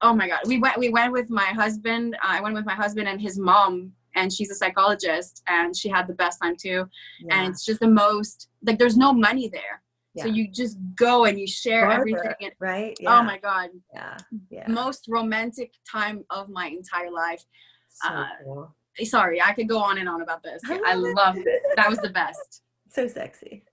[0.01, 0.41] Oh my god.
[0.45, 0.77] We went.
[0.77, 2.15] We went with my husband.
[2.15, 5.89] Uh, I went with my husband and his mom, and she's a psychologist, and she
[5.89, 6.89] had the best time too.
[7.19, 7.35] Yeah.
[7.35, 8.49] And it's just the most.
[8.63, 9.81] Like, there's no money there.
[10.17, 12.33] So you just go and you share Barter, everything.
[12.41, 12.97] And, right?
[13.07, 13.69] Oh my god.
[13.93, 14.17] Yeah,
[14.49, 14.65] yeah.
[14.67, 17.43] Most romantic time of my entire life.
[17.89, 18.75] So uh, cool.
[19.03, 21.47] sorry i could go on and on about this I i love it.
[21.47, 23.63] it that was the best So sexy.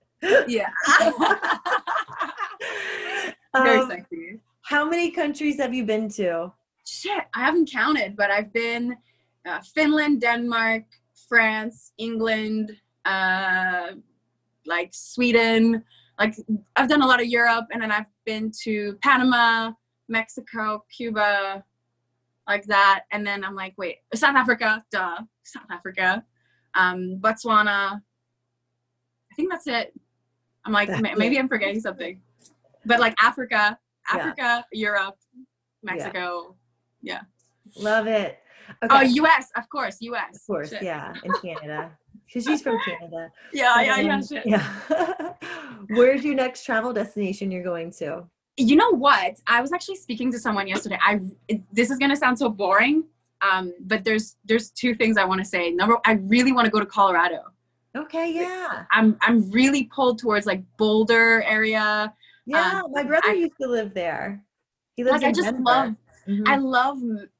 [0.47, 0.69] yeah
[3.63, 6.51] very Um, sexy How many countries have you been to?
[6.85, 8.95] shit i haven't counted but i've been
[9.47, 10.83] uh, finland denmark
[11.29, 12.75] france england
[13.05, 13.91] uh
[14.65, 15.83] like sweden
[16.19, 16.35] like
[16.75, 19.71] i've done a lot of europe and then i've been to panama
[20.07, 21.63] mexico cuba
[22.47, 26.23] like that and then i'm like wait south africa duh south africa
[26.75, 28.01] um botswana
[29.31, 29.93] i think that's it
[30.65, 32.21] i'm like That's maybe i'm forgetting something
[32.85, 33.77] but like africa
[34.13, 34.19] Yeah.
[34.19, 35.17] africa europe
[35.83, 36.55] mexico
[37.01, 37.21] yeah.
[37.77, 38.39] Love it.
[38.89, 40.83] oh us of course us of course, Shit.
[40.83, 41.97] yeah, in Canada.
[42.29, 43.31] Because she's from Canada.
[43.53, 45.33] yeah yeah yeah Um, yeah.
[45.89, 48.23] Where's your next travel destination you're going to?
[48.61, 51.17] you know what i was actually speaking to someone yesterday i
[51.71, 53.05] this is going to sound so boring
[53.41, 56.69] um but there's there's two things i want to say number i really want to
[56.71, 57.39] go to colorado
[57.95, 58.83] Okay, yeah.
[58.91, 62.13] i'm i'm really pulled towards like boulder area
[62.45, 64.43] Yeah, my brother Um, I- used to live there.
[64.97, 65.63] He lives like i just Denver.
[65.63, 65.95] love
[66.27, 66.43] Mhm.
[66.45, 66.97] i love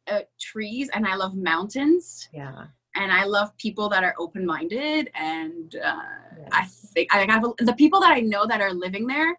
[0.08, 2.68] uh, trees and i love mountains yeah.
[2.96, 5.96] And i love people that are open-minded and uh,
[6.38, 6.48] Yeah.
[6.52, 9.38] i think i have the people that i know that are living there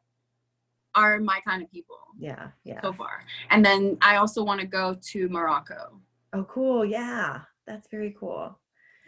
[0.95, 2.81] are my kind of people Yeah, yeah.
[2.83, 6.01] so far and then i also want to go to morocco
[6.33, 6.85] Oh, cool.
[6.85, 8.57] Yeah, that's very cool.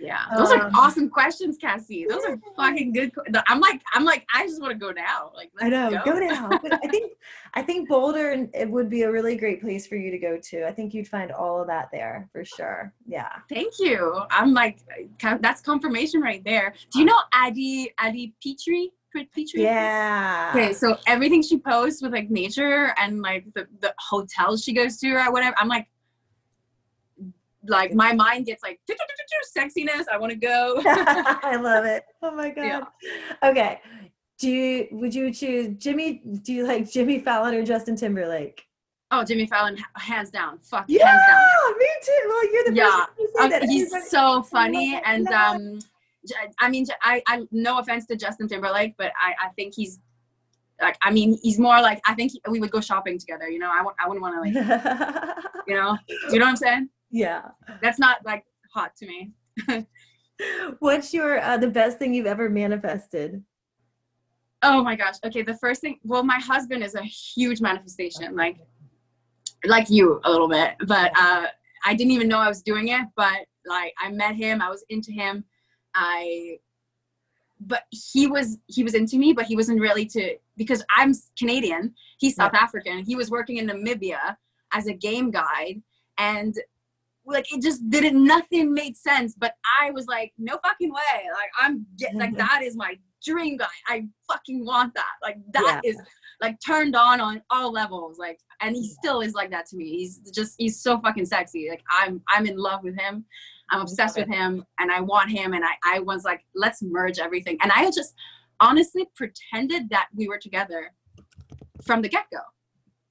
[0.03, 2.07] Yeah, those are Um, awesome questions, Cassie.
[2.09, 3.13] Those are fucking good.
[3.47, 5.31] I'm like, I'm like, I just want to go now.
[5.35, 6.03] Like, I let's know.
[6.05, 6.13] go.
[6.13, 6.49] Go now.
[6.63, 7.13] But I think
[7.55, 10.39] I think Boulder and it would be a really great place for you to go
[10.51, 10.67] to.
[10.67, 12.93] I think you'd find all of that there for sure.
[13.07, 13.29] Yeah.
[13.49, 14.21] Thank you.
[14.31, 14.79] I'm like,
[15.41, 16.75] that's confirmation right there.
[16.93, 18.91] Do you know Addie Addie Petrie?
[19.15, 19.63] Pe- Petrie?
[19.63, 20.53] Yeah.
[20.55, 24.97] Okay, so everything she posts with like nature and like the the hotels she goes
[24.99, 25.87] to or whatever, I'm like,
[27.67, 28.81] like my mind gets like
[29.57, 30.05] sexiness.
[30.13, 30.81] I want to go.
[30.87, 32.05] I love it.
[32.23, 32.65] Oh my god.
[32.65, 32.83] Yeah.
[33.43, 33.81] Okay.
[34.39, 36.23] Do you would you choose Jimmy?
[36.43, 38.65] Do you like Jimmy Fallon or Justin Timberlake?
[39.15, 40.59] oh, Jimmy Fallon, hands down.
[40.63, 41.79] Fuck, Yeah, hands down.
[41.79, 42.29] me too.
[42.29, 43.63] Well, you're the Yeah, person that.
[43.65, 45.79] he's Everybody- so funny and um
[46.61, 49.99] i mean I, I no offense to justin timberlake but i i think he's
[50.81, 53.59] like i mean he's more like i think he- we would go shopping together you
[53.59, 54.55] know i, w- I wouldn't want to like
[55.67, 57.43] you know do you know what i'm saying yeah.
[57.81, 58.45] that's not like
[58.75, 59.33] hot to me
[60.81, 63.45] What's your uh, the best thing you've ever manifested?
[64.63, 68.59] oh my gosh okay the first thing well my husband is a huge manifestation like
[69.65, 71.47] like you a little bit but uh
[71.85, 74.85] i didn't even know i was doing it but like i met him i was
[74.89, 75.45] into him
[75.95, 76.57] i
[77.61, 81.93] but he was he was into me but he wasn't really to because i'm canadian
[82.19, 84.37] he's south african he was working in namibia
[84.73, 85.81] as a game guide
[86.19, 86.55] and
[87.27, 91.21] like it just didn't nothing made sense but i was like no fucking way.
[91.33, 92.39] Like i'm get, like Mhm.
[92.39, 93.67] that is my dream guy.
[93.87, 95.13] I fucking want that.
[95.23, 95.91] Like that Yeah.
[95.91, 95.97] is
[96.41, 98.19] like turned on on all levels.
[98.19, 99.89] Like and he still is like that to me.
[99.99, 101.69] He's just he's so fucking sexy.
[101.71, 103.25] Like i'm i'm in love with him.
[103.71, 107.19] I'm obsessed with him and i want him and i i was like let's merge
[107.21, 107.57] everything.
[107.63, 108.15] And i just
[108.61, 110.91] honestly pretended that we were together
[111.87, 112.39] from the get-go.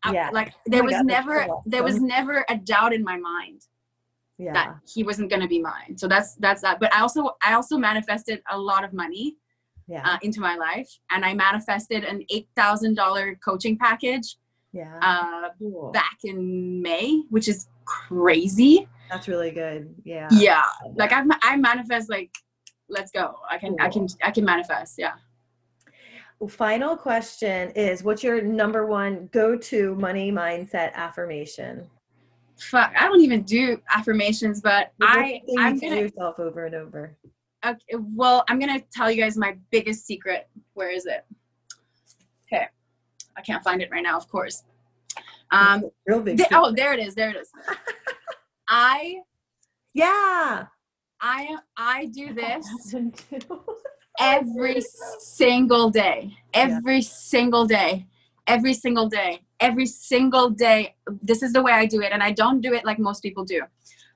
[0.04, 0.30] I- Yeah.
[0.32, 3.62] like there my was God, never so there was never a doubt in my mind
[4.42, 4.54] Yeah.
[4.54, 7.54] that he wasn't going to be mine so that's that's that but i also i
[7.54, 9.36] also manifested a lot of money
[9.88, 10.02] yeah.
[10.04, 12.24] uh, into my life and i manifested an
[12.58, 14.38] $8000 coaching package
[14.74, 14.98] yeah.
[15.04, 15.92] uh, cool.
[15.92, 19.94] back in may which is crazy That's really good.
[20.06, 20.30] Yeah.
[20.32, 20.64] Yeah.
[20.96, 22.32] Like I I manifest like
[22.88, 23.36] let's go.
[23.50, 24.96] I can I can I can manifest.
[24.98, 25.16] Yeah.
[26.50, 31.88] Final question is what's your number one go-to money mindset affirmation?
[32.62, 37.18] Fuck, I don't even do affirmations, but I I'm gonna yourself over and over.
[37.66, 40.48] okay, well, I'm gonna tell you guys my biggest secret.
[40.74, 41.26] Where is it?
[42.46, 42.68] Okay.
[43.36, 44.64] I can't find it right now, of course.
[45.52, 46.38] Um real big.
[46.38, 47.50] th- oh there it is, there it is.
[48.68, 49.18] I
[49.94, 50.68] yeah.
[51.20, 52.94] I I do this
[54.20, 54.82] every
[55.20, 58.06] single day every single day
[58.48, 60.96] every single day every single day.
[61.22, 63.46] This is the way i do it and i don't do it like most people
[63.46, 63.62] do.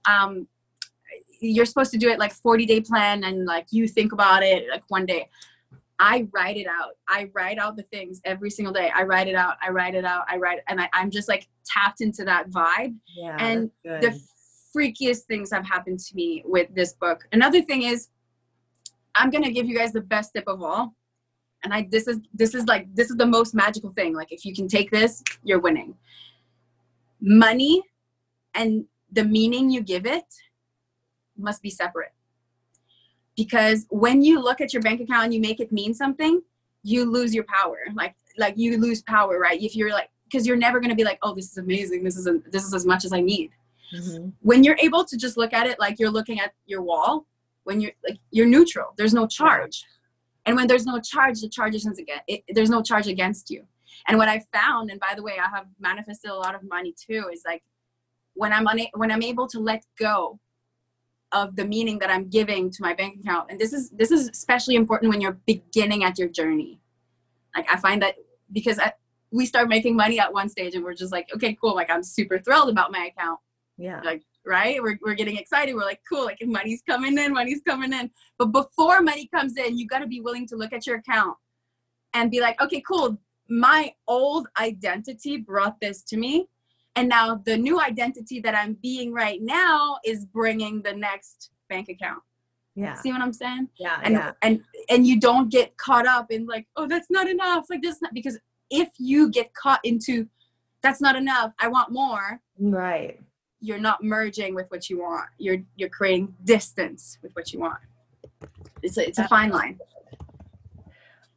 [0.09, 0.47] Um
[1.41, 4.67] you're supposed to do it like 40 day plan and like you think about it
[4.69, 5.29] like one day.
[5.97, 6.91] I write it out.
[7.07, 8.91] I write out the things every single day.
[8.93, 9.55] I write it out.
[9.65, 10.25] I write it out.
[10.29, 12.95] I write and I, i'm just like tapped into that vibe.
[13.15, 13.37] Yeah.
[13.39, 14.19] and the
[14.75, 17.27] freakiest things have happened to me with this book.
[17.31, 18.09] Another thing is,
[19.15, 20.93] I'm gonna give you guys the best tip of all,
[21.65, 24.13] and I this is this is like this is the most magical thing.
[24.15, 25.95] Like if you can take this, you're winning.
[27.19, 27.81] Money
[28.53, 30.25] and the meaning you give it
[31.37, 32.13] must be separate.
[33.35, 36.41] Because when you look at your bank account and you make it mean something,
[36.83, 37.79] you lose your power.
[37.93, 39.61] Like like you lose power, right?
[39.61, 42.03] If you're like because you're never gonna be like, oh, this is amazing.
[42.03, 43.51] This is a, this is as much as I need
[43.93, 44.33] Mhm.
[44.41, 47.27] when you're able to just look at it like you're looking at your wall
[47.65, 49.85] when you're like you're neutral there's no charge
[50.45, 53.65] and when there's no charge the charge isn't again it, there's no charge against you.
[54.07, 56.93] And what i found and by the way i have manifested a lot of money
[56.93, 57.63] too is like
[58.33, 60.39] when i'm una- when i'm able to let go
[61.31, 64.29] of the meaning that i'm giving to my bank account and this is this is
[64.29, 66.79] especially important when you're beginning at your journey.
[67.55, 68.15] Like i find that
[68.51, 68.93] because I,
[69.31, 72.03] we start making money at one stage and we're just like okay cool like i'm
[72.03, 73.39] super thrilled about my account.
[73.77, 74.01] Yeah.
[74.03, 77.91] like right we're, we're getting excited we're like cool like money's coming in money's coming
[77.93, 80.97] in but before money comes in you got to be willing to look at your
[80.97, 81.35] account
[82.13, 83.17] and be like okay cool
[83.49, 86.47] my old identity brought this to me
[86.95, 91.89] and now the new identity that i'm being right now is bringing the next bank
[91.89, 92.21] account
[92.75, 92.95] Yeah.
[92.95, 93.99] see what i'm saying Yeah.
[94.03, 94.31] and yeah.
[94.41, 98.01] and and you don't get caught up in like oh that's not enough like this
[98.01, 98.37] not because
[98.69, 100.27] if you get caught into
[100.81, 103.19] that's not enough i want more Right.
[103.61, 105.29] You're not merging with what you want.
[105.37, 107.79] You're you're creating distance with what you want.
[108.83, 109.79] It's a it's a fine line.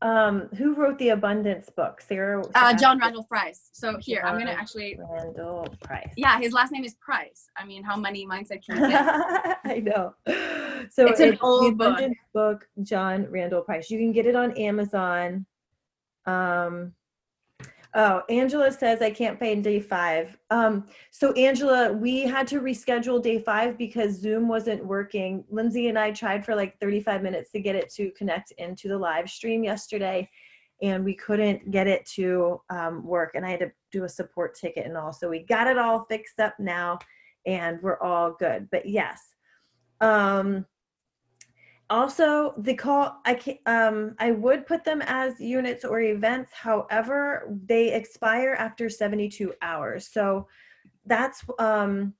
[0.01, 2.01] Um, who wrote the abundance book?
[2.01, 3.71] Sarah Uh, John Randolph Price.
[3.73, 6.13] So here I'm gonna actually Randolph Price.
[6.17, 7.51] yeah his last name is Price.
[7.57, 9.03] I mean how many mindset can you get?
[9.65, 10.15] I know.
[10.91, 12.13] So It's it's, an old the book.
[12.33, 13.91] book, John Randolph Price.
[13.91, 15.45] You can get it on Amazon.
[16.27, 16.93] Um,
[17.95, 20.37] oh, Angela says I can't pay day five.
[20.51, 25.45] Um, so Angela, we had to reschedule day five because Zoom wasn't working.
[25.51, 28.99] Lindsay and I tried for like 35 minutes to get it to connect into the
[28.99, 30.29] live stream yesterday,
[30.83, 33.33] and we couldn't get it to um, work.
[33.35, 35.13] And I had to do a support ticket and all.
[35.13, 36.99] So we got it all fixed up now,
[37.47, 38.69] and we're all good.
[38.71, 39.21] But yes.
[40.01, 40.67] Um,
[41.91, 47.49] also the call i can um i would put them as units or events however
[47.65, 50.09] they expire after 72 hours.
[50.09, 50.47] So
[51.07, 52.15] that's um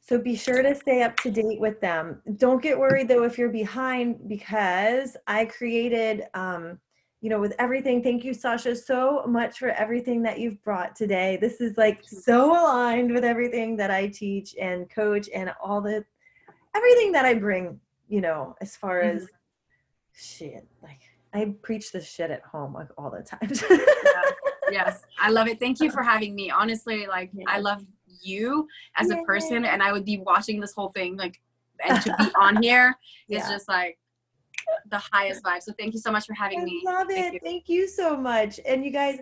[0.00, 2.22] so be sure to stay up to date with them.
[2.36, 6.78] Don't get worried though if you're behind because i created um
[7.20, 11.38] you know with everything thank you sacha so much for everything that you've brought today.
[11.40, 16.04] This is like so aligned with everything that i teach and coach and all the
[16.74, 19.16] everything that i bring you know, as far Mhm.
[19.16, 19.28] as
[20.12, 21.00] shit, like
[21.32, 23.50] I preach this shit at home like all the time.
[24.70, 25.58] yes, I love it.
[25.60, 26.50] Thank you for having me.
[26.50, 27.84] Honestly, like I love
[28.22, 28.66] you
[28.96, 31.40] as a person, and I would be watching this whole thing like
[31.84, 32.96] and to be on here
[33.28, 33.50] is Yeah.
[33.50, 33.98] just like
[34.90, 35.62] the highest vibe.
[35.62, 36.82] So thank you so much for having I me.
[36.84, 37.32] love Thank it.
[37.34, 37.40] you.
[37.42, 38.58] Thank you so much.
[38.66, 39.18] And you guys,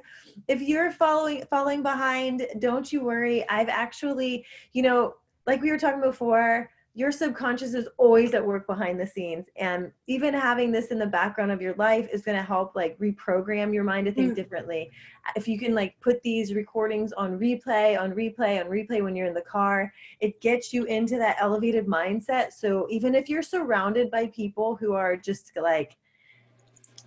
[0.48, 3.46] if you're following falling behind, don't you worry.
[3.48, 5.14] I've actually, you know,
[5.46, 9.46] like we were talking before, your subconscious is always at work behind the scenes.
[9.56, 12.96] And even having this in the background of your life is going to help like
[13.00, 14.36] reprogram your mind to think Mm.
[14.36, 14.92] differently.
[15.34, 19.26] If you can like put these recordings on replay, on replay, on replay when you're
[19.26, 22.52] in the car, it gets you into that elevated mindset.
[22.52, 25.96] So even if you're surrounded by people who are just like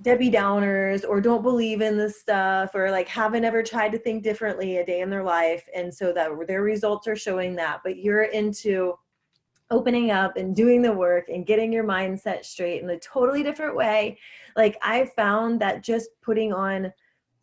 [0.02, 4.22] Debbie Downers or don't believe in this stuff or like haven't ever tried to think
[4.22, 7.98] differently a day in their life, and so that their results are showing that, but
[7.98, 8.98] you're into
[9.70, 13.76] opening up and doing the work and getting your mindset straight in a totally different
[13.76, 14.18] way.
[14.56, 16.92] Like I found that just putting on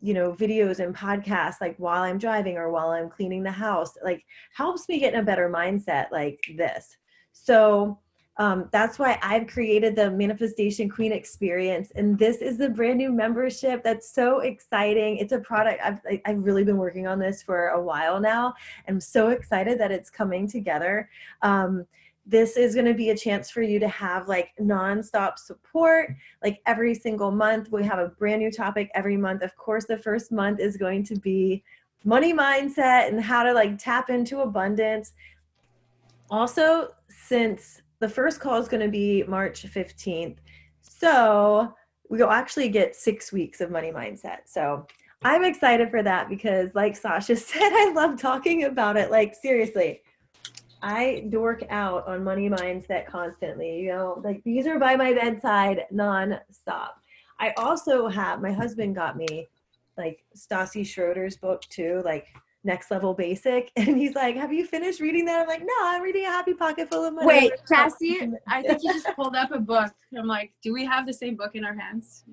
[0.00, 3.94] you know videos and podcasts like while i'm driving or while i'm cleaning the house
[4.04, 4.22] like
[4.52, 6.98] helps me get in a better mindset like this
[7.32, 7.98] so
[8.36, 11.92] um, that's why I've created the Manifestation Queen experience.
[11.94, 15.18] And this is the brand new membership that's so exciting.
[15.18, 18.54] It's a product I've, I've really been working on this for a while now.
[18.88, 21.08] I'm so excited that it's coming together.
[21.42, 21.86] Um,
[22.26, 26.14] this is going to be a chance for you to have like nonstop support.
[26.42, 29.42] Like every single month we have a brand new topic every month.
[29.42, 31.62] Of course the first month is going to be
[32.04, 35.12] money mindset and how to like tap into abundance.
[36.30, 40.36] Also since the first call is going to be march 15th
[40.82, 41.74] so
[42.08, 44.38] we'll actually get six weeks of money mindset.
[44.46, 44.86] So
[45.22, 49.10] i'm excited for that because like sacha said i love talking about it.
[49.10, 50.00] Like seriously
[50.84, 53.80] I dork out on money mindset constantly.
[53.80, 57.00] You know, like these are by my bedside non-stop.
[57.40, 59.48] I also have my husband got me
[59.96, 62.26] like Stassi Schroeder's book too, like
[62.64, 66.02] Next Level Basic, and he's like, "Have you finished reading that?" I'm like, "No, I'm
[66.02, 69.52] reading a Happy Pocket Full of Money." Wait, Cassie, I think you just pulled up
[69.52, 69.92] a book.
[70.16, 72.24] I'm like, do we have the same book in our hands?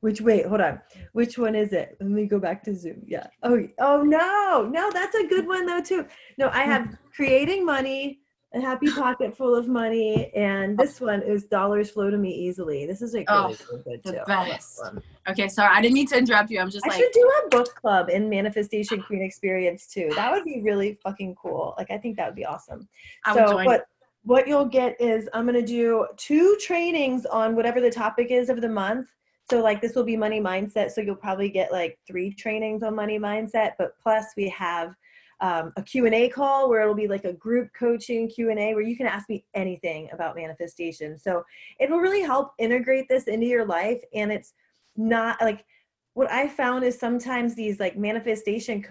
[0.00, 0.80] Which wait, hold on.
[1.12, 1.96] Which one is it?
[2.00, 3.02] Let me go back to Zoom.
[3.06, 3.26] Yeah.
[3.42, 6.06] Oh, oh no, no, that's a good one though too.
[6.38, 8.20] No, I have creating money,
[8.52, 12.86] a happy pocket full of money, and this one is dollars flow to me easily.
[12.86, 14.20] This is like really, oh, really good too.
[14.26, 14.82] Best.
[15.28, 16.60] Okay, sorry, I didn't mean to interrupt you.
[16.60, 20.10] I'm just I like should do a book club in Manifestation Queen Experience too.
[20.14, 21.74] That would be really fucking cool.
[21.78, 22.86] Like I think that would be awesome.
[23.24, 23.86] I so what
[24.24, 28.60] what you'll get is I'm gonna do two trainings on whatever the topic is of
[28.60, 29.08] the month
[29.48, 32.94] so like this will be money mindset so you'll probably get like three trainings on
[32.94, 34.94] money mindset but plus we have
[35.40, 39.06] um, a q&a call where it'll be like a group coaching q&a where you can
[39.06, 41.18] ask me anything about manifestation.
[41.18, 41.44] So
[41.78, 44.54] it'll really help integrate this into your life and it's
[44.96, 45.64] not like
[46.14, 48.82] what i found is sometimes these like manifestation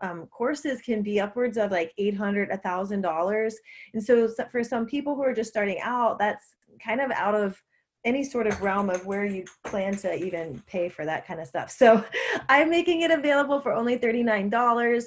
[0.00, 3.56] um, courses can be upwards of like 800 a thousand dollars.
[3.94, 7.62] And so for some people who are just starting out that's kind of out of
[8.04, 11.46] any sort of realm of where you plan to even pay for that kind of
[11.46, 11.70] stuff.
[11.70, 12.04] So
[12.48, 15.04] I'm making it available for only $39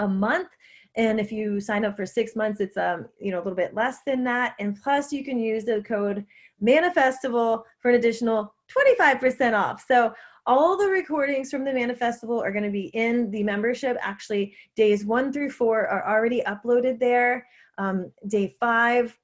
[0.00, 0.48] a month.
[0.96, 3.74] And if you sign up for six months, it's um, you know, a little bit
[3.74, 4.54] less than that.
[4.58, 6.26] And plus you can use the code
[6.62, 9.84] Manifestival for an additional 25% off.
[9.86, 10.12] So
[10.44, 13.96] all the recordings from the Manifestival are going to be in the membership.
[14.00, 17.46] Actually, days one through four are already uploaded there.
[17.76, 19.16] Um, day five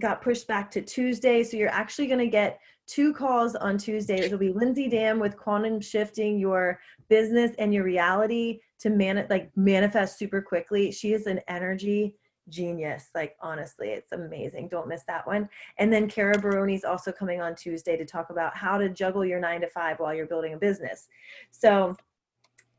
[0.00, 1.42] got pushed back to Tuesday.
[1.42, 4.16] So you're actually going to get two calls on Tuesday.
[4.16, 9.50] It'll be Lindsay Dam with quantum shifting your business and your reality to man like
[9.56, 10.90] manifest super quickly.
[10.90, 12.16] She is an energy
[12.48, 13.08] genius.
[13.14, 14.68] Like honestly, it's amazing.
[14.68, 15.48] Don't miss that one.
[15.78, 19.24] And then Kara Baroni is also coming on Tuesday to talk about how to juggle
[19.24, 21.08] your nine to five while you're building a business.
[21.50, 21.96] So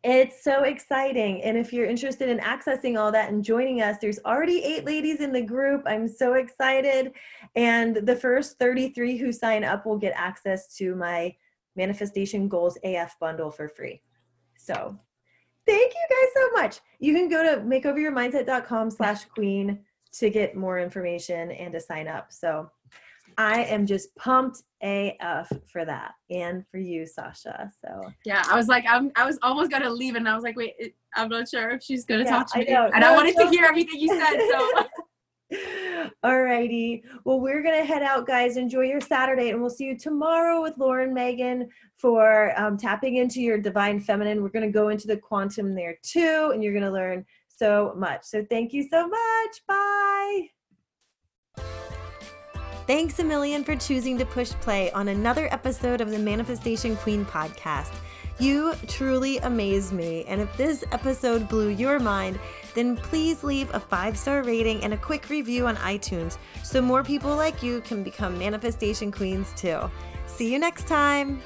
[0.03, 1.41] it's so exciting.
[1.43, 5.21] And if you're interested in accessing all that and joining us, there's already eight ladies
[5.21, 5.84] in the group.
[5.85, 7.13] I'm so excited.
[7.55, 11.34] And the first 33 who sign up will get access to my
[11.75, 14.01] Manifestation Goals AF bundle for free.
[14.57, 14.97] So
[15.65, 16.80] thank you guys so much.
[16.99, 19.80] You can go to makeoveryourmindset.com slash queen
[20.13, 22.31] to get more information and to sign up.
[22.31, 22.69] So
[23.38, 27.72] I am just pumped AF for that and for you, Sacha.
[27.84, 30.55] So yeah, I was like, I'm, I was almost gonna leave, and I was like,
[30.55, 33.15] wait, I'm not sure if she's gonna yeah, talk to me, I and no, I
[33.15, 33.45] wanted no.
[33.45, 34.39] to hear everything you said.
[34.51, 34.85] So.
[36.26, 37.03] Alrighty.
[37.26, 38.57] Well, we're gonna head out, guys.
[38.57, 43.39] Enjoy your Saturday, and we'll see you tomorrow with Lauren Megan for um, tapping into
[43.41, 44.41] your divine feminine.
[44.41, 48.23] We're gonna go into the quantum there too, and you're gonna learn so much.
[48.23, 49.68] So thank you so much.
[49.68, 50.49] Bye.
[52.85, 57.23] Thanks a million for choosing to push play on another episode of the Manifestation Queen
[57.23, 57.93] podcast.
[58.39, 62.38] You truly amaze me, and if this episode blew your mind,
[62.76, 67.05] then please leave a five star rating and a quick review on iTunes so more
[67.05, 69.80] people like you can become manifestation queens too.
[70.26, 71.41] See you next time.